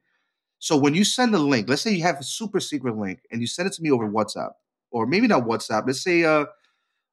So 0.58 0.76
when 0.76 0.94
you 0.94 1.04
send 1.04 1.34
a 1.34 1.38
link, 1.38 1.68
let's 1.68 1.82
say 1.82 1.92
you 1.92 2.02
have 2.02 2.20
a 2.20 2.24
super 2.24 2.60
secret 2.60 2.96
link 2.96 3.20
and 3.30 3.40
you 3.40 3.46
send 3.46 3.68
it 3.68 3.74
to 3.74 3.82
me 3.82 3.90
over 3.90 4.08
WhatsApp, 4.08 4.52
or 4.90 5.06
maybe 5.06 5.26
not 5.26 5.44
WhatsApp. 5.44 5.86
Let's 5.86 6.02
say 6.02 6.24
uh, 6.24 6.46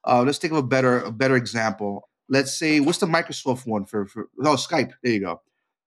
uh, 0.06 0.24
let's 0.26 0.38
think 0.38 0.54
of 0.54 0.60
a 0.60 0.64
better 0.64 1.00
a 1.00 1.12
better 1.12 1.36
example. 1.36 2.10
Let's 2.30 2.58
say 2.58 2.80
what's 2.80 3.00
the 3.00 3.06
Microsoft 3.06 3.68
one 3.68 3.86
for 3.86 4.06
for 4.06 4.30
oh 4.40 4.56
Skype. 4.56 4.92
There 5.04 5.14
you 5.14 5.20
go. 5.20 5.42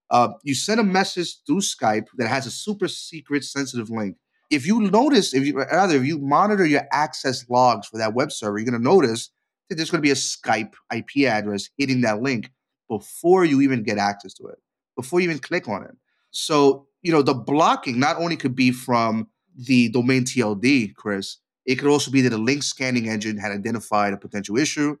Uh, 0.09 0.29
you 0.43 0.55
send 0.55 0.79
a 0.79 0.83
message 0.83 1.37
through 1.45 1.59
Skype 1.59 2.07
that 2.17 2.27
has 2.27 2.45
a 2.45 2.51
super 2.51 2.87
secret 2.87 3.43
sensitive 3.43 3.89
link. 3.89 4.15
If 4.49 4.65
you 4.65 4.79
notice, 4.79 5.33
if 5.33 5.45
you 5.45 5.57
rather 5.57 5.97
if 5.97 6.05
you 6.05 6.19
monitor 6.19 6.65
your 6.65 6.87
access 6.91 7.47
logs 7.49 7.87
for 7.87 7.97
that 7.97 8.13
web 8.13 8.31
server, 8.31 8.57
you're 8.57 8.69
going 8.69 8.81
to 8.81 8.83
notice 8.83 9.29
that 9.67 9.75
there's 9.75 9.91
going 9.91 10.01
to 10.01 10.07
be 10.07 10.11
a 10.11 10.15
Skype 10.15 10.73
IP 10.95 11.27
address 11.27 11.69
hitting 11.77 12.01
that 12.01 12.21
link 12.21 12.51
before 12.87 13.45
you 13.45 13.61
even 13.61 13.83
get 13.83 13.97
access 13.97 14.33
to 14.35 14.47
it, 14.47 14.59
before 14.95 15.19
you 15.19 15.25
even 15.29 15.39
click 15.39 15.67
on 15.67 15.83
it. 15.83 15.95
So 16.31 16.87
you 17.01 17.11
know 17.11 17.21
the 17.21 17.33
blocking 17.33 17.99
not 17.99 18.17
only 18.17 18.35
could 18.35 18.55
be 18.55 18.71
from 18.71 19.27
the 19.55 19.89
domain 19.89 20.23
TLD, 20.23 20.95
Chris, 20.95 21.37
it 21.65 21.75
could 21.75 21.89
also 21.89 22.11
be 22.11 22.21
that 22.21 22.33
a 22.33 22.37
link 22.37 22.63
scanning 22.63 23.09
engine 23.09 23.37
had 23.37 23.51
identified 23.51 24.13
a 24.13 24.17
potential 24.17 24.57
issue 24.57 24.97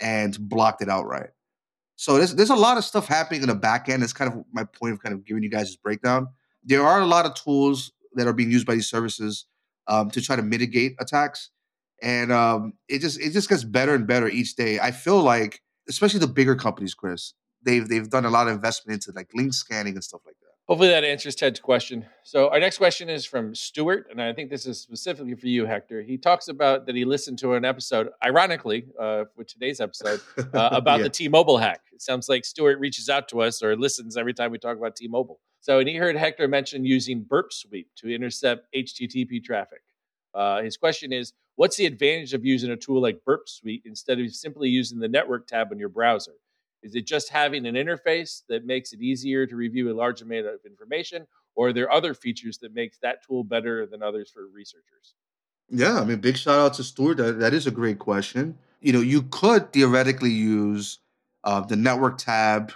and 0.00 0.38
blocked 0.48 0.82
it 0.82 0.88
outright. 0.88 1.30
So 1.96 2.18
there's 2.18 2.34
there's 2.34 2.50
a 2.50 2.56
lot 2.56 2.76
of 2.76 2.84
stuff 2.84 3.08
happening 3.08 3.42
in 3.42 3.48
the 3.48 3.54
back 3.54 3.88
end. 3.88 4.02
That's 4.02 4.12
kind 4.12 4.32
of 4.32 4.44
my 4.52 4.64
point 4.64 4.92
of 4.92 5.02
kind 5.02 5.14
of 5.14 5.24
giving 5.24 5.42
you 5.42 5.50
guys 5.50 5.66
this 5.66 5.76
breakdown. 5.76 6.28
There 6.62 6.84
are 6.84 7.00
a 7.00 7.06
lot 7.06 7.26
of 7.26 7.34
tools 7.34 7.92
that 8.14 8.26
are 8.26 8.32
being 8.32 8.50
used 8.50 8.66
by 8.66 8.74
these 8.74 8.88
services 8.88 9.46
um, 9.88 10.10
to 10.10 10.20
try 10.20 10.36
to 10.36 10.42
mitigate 10.42 10.94
attacks, 11.00 11.50
and 12.02 12.32
um, 12.32 12.74
it 12.88 13.00
just 13.00 13.18
it 13.20 13.32
just 13.32 13.48
gets 13.48 13.64
better 13.64 13.94
and 13.94 14.06
better 14.06 14.28
each 14.28 14.56
day. 14.56 14.78
I 14.78 14.90
feel 14.90 15.22
like, 15.22 15.62
especially 15.88 16.20
the 16.20 16.26
bigger 16.26 16.54
companies, 16.54 16.94
Chris, 16.94 17.34
they've 17.62 17.86
they've 17.88 18.08
done 18.08 18.24
a 18.24 18.30
lot 18.30 18.48
of 18.48 18.54
investment 18.54 18.94
into 18.94 19.16
like 19.16 19.30
link 19.34 19.52
scanning 19.52 19.94
and 19.94 20.04
stuff 20.04 20.22
like 20.26 20.36
that. 20.40 20.46
Hopefully 20.68 20.88
that 20.88 21.04
answers 21.04 21.36
Ted's 21.36 21.60
question. 21.60 22.04
So 22.24 22.50
our 22.50 22.58
next 22.58 22.78
question 22.78 23.08
is 23.08 23.24
from 23.24 23.54
Stuart, 23.54 24.08
and 24.10 24.20
I 24.20 24.32
think 24.32 24.50
this 24.50 24.66
is 24.66 24.80
specifically 24.80 25.36
for 25.36 25.46
you, 25.46 25.64
Hector. 25.64 26.02
He 26.02 26.18
talks 26.18 26.48
about 26.48 26.86
that 26.86 26.96
he 26.96 27.04
listened 27.04 27.38
to 27.38 27.54
an 27.54 27.64
episode, 27.64 28.08
ironically, 28.24 28.86
uh, 28.98 29.26
for 29.36 29.44
today's 29.44 29.80
episode, 29.80 30.20
uh, 30.36 30.42
about 30.72 30.98
yeah. 30.98 31.04
the 31.04 31.10
T-Mobile 31.10 31.58
hack. 31.58 31.82
It 31.92 32.02
sounds 32.02 32.28
like 32.28 32.44
Stuart 32.44 32.80
reaches 32.80 33.08
out 33.08 33.28
to 33.28 33.42
us 33.42 33.62
or 33.62 33.76
listens 33.76 34.16
every 34.16 34.34
time 34.34 34.50
we 34.50 34.58
talk 34.58 34.76
about 34.76 34.96
T-Mobile. 34.96 35.38
So, 35.60 35.78
and 35.78 35.88
he 35.88 35.94
heard 35.94 36.16
Hector 36.16 36.48
mention 36.48 36.84
using 36.84 37.22
Burp 37.22 37.52
Suite 37.52 37.86
to 37.98 38.12
intercept 38.12 38.66
HTTP 38.74 39.44
traffic. 39.44 39.82
Uh, 40.34 40.62
his 40.62 40.76
question 40.76 41.12
is, 41.12 41.32
what's 41.56 41.76
the 41.76 41.86
advantage 41.86 42.32
of 42.32 42.44
using 42.44 42.70
a 42.70 42.76
tool 42.76 43.02
like 43.02 43.24
Burp 43.24 43.48
Suite 43.48 43.82
instead 43.84 44.20
of 44.20 44.32
simply 44.34 44.68
using 44.68 44.98
the 44.98 45.08
network 45.08 45.46
tab 45.46 45.68
on 45.72 45.78
your 45.78 45.88
browser? 45.88 46.34
Is 46.82 46.94
it 46.94 47.06
just 47.06 47.30
having 47.30 47.66
an 47.66 47.74
interface 47.74 48.42
that 48.48 48.64
makes 48.64 48.92
it 48.92 49.00
easier 49.00 49.46
to 49.46 49.56
review 49.56 49.90
a 49.90 49.94
large 49.94 50.22
amount 50.22 50.46
of 50.46 50.60
information, 50.64 51.26
or 51.56 51.68
are 51.68 51.72
there 51.72 51.90
other 51.90 52.14
features 52.14 52.58
that 52.58 52.74
makes 52.74 52.98
that 52.98 53.26
tool 53.26 53.42
better 53.42 53.86
than 53.86 54.02
others 54.02 54.30
for 54.30 54.46
researchers? 54.46 55.14
Yeah, 55.68 55.98
I 55.98 56.04
mean, 56.04 56.18
big 56.18 56.36
shout 56.36 56.60
out 56.60 56.74
to 56.74 56.84
Stuart. 56.84 57.16
That, 57.16 57.40
that 57.40 57.54
is 57.54 57.66
a 57.66 57.72
great 57.72 57.98
question. 57.98 58.56
You 58.80 58.92
know, 58.92 59.00
you 59.00 59.22
could 59.22 59.72
theoretically 59.72 60.30
use 60.30 61.00
uh, 61.42 61.62
the 61.62 61.76
network 61.76 62.18
tab 62.18 62.72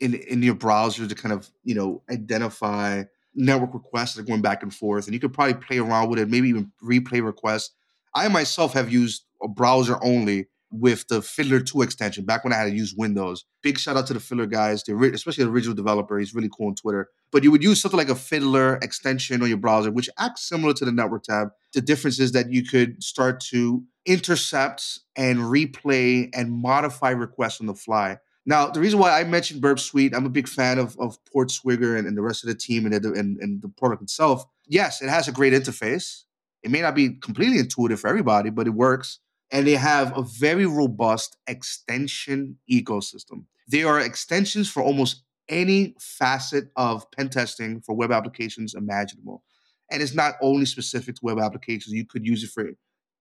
in 0.00 0.14
in 0.14 0.42
your 0.42 0.54
browser 0.54 1.06
to 1.06 1.14
kind 1.14 1.32
of 1.32 1.48
you 1.62 1.74
know 1.74 2.02
identify 2.10 3.04
network 3.34 3.72
requests 3.72 4.14
that 4.14 4.22
are 4.22 4.26
going 4.26 4.42
back 4.42 4.62
and 4.62 4.74
forth, 4.74 5.06
and 5.06 5.14
you 5.14 5.20
could 5.20 5.32
probably 5.32 5.54
play 5.54 5.78
around 5.78 6.10
with 6.10 6.18
it, 6.18 6.28
maybe 6.28 6.48
even 6.48 6.70
replay 6.82 7.24
requests. 7.24 7.70
I 8.14 8.28
myself 8.28 8.72
have 8.74 8.92
used 8.92 9.24
a 9.42 9.48
browser 9.48 9.98
only 10.02 10.46
with 10.70 11.06
the 11.08 11.22
Fiddler 11.22 11.60
2 11.60 11.82
extension 11.82 12.24
back 12.24 12.42
when 12.42 12.52
I 12.52 12.56
had 12.56 12.64
to 12.64 12.74
use 12.74 12.94
Windows. 12.94 13.44
Big 13.62 13.78
shout 13.78 13.96
out 13.96 14.06
to 14.08 14.14
the 14.14 14.20
Fiddler 14.20 14.46
guys, 14.46 14.82
the, 14.82 14.96
especially 15.14 15.44
the 15.44 15.50
original 15.50 15.74
developer. 15.74 16.18
He's 16.18 16.34
really 16.34 16.50
cool 16.56 16.68
on 16.68 16.74
Twitter. 16.74 17.08
But 17.30 17.44
you 17.44 17.50
would 17.50 17.62
use 17.62 17.80
something 17.80 17.98
like 17.98 18.08
a 18.08 18.14
Fiddler 18.14 18.76
extension 18.82 19.40
on 19.42 19.48
your 19.48 19.56
browser, 19.56 19.90
which 19.90 20.10
acts 20.18 20.48
similar 20.48 20.74
to 20.74 20.84
the 20.84 20.92
network 20.92 21.22
tab. 21.24 21.50
The 21.72 21.80
difference 21.80 22.18
is 22.18 22.32
that 22.32 22.50
you 22.50 22.64
could 22.64 23.02
start 23.02 23.40
to 23.50 23.84
intercept 24.04 25.00
and 25.16 25.38
replay 25.38 26.28
and 26.34 26.52
modify 26.52 27.10
requests 27.10 27.60
on 27.60 27.66
the 27.66 27.74
fly. 27.74 28.18
Now, 28.46 28.68
the 28.68 28.80
reason 28.80 28.98
why 28.98 29.18
I 29.18 29.24
mentioned 29.24 29.62
Burp 29.62 29.78
Suite, 29.78 30.14
I'm 30.14 30.26
a 30.26 30.30
big 30.30 30.48
fan 30.48 30.78
of, 30.78 30.98
of 30.98 31.18
PortSwigger 31.34 31.98
and, 31.98 32.06
and 32.06 32.16
the 32.16 32.22
rest 32.22 32.44
of 32.44 32.48
the 32.48 32.54
team 32.54 32.84
and 32.84 32.94
and, 32.94 33.38
and 33.38 33.62
the 33.62 33.68
product 33.68 34.02
itself. 34.02 34.44
Yes, 34.66 35.00
it 35.00 35.08
has 35.08 35.28
a 35.28 35.32
great 35.32 35.52
interface. 35.52 36.24
It 36.64 36.70
may 36.72 36.80
not 36.80 36.96
be 36.96 37.10
completely 37.10 37.58
intuitive 37.58 38.00
for 38.00 38.08
everybody, 38.08 38.50
but 38.50 38.66
it 38.66 38.70
works 38.70 39.20
and 39.54 39.66
they 39.66 39.76
have 39.76 40.16
a 40.18 40.22
very 40.22 40.66
robust 40.66 41.36
extension 41.46 42.58
ecosystem. 42.70 43.44
There 43.68 43.86
are 43.86 44.00
extensions 44.00 44.68
for 44.68 44.82
almost 44.82 45.22
any 45.48 45.94
facet 46.00 46.64
of 46.74 47.08
pen 47.12 47.28
testing 47.28 47.80
for 47.80 47.94
web 47.94 48.10
applications 48.10 48.74
imaginable. 48.74 49.44
And 49.92 50.02
it's 50.02 50.14
not 50.14 50.34
only 50.42 50.64
specific 50.64 51.14
to 51.16 51.20
web 51.22 51.38
applications, 51.38 51.94
you 51.94 52.04
could 52.04 52.26
use 52.26 52.42
it 52.42 52.50
for 52.50 52.68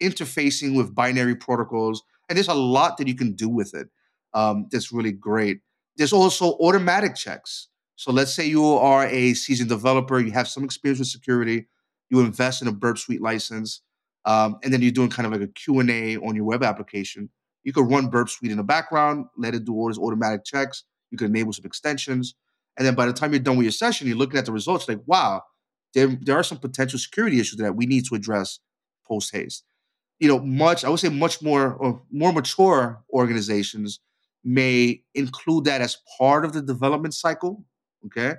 interfacing 0.01 0.75
with 0.75 0.95
binary 0.95 1.35
protocols. 1.35 2.01
And 2.27 2.35
there's 2.35 2.47
a 2.47 2.53
lot 2.53 2.97
that 2.97 3.07
you 3.07 3.15
can 3.15 3.33
do 3.33 3.49
with 3.49 3.75
it 3.75 3.89
um, 4.33 4.67
that's 4.71 4.91
really 4.91 5.11
great. 5.11 5.59
There's 5.97 6.13
also 6.13 6.53
automatic 6.53 7.15
checks. 7.15 7.67
So 7.95 8.11
let's 8.11 8.33
say 8.33 8.47
you 8.47 8.65
are 8.65 9.05
a 9.05 9.35
seasoned 9.35 9.69
developer, 9.69 10.19
you 10.19 10.31
have 10.31 10.47
some 10.47 10.63
experience 10.63 10.99
with 10.99 11.09
security, 11.09 11.67
you 12.13 12.21
invest 12.21 12.61
in 12.61 12.67
a 12.67 12.71
Burp 12.71 12.97
Suite 12.97 13.21
license 13.21 13.81
um, 14.25 14.57
and 14.63 14.71
then 14.71 14.81
you're 14.81 14.91
doing 14.91 15.09
kind 15.09 15.25
of 15.25 15.33
like 15.33 15.41
a 15.41 15.51
Q&A 15.51 16.17
on 16.17 16.35
your 16.35 16.45
web 16.45 16.63
application, 16.63 17.29
you 17.63 17.73
could 17.73 17.89
run 17.89 18.07
Burp 18.07 18.29
Suite 18.29 18.51
in 18.51 18.57
the 18.57 18.63
background, 18.63 19.25
let 19.37 19.55
it 19.55 19.65
do 19.65 19.73
all 19.73 19.87
these 19.87 19.97
automatic 19.97 20.45
checks. 20.45 20.83
You 21.11 21.17
could 21.17 21.29
enable 21.29 21.53
some 21.53 21.65
extensions. 21.65 22.35
And 22.77 22.85
then 22.87 22.95
by 22.95 23.05
the 23.05 23.13
time 23.13 23.31
you're 23.31 23.39
done 23.39 23.57
with 23.57 23.65
your 23.65 23.71
session, 23.71 24.07
you're 24.07 24.17
looking 24.17 24.39
at 24.39 24.45
the 24.45 24.51
results 24.51 24.87
like, 24.87 24.99
wow, 25.05 25.41
there, 25.93 26.07
there 26.07 26.35
are 26.35 26.43
some 26.43 26.57
potential 26.57 26.99
security 26.99 27.39
issues 27.39 27.59
that 27.59 27.75
we 27.75 27.85
need 27.85 28.05
to 28.05 28.15
address 28.15 28.59
post 29.07 29.31
haste. 29.33 29.63
You 30.19 30.27
know, 30.27 30.39
much, 30.39 30.83
I 30.83 30.89
would 30.89 30.99
say 30.99 31.09
much 31.09 31.41
more 31.41 31.73
or 31.73 32.01
more 32.11 32.31
mature 32.31 33.03
organizations 33.13 33.99
may 34.43 35.03
include 35.13 35.65
that 35.65 35.81
as 35.81 35.97
part 36.17 36.45
of 36.45 36.53
the 36.53 36.61
development 36.61 37.13
cycle. 37.13 37.63
Okay. 38.05 38.35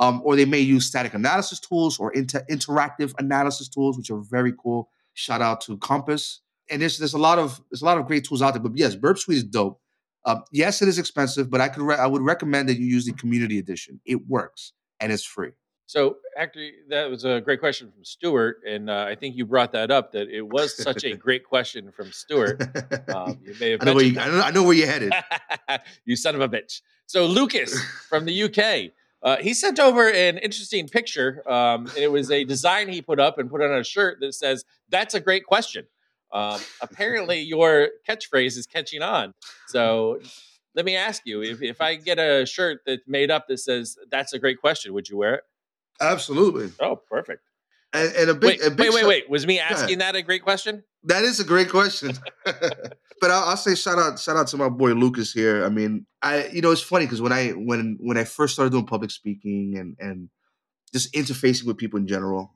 Um, 0.00 0.22
or 0.24 0.36
they 0.36 0.44
may 0.44 0.60
use 0.60 0.86
static 0.86 1.14
analysis 1.14 1.58
tools 1.58 1.98
or 1.98 2.12
inter- 2.12 2.44
interactive 2.48 3.12
analysis 3.18 3.68
tools, 3.68 3.96
which 3.96 4.10
are 4.10 4.20
very 4.20 4.52
cool. 4.52 4.90
Shout 5.14 5.42
out 5.42 5.60
to 5.62 5.76
Compass. 5.78 6.40
And 6.70 6.80
there's 6.80 6.98
there's 6.98 7.14
a 7.14 7.18
lot 7.18 7.38
of 7.38 7.60
there's 7.70 7.82
a 7.82 7.84
lot 7.84 7.98
of 7.98 8.06
great 8.06 8.24
tools 8.24 8.42
out 8.42 8.54
there. 8.54 8.62
But 8.62 8.76
yes, 8.76 8.94
Burp 8.94 9.18
Suite 9.18 9.38
is 9.38 9.44
dope. 9.44 9.80
Um, 10.24 10.44
yes, 10.52 10.82
it 10.82 10.88
is 10.88 10.98
expensive, 10.98 11.50
but 11.50 11.60
I 11.60 11.68
could 11.68 11.82
re- 11.82 11.96
I 11.96 12.06
would 12.06 12.22
recommend 12.22 12.68
that 12.68 12.78
you 12.78 12.86
use 12.86 13.06
the 13.06 13.12
Community 13.12 13.58
Edition. 13.58 14.00
It 14.04 14.28
works 14.28 14.72
and 15.00 15.10
it's 15.10 15.24
free. 15.24 15.52
So, 15.88 16.18
actually, 16.36 16.72
that 16.90 17.08
was 17.08 17.24
a 17.24 17.40
great 17.40 17.60
question 17.60 17.90
from 17.90 18.04
Stuart, 18.04 18.60
and 18.68 18.90
uh, 18.90 19.06
I 19.08 19.14
think 19.14 19.36
you 19.36 19.46
brought 19.46 19.72
that 19.72 19.90
up. 19.90 20.12
That 20.12 20.28
it 20.28 20.42
was 20.42 20.76
such 20.76 21.02
a 21.04 21.16
great 21.16 21.44
question 21.44 21.90
from 21.90 22.12
Stuart. 22.12 22.62
Um, 23.08 23.38
you 23.42 23.54
may 23.58 23.70
have 23.70 23.80
I 23.80 23.84
know, 23.86 23.94
where 23.94 24.04
you, 24.04 24.20
I 24.20 24.28
know, 24.28 24.40
I 24.40 24.50
know 24.50 24.62
where 24.62 24.74
you're 24.74 24.86
headed. 24.86 25.14
you 26.04 26.14
son 26.14 26.34
of 26.34 26.42
a 26.42 26.48
bitch. 26.48 26.82
So, 27.06 27.24
Lucas 27.24 27.82
from 28.06 28.26
the 28.26 28.42
UK 28.42 28.92
Uh, 29.22 29.36
he 29.38 29.52
sent 29.52 29.80
over 29.80 30.08
an 30.08 30.38
interesting 30.38 30.88
picture. 30.88 31.42
Um, 31.50 31.86
and 31.86 31.98
it 31.98 32.12
was 32.12 32.30
a 32.30 32.44
design 32.44 32.88
he 32.88 33.02
put 33.02 33.18
up 33.18 33.38
and 33.38 33.50
put 33.50 33.62
on 33.62 33.72
a 33.72 33.84
shirt 33.84 34.18
that 34.20 34.34
says, 34.34 34.64
"That's 34.88 35.14
a 35.14 35.20
great 35.20 35.44
question." 35.44 35.86
Um, 36.32 36.60
apparently, 36.80 37.40
your 37.54 37.88
catchphrase 38.08 38.56
is 38.56 38.66
catching 38.66 39.02
on. 39.02 39.34
So, 39.66 40.20
let 40.74 40.84
me 40.84 40.96
ask 40.96 41.22
you: 41.24 41.42
if, 41.42 41.62
if 41.62 41.80
I 41.80 41.96
get 41.96 42.18
a 42.18 42.46
shirt 42.46 42.80
that's 42.86 43.02
made 43.06 43.30
up 43.30 43.48
that 43.48 43.58
says, 43.58 43.96
"That's 44.10 44.32
a 44.32 44.38
great 44.38 44.60
question," 44.60 44.92
would 44.94 45.08
you 45.08 45.16
wear 45.16 45.34
it? 45.34 45.42
Absolutely. 46.00 46.72
Oh, 46.80 46.96
perfect. 46.96 47.42
And, 47.92 48.14
and 48.16 48.30
a 48.30 48.34
big, 48.34 48.60
wait, 48.60 48.66
a 48.66 48.70
big 48.70 48.78
wait, 48.78 48.90
wait, 48.90 49.00
shout- 49.00 49.08
wait. 49.08 49.30
Was 49.30 49.46
me 49.46 49.58
asking 49.58 49.98
that 49.98 50.14
a 50.14 50.22
great 50.22 50.42
question? 50.42 50.84
That 51.04 51.24
is 51.24 51.40
a 51.40 51.44
great 51.44 51.70
question. 51.70 52.12
but 52.44 53.30
I'll, 53.30 53.50
I'll 53.50 53.56
say 53.56 53.74
shout 53.74 53.98
out 53.98 54.18
shout 54.18 54.36
out 54.36 54.48
to 54.48 54.56
my 54.56 54.68
boy 54.68 54.92
Lucas 54.92 55.32
here. 55.32 55.64
I 55.64 55.68
mean, 55.68 56.06
I 56.22 56.48
you 56.48 56.60
know 56.60 56.70
it's 56.70 56.82
funny 56.82 57.06
because 57.06 57.22
when 57.22 57.32
I 57.32 57.50
when 57.50 57.96
when 58.00 58.16
I 58.18 58.24
first 58.24 58.54
started 58.54 58.70
doing 58.70 58.86
public 58.86 59.10
speaking 59.10 59.76
and 59.78 59.96
and 59.98 60.28
just 60.92 61.12
interfacing 61.14 61.64
with 61.64 61.76
people 61.76 61.98
in 61.98 62.06
general, 62.06 62.54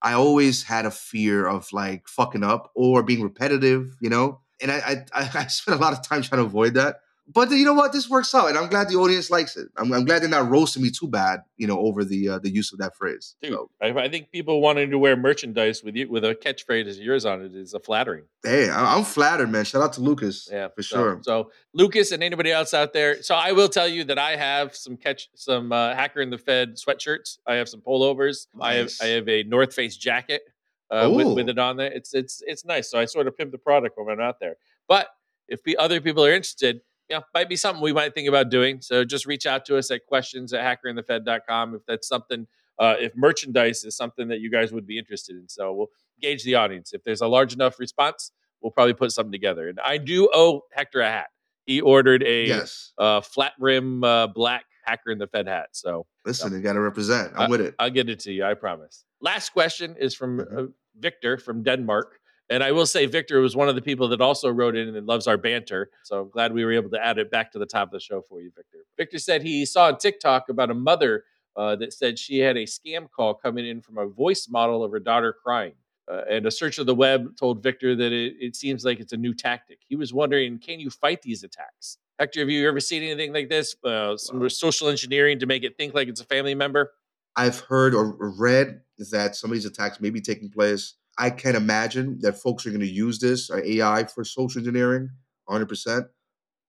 I 0.00 0.14
always 0.14 0.62
had 0.62 0.86
a 0.86 0.90
fear 0.90 1.46
of 1.46 1.72
like 1.72 2.08
fucking 2.08 2.44
up 2.44 2.70
or 2.74 3.02
being 3.02 3.22
repetitive, 3.22 3.94
you 4.00 4.10
know. 4.10 4.40
And 4.60 4.70
I 4.70 5.04
I, 5.14 5.30
I 5.34 5.46
spent 5.48 5.78
a 5.78 5.82
lot 5.82 5.92
of 5.92 6.06
time 6.06 6.22
trying 6.22 6.40
to 6.40 6.46
avoid 6.46 6.74
that. 6.74 6.96
But 7.28 7.50
you 7.50 7.64
know 7.64 7.72
what? 7.72 7.92
This 7.92 8.10
works 8.10 8.34
out, 8.34 8.48
and 8.48 8.58
I'm 8.58 8.68
glad 8.68 8.88
the 8.88 8.96
audience 8.96 9.30
likes 9.30 9.56
it. 9.56 9.68
I'm, 9.76 9.92
I'm 9.92 10.04
glad 10.04 10.22
they're 10.22 10.28
not 10.28 10.50
roasting 10.50 10.82
me 10.82 10.90
too 10.90 11.06
bad, 11.06 11.40
you 11.56 11.68
know, 11.68 11.78
over 11.78 12.04
the 12.04 12.28
uh, 12.30 12.38
the 12.40 12.50
use 12.50 12.72
of 12.72 12.80
that 12.80 12.96
phrase. 12.96 13.36
Dude, 13.40 13.52
So, 13.52 13.70
I, 13.80 13.90
I 13.90 14.08
think 14.08 14.32
people 14.32 14.60
wanting 14.60 14.90
to 14.90 14.98
wear 14.98 15.16
merchandise 15.16 15.84
with 15.84 15.94
you 15.94 16.10
with 16.10 16.24
a 16.24 16.34
catchphrase 16.34 16.86
as 16.86 16.98
yours 16.98 17.24
on 17.24 17.40
it 17.42 17.54
is 17.54 17.74
a 17.74 17.78
flattering. 17.80 18.24
hey, 18.42 18.68
I- 18.68 18.96
I'm 18.96 19.04
flattered, 19.04 19.50
man. 19.50 19.64
Shout 19.64 19.82
out 19.82 19.92
to 19.94 20.00
Lucas. 20.00 20.48
Yeah, 20.50 20.68
for 20.74 20.82
so- 20.82 20.96
sure. 20.96 21.20
So, 21.22 21.52
Lucas 21.72 22.10
and 22.10 22.24
anybody 22.24 22.50
else 22.50 22.74
out 22.74 22.92
there. 22.92 23.22
So 23.22 23.36
I 23.36 23.52
will 23.52 23.68
tell 23.68 23.86
you 23.88 24.02
that 24.04 24.18
I 24.18 24.34
have 24.34 24.74
some 24.74 24.96
catch 24.96 25.30
some 25.36 25.70
uh, 25.70 25.94
hacker 25.94 26.20
and 26.22 26.32
the 26.32 26.38
Fed 26.38 26.74
sweatshirts. 26.76 27.38
I 27.46 27.54
have 27.54 27.68
some 27.68 27.80
pullovers. 27.82 28.48
I 28.60 28.74
have 28.74 28.90
I 29.00 29.06
have 29.06 29.28
a 29.28 29.44
North 29.44 29.72
Face 29.74 29.96
jacket 29.96 30.42
uh, 30.90 31.08
with, 31.14 31.28
with 31.28 31.48
it 31.48 31.58
on 31.58 31.76
there. 31.76 31.92
It's 31.92 32.14
it's 32.14 32.42
it's 32.44 32.64
nice. 32.64 32.90
So 32.90 32.98
I 32.98 33.04
sort 33.04 33.28
of 33.28 33.38
pimp 33.38 33.52
the 33.52 33.58
product 33.58 33.96
when 33.96 34.08
I'm 34.10 34.20
out 34.20 34.40
there. 34.40 34.56
But 34.88 35.06
if 35.48 35.62
the 35.62 35.76
other 35.76 36.00
people 36.00 36.24
are 36.24 36.32
interested, 36.32 36.80
you 37.12 37.18
know, 37.18 37.24
might 37.34 37.48
be 37.48 37.56
something 37.56 37.82
we 37.82 37.92
might 37.92 38.14
think 38.14 38.26
about 38.28 38.48
doing. 38.50 38.80
So 38.80 39.04
just 39.04 39.26
reach 39.26 39.44
out 39.46 39.64
to 39.66 39.76
us 39.76 39.90
at 39.90 40.06
questions 40.06 40.52
at 40.54 40.64
hackerandthefed.com 40.64 41.74
if 41.74 41.82
that's 41.86 42.08
something. 42.08 42.46
Uh, 42.78 42.94
if 42.98 43.12
merchandise 43.14 43.84
is 43.84 43.94
something 43.96 44.28
that 44.28 44.40
you 44.40 44.50
guys 44.50 44.72
would 44.72 44.86
be 44.86 44.98
interested 44.98 45.36
in, 45.36 45.46
so 45.48 45.72
we'll 45.74 45.88
gauge 46.20 46.42
the 46.42 46.54
audience. 46.54 46.92
If 46.94 47.04
there's 47.04 47.20
a 47.20 47.26
large 47.28 47.52
enough 47.52 47.78
response, 47.78 48.32
we'll 48.62 48.70
probably 48.72 48.94
put 48.94 49.12
something 49.12 49.30
together. 49.30 49.68
And 49.68 49.78
I 49.80 49.98
do 49.98 50.28
owe 50.32 50.62
Hector 50.72 51.00
a 51.00 51.08
hat. 51.10 51.26
He 51.66 51.80
ordered 51.82 52.22
a 52.22 52.46
Yes. 52.46 52.92
uh, 52.98 53.20
flat 53.20 53.52
rim 53.58 54.02
uh, 54.02 54.26
black 54.28 54.64
hacker 54.84 55.10
and 55.10 55.20
the 55.20 55.26
Fed 55.26 55.46
hat. 55.46 55.68
So 55.72 56.06
Listen, 56.24 56.52
you 56.52 56.60
got 56.60 56.72
to 56.72 56.80
represent. 56.80 57.32
I'm 57.36 57.50
with 57.50 57.60
it. 57.60 57.74
I'll 57.78 57.90
get 57.90 58.08
it 58.08 58.20
to 58.20 58.32
you. 58.32 58.42
I 58.44 58.54
promise. 58.54 59.04
Last 59.20 59.50
question 59.50 59.94
is 59.98 60.14
from 60.14 60.38
Mhm. 60.38 60.58
uh, 60.58 60.66
Victor 60.98 61.36
from 61.36 61.62
Denmark. 61.62 62.18
And 62.52 62.62
I 62.62 62.70
will 62.70 62.84
say, 62.84 63.06
Victor 63.06 63.40
was 63.40 63.56
one 63.56 63.70
of 63.70 63.76
the 63.76 63.80
people 63.80 64.08
that 64.08 64.20
also 64.20 64.50
wrote 64.50 64.76
in 64.76 64.94
and 64.94 65.06
loves 65.06 65.26
our 65.26 65.38
banter. 65.38 65.88
So 66.02 66.20
I'm 66.20 66.28
glad 66.28 66.52
we 66.52 66.66
were 66.66 66.72
able 66.72 66.90
to 66.90 67.02
add 67.02 67.16
it 67.16 67.30
back 67.30 67.50
to 67.52 67.58
the 67.58 67.64
top 67.64 67.88
of 67.88 67.92
the 67.92 68.00
show 68.00 68.20
for 68.20 68.42
you, 68.42 68.52
Victor. 68.54 68.80
Victor 68.98 69.18
said 69.18 69.42
he 69.42 69.64
saw 69.64 69.86
on 69.86 69.96
TikTok 69.96 70.50
about 70.50 70.70
a 70.70 70.74
mother 70.74 71.24
uh, 71.56 71.76
that 71.76 71.94
said 71.94 72.18
she 72.18 72.40
had 72.40 72.58
a 72.58 72.64
scam 72.64 73.10
call 73.10 73.32
coming 73.32 73.66
in 73.66 73.80
from 73.80 73.96
a 73.96 74.06
voice 74.06 74.48
model 74.50 74.84
of 74.84 74.92
her 74.92 75.00
daughter 75.00 75.32
crying. 75.32 75.72
Uh, 76.10 76.24
and 76.28 76.44
a 76.44 76.50
search 76.50 76.76
of 76.76 76.84
the 76.84 76.94
web 76.94 77.34
told 77.38 77.62
Victor 77.62 77.96
that 77.96 78.12
it, 78.12 78.34
it 78.38 78.54
seems 78.54 78.84
like 78.84 79.00
it's 79.00 79.14
a 79.14 79.16
new 79.16 79.32
tactic. 79.32 79.78
He 79.88 79.96
was 79.96 80.12
wondering, 80.12 80.58
can 80.58 80.78
you 80.78 80.90
fight 80.90 81.22
these 81.22 81.44
attacks? 81.44 81.96
Hector, 82.18 82.40
have 82.40 82.50
you 82.50 82.68
ever 82.68 82.80
seen 82.80 83.02
anything 83.02 83.32
like 83.32 83.48
this? 83.48 83.74
Uh, 83.82 84.18
some 84.18 84.46
social 84.50 84.90
engineering 84.90 85.38
to 85.38 85.46
make 85.46 85.64
it 85.64 85.78
think 85.78 85.94
like 85.94 86.08
it's 86.08 86.20
a 86.20 86.26
family 86.26 86.54
member? 86.54 86.92
I've 87.34 87.60
heard 87.60 87.94
or 87.94 88.12
or 88.20 88.30
read 88.38 88.82
that 89.10 89.36
some 89.36 89.50
of 89.50 89.54
these 89.54 89.64
attacks 89.64 90.02
may 90.02 90.10
be 90.10 90.20
taking 90.20 90.50
place. 90.50 90.96
I 91.18 91.30
can't 91.30 91.56
imagine 91.56 92.18
that 92.20 92.40
folks 92.40 92.66
are 92.66 92.70
going 92.70 92.80
to 92.80 92.86
use 92.86 93.18
this 93.18 93.50
uh, 93.50 93.56
or 93.56 93.64
AI 93.64 94.04
for 94.04 94.24
social 94.24 94.60
engineering 94.60 95.10
100%. 95.48 96.08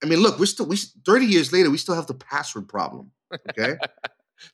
I 0.03 0.05
mean, 0.05 0.19
look, 0.19 0.37
we're 0.37 0.45
still, 0.45 0.65
we, 0.65 0.75
30 1.05 1.25
years 1.25 1.53
later, 1.53 1.69
we 1.69 1.77
still 1.77 1.95
have 1.95 2.07
the 2.07 2.13
password 2.13 2.67
problem. 2.67 3.11
Okay. 3.49 3.75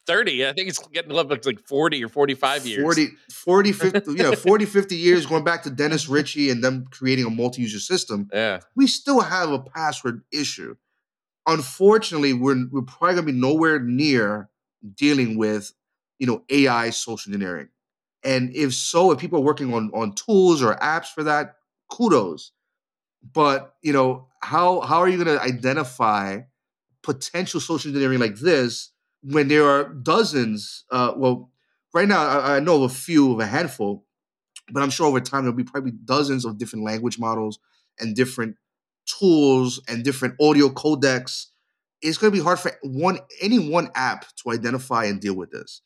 30. 0.08 0.46
I 0.46 0.54
think 0.54 0.70
it's 0.70 0.80
getting 0.90 1.18
up 1.18 1.30
to 1.30 1.50
like 1.50 1.60
40 1.60 2.04
or 2.04 2.10
45 2.10 2.66
years. 2.66 2.82
40, 2.82 3.08
40, 3.32 3.72
50, 3.72 4.12
you 4.12 4.18
know, 4.18 4.36
40, 4.36 4.66
50 4.66 4.96
years 4.96 5.26
going 5.26 5.44
back 5.44 5.64
to 5.64 5.70
Dennis 5.70 6.08
Ritchie 6.08 6.50
and 6.50 6.64
them 6.64 6.86
creating 6.92 7.26
a 7.26 7.30
multi 7.30 7.62
user 7.62 7.80
system. 7.80 8.30
Yeah. 8.40 8.60
we 8.76 8.88
still 8.88 9.20
have 9.20 9.52
a 9.52 9.60
password 9.60 10.22
issue. 10.32 10.76
Unfortunately, 11.48 12.32
we're 12.32 12.68
we're 12.72 12.84
probably 12.84 13.16
gonna 13.16 13.26
be 13.26 13.32
nowhere 13.32 13.80
near 13.80 14.50
dealing 14.96 15.38
with 15.38 15.74
you 16.20 16.28
know 16.28 16.44
AI 16.50 16.92
social 16.92 17.32
engineering. 17.32 17.70
And 18.24 18.54
if 18.56 18.74
so, 18.74 19.12
if 19.12 19.20
people 19.20 19.40
are 19.40 19.44
working 19.44 19.74
on 19.74 19.92
on 19.94 20.14
tools 20.14 20.62
or 20.62 20.76
apps 20.76 21.08
for 21.08 21.24
that, 21.24 21.56
kudos. 21.90 22.52
But 23.34 23.76
you 23.82 23.94
know, 23.94 24.28
how 24.42 24.82
how 24.82 25.00
are 25.00 25.10
you 25.10 25.24
gonna 25.24 25.40
identify 25.40 26.42
potential 27.04 27.60
social 27.60 27.90
engineering 27.90 28.20
like 28.20 28.36
this 28.36 28.92
when 29.22 29.48
there 29.48 29.68
are 29.68 29.86
dozens? 29.94 30.86
Uh, 30.92 31.14
well, 31.16 31.52
right 31.94 32.08
now 32.08 32.26
I, 32.26 32.58
I 32.58 32.60
know 32.60 32.84
of 32.84 32.92
a 32.92 32.94
few 32.94 33.32
of 33.34 33.40
a 33.40 33.46
handful, 33.46 34.06
but 34.72 34.84
I'm 34.84 34.90
sure 34.90 35.08
over 35.08 35.20
time 35.20 35.44
there'll 35.44 35.56
be 35.56 35.64
probably 35.64 35.92
dozens 35.92 36.46
of 36.46 36.58
different 36.58 36.86
language 36.86 37.20
models 37.20 37.60
and 38.00 38.16
different 38.16 38.56
tools 39.06 39.82
and 39.88 40.04
different 40.04 40.36
audio 40.42 40.70
codecs. 40.70 41.48
It's 42.02 42.18
going 42.18 42.32
to 42.32 42.38
be 42.38 42.44
hard 42.44 42.60
for 42.60 42.72
one 42.82 43.20
any 43.42 43.60
one 43.60 43.90
app 43.96 44.26
to 44.44 44.52
identify 44.52 45.06
and 45.06 45.20
deal 45.20 45.36
with 45.36 45.52
this. 45.52 45.82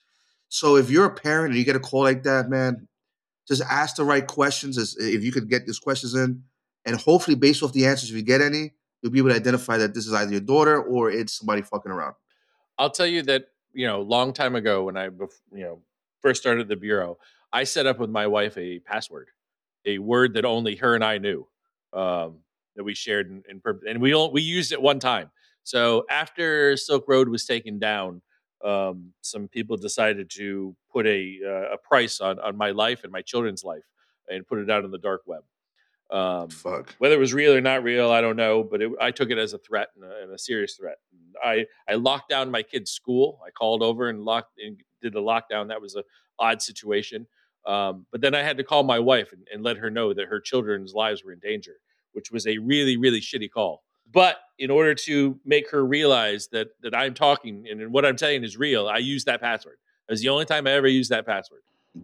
So 0.54 0.76
if 0.76 0.92
you're 0.92 1.06
a 1.06 1.12
parent 1.12 1.50
and 1.50 1.58
you 1.58 1.66
get 1.66 1.76
a 1.76 1.80
call 1.80 2.04
like 2.04 2.22
that, 2.24 2.48
man, 2.48 2.88
just 3.48 3.64
ask 3.64 3.96
the 3.96 4.04
right 4.04 4.26
questions. 4.26 4.78
As 4.78 4.96
if 5.00 5.24
you 5.24 5.32
could 5.32 5.50
get 5.50 5.66
these 5.66 5.80
questions 5.80 6.14
in, 6.14 6.44
and 6.86 6.96
hopefully, 6.96 7.34
based 7.34 7.64
off 7.64 7.74
the 7.74 7.88
answers, 7.88 8.12
if 8.12 8.16
you 8.16 8.22
get 8.22 8.40
any, 8.40 8.72
you'll 9.02 9.12
be 9.12 9.18
able 9.18 9.30
to 9.30 9.36
identify 9.36 9.78
that 9.78 9.96
this 9.96 10.06
is 10.06 10.14
either 10.14 10.32
your 10.32 10.42
daughter 10.42 10.80
or 10.80 11.10
it's 11.10 11.34
somebody 11.40 11.64
fucking 11.64 11.92
around. 11.92 12.14
I'll 12.78 12.92
tell 12.92 13.08
you 13.08 13.24
that, 13.24 13.48
you 13.74 13.88
know, 13.88 14.02
long 14.02 14.32
time 14.32 14.54
ago 14.54 14.84
when 14.84 14.96
I, 14.96 15.06
you 15.06 15.30
know, 15.52 15.82
first 16.22 16.40
started 16.40 16.68
the 16.68 16.76
bureau, 16.76 17.18
I 17.52 17.64
set 17.64 17.88
up 17.88 17.98
with 17.98 18.12
my 18.12 18.28
wife 18.28 18.56
a 18.56 18.78
password, 18.78 19.30
a 19.88 19.98
word 19.98 20.36
that 20.36 20.46
only 20.46 20.76
her 20.76 20.94
and 20.94 21.04
I 21.04 21.18
knew, 21.18 21.48
um, 21.94 22.42
that 22.76 22.84
we 22.84 22.94
shared 22.94 23.28
in, 23.28 23.44
in 23.50 23.62
and 23.90 24.00
we 24.00 24.14
all, 24.14 24.32
we 24.32 24.44
used 24.44 24.72
it 24.72 24.80
one 24.80 25.00
time. 25.00 25.32
So 25.64 26.06
after 26.12 26.78
Silk 26.78 27.06
Road 27.08 27.28
was 27.28 27.44
taken 27.44 27.80
down, 27.80 28.22
um, 28.64 29.14
some 29.22 29.48
people 29.48 29.78
decided 29.78 30.30
to 30.32 30.76
put 30.92 31.06
a 31.06 31.40
uh, 31.46 31.74
a 31.74 31.78
price 31.78 32.22
on 32.22 32.40
on 32.40 32.56
my 32.58 32.72
life 32.72 33.04
and 33.04 33.12
my 33.12 33.22
children's 33.22 33.64
life, 33.64 33.84
and 34.30 34.48
put 34.48 34.60
it 34.60 34.70
out 34.70 34.84
on 34.84 34.92
the 34.92 34.98
dark 34.98 35.22
web. 35.26 35.44
Um, 36.12 36.50
Fuck. 36.50 36.96
whether 37.00 37.16
it 37.16 37.20
was 37.20 37.34
real 37.34 37.54
or 37.54 37.62
not 37.62 37.84
real, 37.84 38.12
I 38.12 38.22
don't 38.22 38.36
know, 38.36 38.64
but 38.64 38.82
it, 38.82 38.92
I 39.02 39.10
took 39.12 39.32
it 39.32 39.38
as 39.38 39.54
a 39.54 39.58
threat 39.58 39.90
and 39.96 40.04
a, 40.04 40.24
and 40.24 40.32
a 40.32 40.38
serious 40.38 40.76
threat. 40.76 40.98
I 41.44 41.66
I 41.90 41.96
locked 41.96 42.30
down 42.30 42.52
my 42.52 42.62
kid's 42.64 42.92
school. 42.92 43.40
I 43.46 43.50
called 43.52 43.82
over 43.82 44.10
and 44.10 44.24
locked 44.24 44.60
and 44.64 44.80
did 45.02 45.14
the 45.14 45.22
lockdown. 45.22 45.70
That 45.70 45.82
was 45.82 45.96
a 45.96 46.04
odd 46.40 46.62
situation. 46.62 47.28
Um, 47.66 48.06
but 48.12 48.22
then 48.22 48.36
I 48.36 48.44
had 48.44 48.58
to 48.58 48.64
call 48.64 48.84
my 48.84 49.00
wife 49.00 49.32
and, 49.32 49.48
and 49.52 49.64
let 49.64 49.78
her 49.78 49.90
know 49.90 50.14
that 50.14 50.28
her 50.28 50.40
children's 50.40 50.94
lives 50.94 51.24
were 51.24 51.32
in 51.32 51.40
danger, 51.40 51.78
which 52.12 52.32
was 52.32 52.46
a 52.46 52.58
really 52.58 52.98
really 52.98 53.22
shitty 53.22 53.50
call. 53.50 53.84
But 54.12 54.38
in 54.60 54.70
order 54.70 54.94
to 54.96 55.40
make 55.46 55.70
her 55.72 55.86
realize 55.86 56.48
that 56.50 56.70
that 56.82 56.96
I'm 56.96 57.14
talking 57.14 57.68
and 57.70 57.92
what 57.92 58.06
I'm 58.06 58.18
saying 58.18 58.44
is 58.44 58.58
real, 58.58 58.88
I 58.88 58.98
used 59.00 59.26
that 59.28 59.42
password. 59.42 59.78
It 60.08 60.12
was 60.12 60.22
the 60.22 60.30
only 60.30 60.46
time 60.46 60.68
I 60.68 60.72
ever 60.72 60.88
used 60.88 61.12
that 61.12 61.26
password 61.26 61.62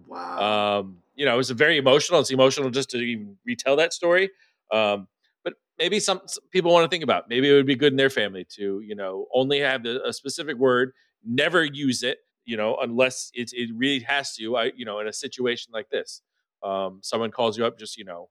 Wow. 0.07 0.79
um, 0.79 0.97
you 1.15 1.25
know, 1.25 1.33
it 1.33 1.37
was 1.37 1.49
very 1.51 1.77
emotional. 1.77 2.19
It's 2.19 2.31
emotional 2.31 2.69
just 2.69 2.89
to 2.91 2.97
even 2.97 3.37
retell 3.45 3.75
that 3.77 3.93
story. 3.93 4.29
Um, 4.71 5.07
but 5.43 5.55
maybe 5.77 5.99
some, 5.99 6.21
some 6.25 6.43
people 6.51 6.71
want 6.71 6.85
to 6.85 6.89
think 6.89 7.03
about 7.03 7.29
maybe 7.29 7.49
it 7.49 7.53
would 7.53 7.65
be 7.65 7.75
good 7.75 7.93
in 7.93 7.97
their 7.97 8.09
family 8.09 8.45
to, 8.55 8.81
you 8.81 8.95
know, 8.95 9.27
only 9.33 9.59
have 9.59 9.83
the, 9.83 10.03
a 10.07 10.13
specific 10.13 10.57
word, 10.57 10.93
never 11.25 11.63
use 11.63 12.03
it, 12.03 12.19
you 12.45 12.57
know, 12.57 12.77
unless 12.81 13.31
it, 13.33 13.51
it 13.53 13.69
really 13.75 13.99
has 14.01 14.35
to, 14.35 14.57
I, 14.57 14.71
you 14.75 14.85
know, 14.85 14.99
in 14.99 15.07
a 15.07 15.13
situation 15.13 15.71
like 15.73 15.89
this. 15.89 16.21
Um, 16.63 16.99
someone 17.01 17.31
calls 17.31 17.57
you 17.57 17.65
up, 17.65 17.79
just, 17.79 17.97
you 17.97 18.05
know, 18.05 18.29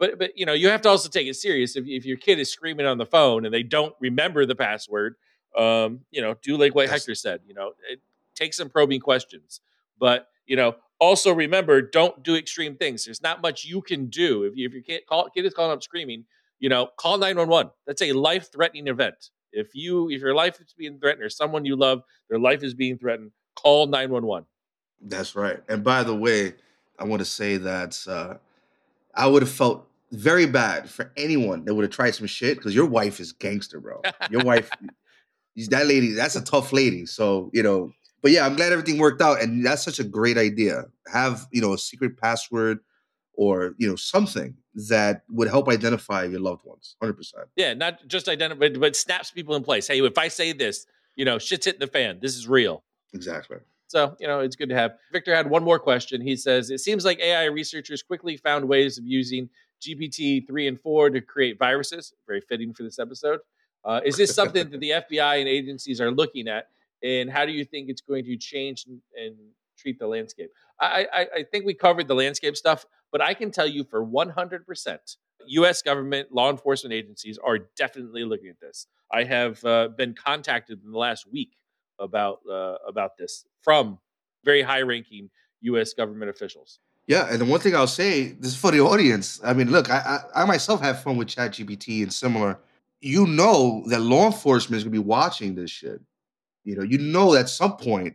but, 0.00 0.18
but, 0.18 0.36
you 0.36 0.46
know, 0.46 0.52
you 0.52 0.68
have 0.68 0.82
to 0.82 0.88
also 0.88 1.08
take 1.08 1.28
it 1.28 1.34
serious. 1.34 1.76
If, 1.76 1.86
if 1.86 2.04
your 2.04 2.16
kid 2.16 2.40
is 2.40 2.50
screaming 2.50 2.86
on 2.86 2.98
the 2.98 3.06
phone 3.06 3.44
and 3.44 3.54
they 3.54 3.62
don't 3.62 3.94
remember 4.00 4.46
the 4.46 4.56
password, 4.56 5.14
um, 5.56 6.00
you 6.10 6.20
know, 6.20 6.34
do 6.42 6.56
like 6.56 6.74
what 6.74 6.86
Yes. 6.86 6.92
Hector 6.92 7.14
said, 7.14 7.40
you 7.46 7.54
know, 7.54 7.72
it, 7.88 8.00
take 8.34 8.54
some 8.54 8.68
probing 8.68 9.00
questions, 9.00 9.60
but, 9.98 10.26
you 10.46 10.56
know, 10.56 10.74
also 10.98 11.32
remember 11.32 11.80
don't 11.80 12.22
do 12.22 12.36
extreme 12.36 12.76
things 12.76 13.06
there's 13.06 13.22
not 13.22 13.40
much 13.40 13.64
you 13.64 13.80
can 13.80 14.06
do 14.08 14.42
if, 14.42 14.54
you, 14.54 14.66
if 14.66 14.72
your 14.74 14.82
kid, 14.82 15.00
call, 15.06 15.30
kid 15.30 15.46
is 15.46 15.54
calling 15.54 15.72
up 15.72 15.82
screaming 15.82 16.26
you 16.58 16.68
know 16.68 16.90
call 16.98 17.16
911 17.16 17.72
that's 17.86 18.02
a 18.02 18.12
life 18.12 18.52
threatening 18.52 18.86
event 18.86 19.30
if 19.50 19.74
you 19.74 20.10
if 20.10 20.20
your 20.20 20.34
life 20.34 20.60
is 20.60 20.74
being 20.76 20.98
threatened 20.98 21.24
or 21.24 21.30
someone 21.30 21.64
you 21.64 21.74
love 21.74 22.02
their 22.28 22.38
life 22.38 22.62
is 22.62 22.74
being 22.74 22.98
threatened 22.98 23.30
call 23.56 23.86
911 23.86 24.46
That's 25.02 25.34
right. 25.34 25.60
And 25.68 25.82
by 25.82 26.02
the 26.02 26.14
way, 26.14 26.54
I 26.98 27.04
want 27.04 27.20
to 27.20 27.26
say 27.26 27.56
that 27.56 27.98
uh, 28.06 28.34
I 29.14 29.26
would 29.26 29.42
have 29.42 29.50
felt 29.50 29.86
very 30.12 30.46
bad 30.46 30.90
for 30.90 31.12
anyone 31.16 31.64
that 31.64 31.74
would 31.74 31.82
have 31.84 31.92
tried 31.92 32.14
some 32.14 32.26
shit 32.26 32.56
because 32.58 32.74
your 32.74 32.86
wife 32.86 33.20
is 33.20 33.32
gangster, 33.32 33.80
bro. 33.80 34.02
Your 34.30 34.42
wife, 34.42 34.70
that 35.68 35.86
lady, 35.86 36.12
that's 36.12 36.36
a 36.36 36.42
tough 36.42 36.72
lady. 36.72 37.06
So, 37.06 37.50
you 37.52 37.62
know, 37.62 37.92
But 38.22 38.32
yeah, 38.32 38.44
I'm 38.44 38.56
glad 38.56 38.72
everything 38.72 38.98
worked 38.98 39.22
out, 39.22 39.40
and 39.40 39.64
that's 39.64 39.82
such 39.82 39.98
a 39.98 40.04
great 40.04 40.36
idea. 40.36 40.84
Have 41.12 41.46
you 41.52 41.60
know 41.60 41.72
a 41.72 41.78
secret 41.78 42.18
password 42.18 42.80
or 43.34 43.74
you 43.78 43.88
know 43.88 43.96
something 43.96 44.54
that 44.88 45.22
would 45.30 45.48
help 45.48 45.68
identify 45.68 46.24
your 46.24 46.40
loved 46.40 46.64
ones. 46.64 46.96
Hundred 47.00 47.14
percent. 47.14 47.46
Yeah, 47.56 47.74
not 47.74 48.06
just 48.06 48.28
identify, 48.28 48.58
but, 48.58 48.80
but 48.80 48.96
snaps 48.96 49.30
people 49.30 49.54
in 49.56 49.62
place. 49.62 49.88
Hey, 49.88 50.00
if 50.00 50.18
I 50.18 50.28
say 50.28 50.52
this, 50.52 50.86
you 51.16 51.24
know, 51.24 51.38
shit's 51.38 51.64
hitting 51.64 51.80
the 51.80 51.86
fan. 51.86 52.18
This 52.20 52.36
is 52.36 52.46
real. 52.46 52.84
Exactly. 53.14 53.58
So, 53.88 54.16
you 54.20 54.28
know, 54.28 54.38
it's 54.40 54.54
good 54.54 54.68
to 54.68 54.74
have. 54.76 54.92
Victor 55.12 55.34
had 55.34 55.50
one 55.50 55.64
more 55.64 55.80
question. 55.80 56.20
He 56.20 56.36
says, 56.36 56.70
It 56.70 56.78
seems 56.78 57.04
like 57.04 57.18
AI 57.20 57.46
researchers 57.46 58.02
quickly 58.02 58.36
found 58.36 58.68
ways 58.68 58.98
of 58.98 59.04
using 59.04 59.48
GPT 59.80 60.46
3 60.46 60.68
and 60.68 60.80
4 60.80 61.10
to 61.10 61.20
create 61.20 61.58
viruses. 61.58 62.12
Very 62.26 62.40
fitting 62.40 62.72
for 62.72 62.82
this 62.82 62.98
episode. 62.98 63.40
Uh, 63.84 64.00
is 64.04 64.16
this 64.16 64.34
something 64.40 64.70
that 64.70 64.80
the 64.80 64.90
FBI 64.90 65.40
and 65.40 65.48
agencies 65.48 66.00
are 66.00 66.10
looking 66.10 66.48
at? 66.48 66.68
And 67.02 67.30
how 67.30 67.46
do 67.46 67.52
you 67.52 67.64
think 67.64 67.88
it's 67.88 68.02
going 68.02 68.24
to 68.24 68.36
change 68.36 68.84
and, 68.86 69.00
and 69.16 69.36
treat 69.78 69.98
the 69.98 70.06
landscape? 70.06 70.50
I, 70.80 71.06
I, 71.12 71.20
I 71.36 71.42
think 71.50 71.64
we 71.64 71.74
covered 71.74 72.08
the 72.08 72.14
landscape 72.14 72.56
stuff, 72.56 72.84
but 73.12 73.20
I 73.20 73.34
can 73.34 73.50
tell 73.50 73.66
you 73.66 73.84
for 73.84 74.04
100%, 74.04 75.16
US 75.46 75.82
government 75.82 76.28
law 76.32 76.50
enforcement 76.50 76.92
agencies 76.92 77.38
are 77.42 77.58
definitely 77.76 78.24
looking 78.24 78.48
at 78.48 78.60
this. 78.60 78.86
I 79.12 79.24
have 79.24 79.64
uh, 79.64 79.88
been 79.88 80.14
contacted 80.14 80.80
in 80.84 80.92
the 80.92 80.98
last 80.98 81.30
week 81.30 81.56
about 81.98 82.38
uh, 82.50 82.76
about 82.88 83.16
this 83.18 83.44
from 83.62 83.98
very 84.44 84.62
high 84.62 84.82
ranking 84.82 85.30
US 85.62 85.92
government 85.92 86.30
officials. 86.30 86.78
Yeah, 87.10 87.26
and 87.28 87.40
the 87.40 87.44
one 87.44 87.58
thing 87.58 87.74
I'll 87.74 87.88
say, 87.88 88.28
this 88.38 88.52
is 88.52 88.56
for 88.56 88.70
the 88.70 88.78
audience. 88.78 89.40
I 89.42 89.52
mean, 89.52 89.72
look, 89.72 89.90
I 89.90 90.20
I, 90.32 90.42
I 90.42 90.44
myself 90.44 90.80
have 90.80 91.02
fun 91.02 91.16
with 91.16 91.26
ChatGPT 91.26 92.04
and 92.04 92.12
similar. 92.12 92.56
You 93.00 93.26
know 93.26 93.82
that 93.88 93.98
law 93.98 94.26
enforcement 94.26 94.76
is 94.76 94.84
gonna 94.84 94.92
be 94.92 95.00
watching 95.00 95.56
this 95.56 95.72
shit. 95.72 96.00
You 96.62 96.76
know, 96.76 96.84
you 96.84 96.98
know 96.98 97.34
at 97.34 97.48
some 97.48 97.76
point, 97.76 98.14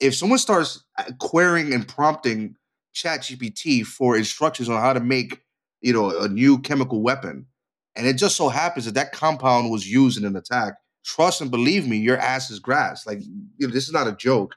if 0.00 0.14
someone 0.14 0.38
starts 0.38 0.82
uh, 0.96 1.12
querying 1.18 1.74
and 1.74 1.86
prompting 1.86 2.56
ChatGPT 2.94 3.84
for 3.84 4.16
instructions 4.16 4.70
on 4.70 4.80
how 4.80 4.94
to 4.94 5.00
make, 5.00 5.42
you 5.82 5.92
know, 5.92 6.18
a 6.18 6.26
new 6.26 6.58
chemical 6.58 7.02
weapon, 7.02 7.44
and 7.96 8.06
it 8.06 8.14
just 8.14 8.36
so 8.36 8.48
happens 8.48 8.86
that 8.86 8.94
that 8.94 9.12
compound 9.12 9.70
was 9.70 9.86
used 9.86 10.16
in 10.16 10.24
an 10.24 10.36
attack, 10.36 10.76
trust 11.04 11.42
and 11.42 11.50
believe 11.50 11.86
me, 11.86 11.98
your 11.98 12.16
ass 12.16 12.50
is 12.50 12.60
grass. 12.60 13.06
Like, 13.06 13.20
you 13.20 13.66
know, 13.66 13.74
this 13.74 13.88
is 13.88 13.92
not 13.92 14.08
a 14.08 14.16
joke. 14.16 14.54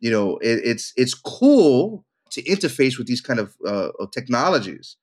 You 0.00 0.10
know, 0.10 0.36
it, 0.42 0.60
it's 0.62 0.92
it's 0.98 1.14
cool 1.14 2.04
to 2.34 2.42
interface 2.42 2.98
with 2.98 3.06
these 3.06 3.20
kind 3.20 3.40
of 3.40 3.56
uh, 3.66 3.88
technologies. 4.12 4.96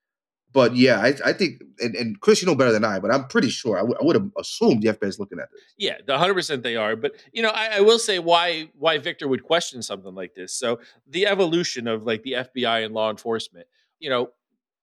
But 0.54 0.76
yeah, 0.76 1.00
I, 1.00 1.14
I 1.26 1.34
think, 1.34 1.62
and, 1.80 1.96
and, 1.96 2.20
Chris, 2.20 2.42
you 2.42 2.46
know 2.46 2.56
better 2.56 2.74
than 2.74 2.84
I, 2.84 3.00
but 3.00 3.12
I'm 3.12 3.28
pretty 3.28 3.50
sure 3.50 3.78
I, 3.78 3.82
w- 3.82 3.96
I 4.00 4.04
would 4.04 4.16
have 4.16 4.30
assumed 4.38 4.84
the 4.84 4.90
FBI 4.90 5.08
is 5.08 5.20
looking 5.20 5.40
at 5.40 5.50
this. 5.52 5.62
Yeah, 5.78 5.96
the 6.06 6.14
100 6.14 6.34
percent 6.34 6.64
they 6.64 6.76
are. 6.76 6.96
But 6.96 7.14
you 7.32 7.42
know, 7.42 7.50
I, 7.50 7.78
I, 7.78 7.82
will 7.82 8.00
say 8.00 8.20
why 8.20 8.70
why 8.78 8.98
Victor 8.98 9.28
would 9.30 9.44
question 9.44 9.82
something 9.82 10.14
like 10.14 10.36
this. 10.36 10.54
So 10.54 10.80
the 11.08 11.26
evolution 11.26 11.88
of 11.88 12.04
like 12.04 12.24
the 12.24 12.34
FBI 12.34 12.84
and 12.84 12.94
law 12.94 13.10
enforcement. 13.10 13.68
You 14.00 14.10
know, 14.10 14.32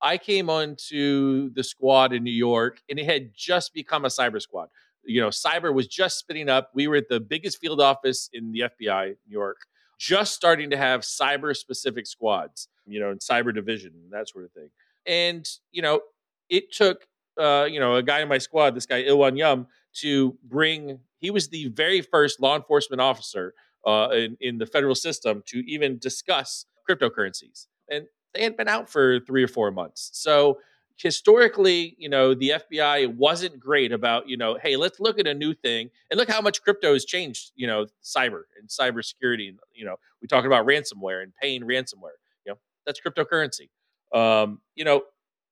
I 0.01 0.17
came 0.17 0.49
onto 0.49 1.53
the 1.53 1.65
squad 1.65 2.13
in 2.13 2.25
New 2.25 2.31
York, 2.31 2.81
and 2.89 2.99
it 2.99 3.05
had 3.05 3.33
just 3.35 3.75
become 3.75 4.05
a 4.05 4.09
cyber 4.09 4.41
squad. 4.41 4.69
You 5.05 5.21
know, 5.21 5.29
cyber 5.29 5.75
was 5.75 5.87
just 5.87 6.19
spinning 6.19 6.49
up. 6.49 6.71
We 6.75 6.87
were 6.89 6.97
at 6.97 7.09
the 7.09 7.21
biggest 7.21 7.59
field 7.59 7.81
office 7.81 8.31
in 8.33 8.53
the 8.53 8.61
FBI, 8.61 9.07
New 9.27 9.33
York, 9.33 9.59
just 9.99 10.35
starting 10.35 10.71
to 10.71 10.77
have 10.77 11.01
cyber 11.01 11.55
specific 11.57 12.07
squads. 12.07 12.69
You 12.87 13.01
know, 13.01 13.11
and 13.11 13.21
cyber 13.21 13.55
division 13.55 13.93
and 13.95 14.11
that 14.13 14.31
sort 14.31 14.47
of 14.47 14.53
thing 14.53 14.71
and 15.09 15.49
you 15.73 15.83
know, 15.83 16.01
it 16.49 16.73
took 16.73 17.09
uh, 17.41 17.67
you 17.69 17.81
know 17.81 17.97
a 17.97 18.03
guy 18.03 18.21
in 18.21 18.29
my 18.29 18.39
squad, 18.39 18.77
this 18.77 18.87
guy 18.87 19.03
Ilhwan 19.03 19.37
Yum, 19.37 19.67
to 19.95 20.37
bring. 20.45 21.01
He 21.19 21.33
was 21.33 21.49
the 21.49 21.69
very 21.69 22.01
first 22.01 22.41
law 22.41 22.55
enforcement 22.55 23.01
officer 23.01 23.55
uh, 23.85 24.11
in, 24.13 24.37
in 24.41 24.59
the 24.59 24.67
federal 24.67 24.95
system 24.95 25.43
to 25.47 25.59
even 25.69 25.99
discuss 25.99 26.67
cryptocurrencies, 26.89 27.67
and 27.91 28.07
they 28.35 28.45
had 28.45 28.57
been 28.57 28.69
out 28.69 28.89
for 28.89 29.19
three 29.21 29.43
or 29.43 29.49
four 29.49 29.73
months. 29.73 30.11
So 30.13 30.59
historically, 30.99 31.95
you 31.97 32.09
know, 32.09 32.35
the 32.35 32.51
FBI 32.51 33.15
wasn't 33.15 33.59
great 33.59 33.93
about, 33.93 34.29
you 34.29 34.37
know, 34.37 34.59
hey, 34.61 34.77
let's 34.77 34.99
look 34.99 35.19
at 35.19 35.27
a 35.27 35.35
new 35.35 35.55
thing 35.55 35.91
and 36.11 36.19
look 36.19 36.29
how 36.29 36.41
much 36.41 36.61
crypto 36.63 36.93
has 36.93 37.05
changed, 37.05 37.53
you 37.55 37.67
know, 37.67 37.87
cyber 38.03 38.43
and 38.59 38.69
cybersecurity. 38.69 39.55
You 39.73 39.85
know, 39.85 39.97
we 40.21 40.27
talked 40.27 40.47
about 40.47 40.67
ransomware 40.67 41.23
and 41.23 41.33
paying 41.41 41.63
ransomware. 41.63 42.19
You 42.45 42.53
know, 42.53 42.59
that's 42.85 43.01
cryptocurrency. 43.01 43.69
Um, 44.13 44.61
you 44.75 44.85
know, 44.85 45.03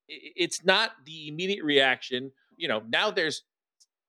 it's 0.09 0.64
not 0.64 0.90
the 1.05 1.28
immediate 1.28 1.64
reaction. 1.64 2.32
You 2.57 2.66
know, 2.66 2.82
now 2.88 3.12
there's 3.12 3.44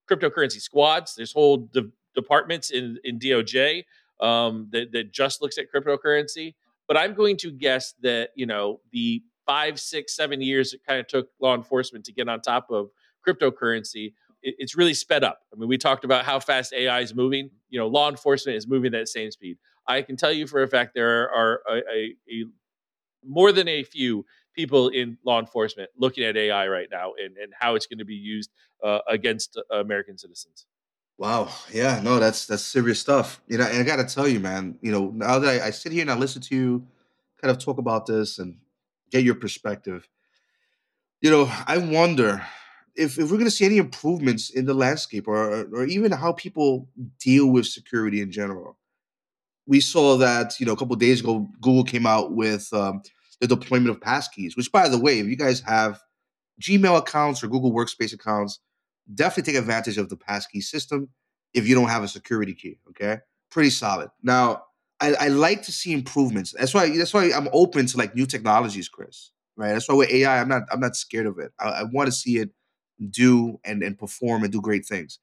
cryptocurrency 0.09 0.59
squads. 0.59 1.13
There's 1.15 1.33
whole 1.33 1.57
de- 1.57 1.91
departments 2.15 2.71
in 2.71 2.97
in 3.03 3.19
DOJ 3.19 3.85
um, 4.21 4.69
that 4.71 4.91
that 4.91 5.13
just 5.13 5.41
looks 5.41 5.59
at 5.59 5.65
cryptocurrency. 5.73 6.55
But 6.88 6.97
I'm 6.97 7.13
going 7.13 7.38
to 7.38 7.51
guess 7.51 7.93
that 8.01 8.29
you 8.35 8.47
know 8.47 8.79
the 8.91 9.21
five, 9.48 9.80
six, 9.80 10.16
seven 10.16 10.41
years 10.41 10.74
it 10.74 10.82
kind 10.88 11.00
of 11.00 11.08
took 11.08 11.30
law 11.39 11.56
enforcement 11.56 12.06
to 12.06 12.14
get 12.14 12.28
on 12.28 12.41
top 12.41 12.68
of 12.70 12.89
cryptocurrency. 13.28 14.14
It, 14.43 14.56
it's 14.60 14.78
really 14.78 14.93
sped 14.93 15.24
up. 15.24 15.39
I 15.52 15.58
mean, 15.58 15.70
we 15.70 15.78
talked 15.78 16.04
about 16.04 16.26
how 16.26 16.39
fast 16.39 16.74
AI 16.74 17.00
is 17.00 17.16
moving. 17.16 17.50
You 17.70 17.80
know, 17.80 17.88
law 17.88 18.10
enforcement 18.10 18.58
is 18.58 18.68
moving 18.68 18.93
at 18.93 19.02
the 19.02 19.08
same 19.08 19.32
speed. 19.32 19.58
I 19.88 20.02
can 20.02 20.18
tell 20.18 20.32
you 20.32 20.45
for 20.45 20.62
a 20.62 20.68
fact 20.68 20.91
there 20.93 21.32
are 21.32 21.62
a, 21.70 21.76
a, 21.76 22.16
a 22.30 22.45
more 23.26 23.52
than 23.52 23.68
a 23.68 23.84
few 23.84 24.26
people 24.54 24.89
in 24.89 25.18
law 25.26 25.39
enforcement 25.39 25.89
looking 25.98 26.24
at 26.24 26.36
AI 26.36 26.68
right 26.68 26.88
now 26.91 27.14
and, 27.24 27.38
and 27.38 27.54
how 27.58 27.76
it's 27.76 27.86
going 27.86 28.00
to 28.00 28.06
be 28.06 28.16
used 28.16 28.52
uh, 28.84 29.00
against 29.08 29.58
uh, 29.72 29.80
American 29.80 30.18
citizens. 30.18 30.66
Wow. 31.18 31.50
Yeah. 31.72 32.00
No, 32.04 32.20
that's 32.20 32.45
that's 32.45 32.64
serious 32.64 33.00
stuff. 33.00 33.41
You 33.48 33.58
know, 33.58 33.66
and 33.66 33.80
I 33.80 33.84
got 33.84 33.95
to 33.95 34.16
tell 34.16 34.28
you, 34.28 34.39
man. 34.39 34.78
You 34.82 34.91
know, 34.91 35.12
now 35.14 35.39
that 35.39 35.62
I, 35.62 35.68
I, 35.68 35.70
sit 35.72 35.91
here 35.91 36.02
and 36.02 36.12
I 36.12 36.16
listen 36.16 36.43
to 36.43 36.56
you, 36.56 36.88
kind 37.41 37.52
of 37.52 37.64
talk 37.64 37.80
about 37.80 38.06
this 38.06 38.38
and 38.38 38.58
get 39.12 39.24
your 39.24 39.36
perspective. 39.36 40.08
You 41.22 41.32
know, 41.32 41.51
I 41.66 41.78
wonder 41.78 42.45
if, 42.95 43.18
if 43.18 43.32
we're 43.32 43.38
going 43.38 43.45
to 43.45 43.51
see 43.51 43.66
any 43.66 43.78
improvements 43.78 44.49
in 44.49 44.66
the 44.66 44.74
landscape 44.74 45.28
or 45.28 45.64
or 45.74 45.86
even 45.86 46.12
how 46.12 46.34
people 46.34 46.89
deal 47.20 47.47
with 47.47 47.66
security 47.66 48.22
in 48.22 48.32
general. 48.32 48.78
We 49.66 49.80
saw 49.82 50.18
that 50.18 50.60
you 50.60 50.66
know 50.66 50.74
a 50.74 50.78
couple 50.78 50.95
days 50.95 51.22
ago, 51.22 51.47
Google 51.62 51.84
came 51.84 52.05
out 52.05 52.34
with 52.34 52.72
um, 52.74 53.01
the 53.39 53.47
deployment 53.47 53.89
of 53.89 53.99
passkeys, 53.99 54.55
which, 54.55 54.72
by 54.72 54.89
the 54.89 54.99
way, 54.99 55.20
if 55.20 55.28
you 55.28 55.36
guys 55.36 55.62
have 55.62 55.99
Gmail 56.62 56.97
accounts 56.97 57.43
or 57.43 57.47
Google 57.47 57.72
Workspace 57.72 58.14
accounts, 58.14 58.60
definitely 59.14 59.53
take 59.53 59.60
advantage 59.60 59.97
of 59.97 60.10
the 60.10 60.18
passkey 60.18 60.62
system 60.62 61.10
if 61.53 61.68
you 61.68 61.76
don't 61.76 61.89
have 61.89 62.03
a 62.03 62.08
security 62.08 62.53
key. 62.53 62.80
Okay, 62.89 63.20
pretty 63.51 63.70
solid. 63.70 64.10
Now, 64.24 64.64
I, 65.00 65.14
I 65.14 65.28
like 65.28 65.64
to 65.64 65.72
see 65.72 65.93
improvements. 65.93 66.54
That's 66.58 66.74
why 66.74 66.95
that's 66.98 67.14
why 67.14 67.32
I'm 67.36 67.50
open 67.54 67.86
to 67.88 67.98
like 67.98 68.16
new 68.16 68.26
technologies, 68.26 68.89
Chris. 68.89 69.32
Right. 69.56 69.74
That's 69.74 69.89
why 69.89 69.95
with 69.95 70.10
AI, 70.12 70.39
I'm 70.39 70.48
not 70.50 70.64
I'm 70.72 70.80
not 70.80 70.95
scared 70.95 71.26
of 71.26 71.39
it. 71.39 71.52
I, 71.60 71.70
I 71.70 71.84
want 71.84 72.08
to 72.08 72.12
see 72.12 72.38
it 72.38 72.50
do 73.10 73.60
and 73.64 73.84
and 73.84 73.98
perform 73.98 74.43
and 74.43 74.52
do 74.52 74.62
great 74.62 74.86
things. 74.86 75.20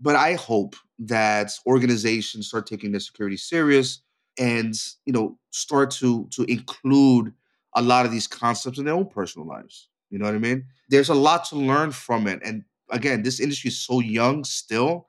But 0.00 0.16
I 0.16 0.34
hope 0.34 0.76
that 1.00 1.52
organizations 1.66 2.48
start 2.48 2.66
taking 2.66 2.92
their 2.92 3.00
security 3.00 3.36
serious 3.36 4.00
and 4.38 4.74
you 5.06 5.12
know 5.12 5.38
start 5.50 5.90
to 5.92 6.28
to 6.32 6.44
include 6.44 7.32
a 7.74 7.82
lot 7.82 8.06
of 8.06 8.12
these 8.12 8.26
concepts 8.26 8.78
in 8.78 8.84
their 8.84 8.94
own 8.94 9.08
personal 9.08 9.46
lives. 9.46 9.88
You 10.10 10.18
know 10.18 10.26
what 10.26 10.34
I 10.34 10.38
mean? 10.38 10.66
There's 10.88 11.08
a 11.08 11.14
lot 11.14 11.44
to 11.46 11.56
learn 11.56 11.90
from 11.90 12.26
it. 12.28 12.40
And 12.44 12.64
again, 12.90 13.22
this 13.22 13.40
industry 13.40 13.68
is 13.68 13.80
so 13.80 14.00
young 14.00 14.44
still 14.44 15.08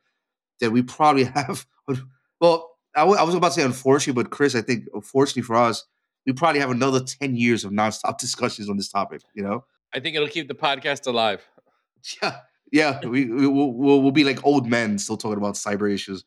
that 0.59 0.71
we 0.71 0.81
probably 0.81 1.23
have, 1.35 1.65
well, 2.39 2.74
I, 2.95 3.01
w- 3.01 3.17
I 3.19 3.23
was 3.23 3.35
about 3.35 3.49
to 3.49 3.53
say 3.53 3.63
unfortunately, 3.63 4.23
but 4.23 4.31
Chris, 4.31 4.55
I 4.55 4.61
think 4.61 4.85
unfortunately 4.93 5.43
for 5.43 5.55
us, 5.55 5.83
we 6.25 6.33
probably 6.33 6.59
have 6.61 6.71
another 6.71 7.01
10 7.01 7.35
years 7.35 7.63
of 7.63 7.71
nonstop 7.71 8.17
discussions 8.19 8.69
on 8.69 8.77
this 8.77 8.89
topic, 8.89 9.21
you 9.33 9.43
know? 9.43 9.65
I 9.93 9.99
think 9.99 10.15
it'll 10.15 10.27
keep 10.27 10.47
the 10.47 10.55
podcast 10.55 11.07
alive. 11.07 11.41
Yeah. 12.21 12.37
Yeah. 12.71 12.99
we, 13.03 13.25
we, 13.25 13.47
will 13.47 13.73
we'll, 13.73 13.99
we'll 13.99 14.11
be 14.11 14.23
like 14.23 14.45
old 14.45 14.67
men 14.67 14.99
still 14.99 15.17
talking 15.17 15.39
about 15.39 15.55
cyber 15.55 15.91
issues. 15.91 16.23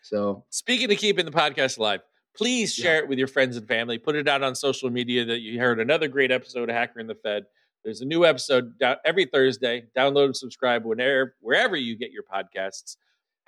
So, 0.00 0.46
speaking 0.48 0.90
of 0.90 0.96
keeping 0.96 1.26
the 1.26 1.30
podcast 1.30 1.76
alive, 1.76 2.00
Please 2.38 2.72
share 2.72 2.98
yeah. 2.98 3.02
it 3.02 3.08
with 3.08 3.18
your 3.18 3.26
friends 3.26 3.56
and 3.56 3.66
family. 3.66 3.98
Put 3.98 4.14
it 4.14 4.28
out 4.28 4.44
on 4.44 4.54
social 4.54 4.90
media 4.90 5.24
that 5.24 5.40
you 5.40 5.58
heard 5.58 5.80
another 5.80 6.06
great 6.06 6.30
episode 6.30 6.70
of 6.70 6.74
Hacker 6.76 7.00
and 7.00 7.10
the 7.10 7.16
Fed. 7.16 7.46
There's 7.82 8.00
a 8.00 8.04
new 8.04 8.24
episode 8.24 8.74
every 9.04 9.24
Thursday. 9.24 9.86
Download 9.96 10.26
and 10.26 10.36
subscribe 10.36 10.84
whenever, 10.84 11.34
wherever 11.40 11.74
you 11.76 11.96
get 11.96 12.12
your 12.12 12.22
podcasts. 12.22 12.96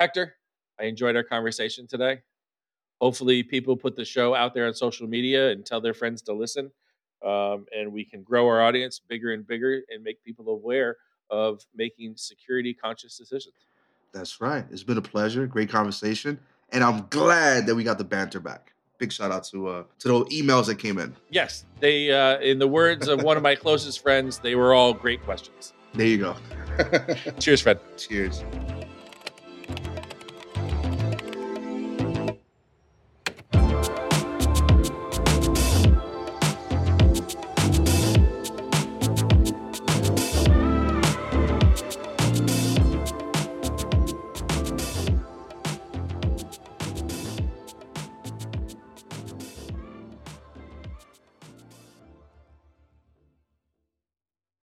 Hector, 0.00 0.34
I 0.80 0.86
enjoyed 0.86 1.14
our 1.14 1.22
conversation 1.22 1.86
today. 1.86 2.22
Hopefully, 3.00 3.42
people 3.42 3.76
put 3.76 3.96
the 3.96 4.04
show 4.04 4.34
out 4.34 4.54
there 4.54 4.66
on 4.66 4.74
social 4.74 5.06
media 5.06 5.50
and 5.50 5.64
tell 5.64 5.80
their 5.80 5.94
friends 5.94 6.22
to 6.22 6.32
listen. 6.32 6.70
Um, 7.24 7.66
and 7.76 7.92
we 7.92 8.04
can 8.04 8.22
grow 8.22 8.46
our 8.46 8.62
audience 8.62 9.00
bigger 9.06 9.32
and 9.32 9.46
bigger 9.46 9.82
and 9.90 10.02
make 10.02 10.22
people 10.24 10.48
aware 10.48 10.96
of 11.28 11.64
making 11.74 12.16
security 12.16 12.74
conscious 12.74 13.16
decisions. 13.16 13.54
That's 14.12 14.40
right. 14.40 14.64
It's 14.70 14.82
been 14.82 14.98
a 14.98 15.02
pleasure. 15.02 15.46
Great 15.46 15.68
conversation. 15.68 16.38
And 16.72 16.82
I'm 16.82 17.06
glad 17.08 17.66
that 17.66 17.74
we 17.74 17.84
got 17.84 17.98
the 17.98 18.04
banter 18.04 18.40
back 18.40 18.72
big 19.00 19.10
shout 19.10 19.32
out 19.32 19.42
to 19.42 19.66
uh 19.66 19.82
to 19.98 20.08
those 20.08 20.28
emails 20.28 20.66
that 20.66 20.76
came 20.76 20.98
in. 20.98 21.16
Yes, 21.30 21.64
they 21.80 22.12
uh 22.12 22.38
in 22.38 22.60
the 22.60 22.68
words 22.68 23.08
of 23.08 23.22
one 23.22 23.36
of 23.36 23.42
my 23.42 23.56
closest 23.56 24.00
friends, 24.00 24.38
they 24.38 24.54
were 24.54 24.72
all 24.72 24.92
great 24.92 25.22
questions. 25.24 25.72
There 25.94 26.06
you 26.06 26.18
go. 26.18 26.36
Cheers, 27.40 27.62
Fred. 27.62 27.80
Cheers. 27.96 28.44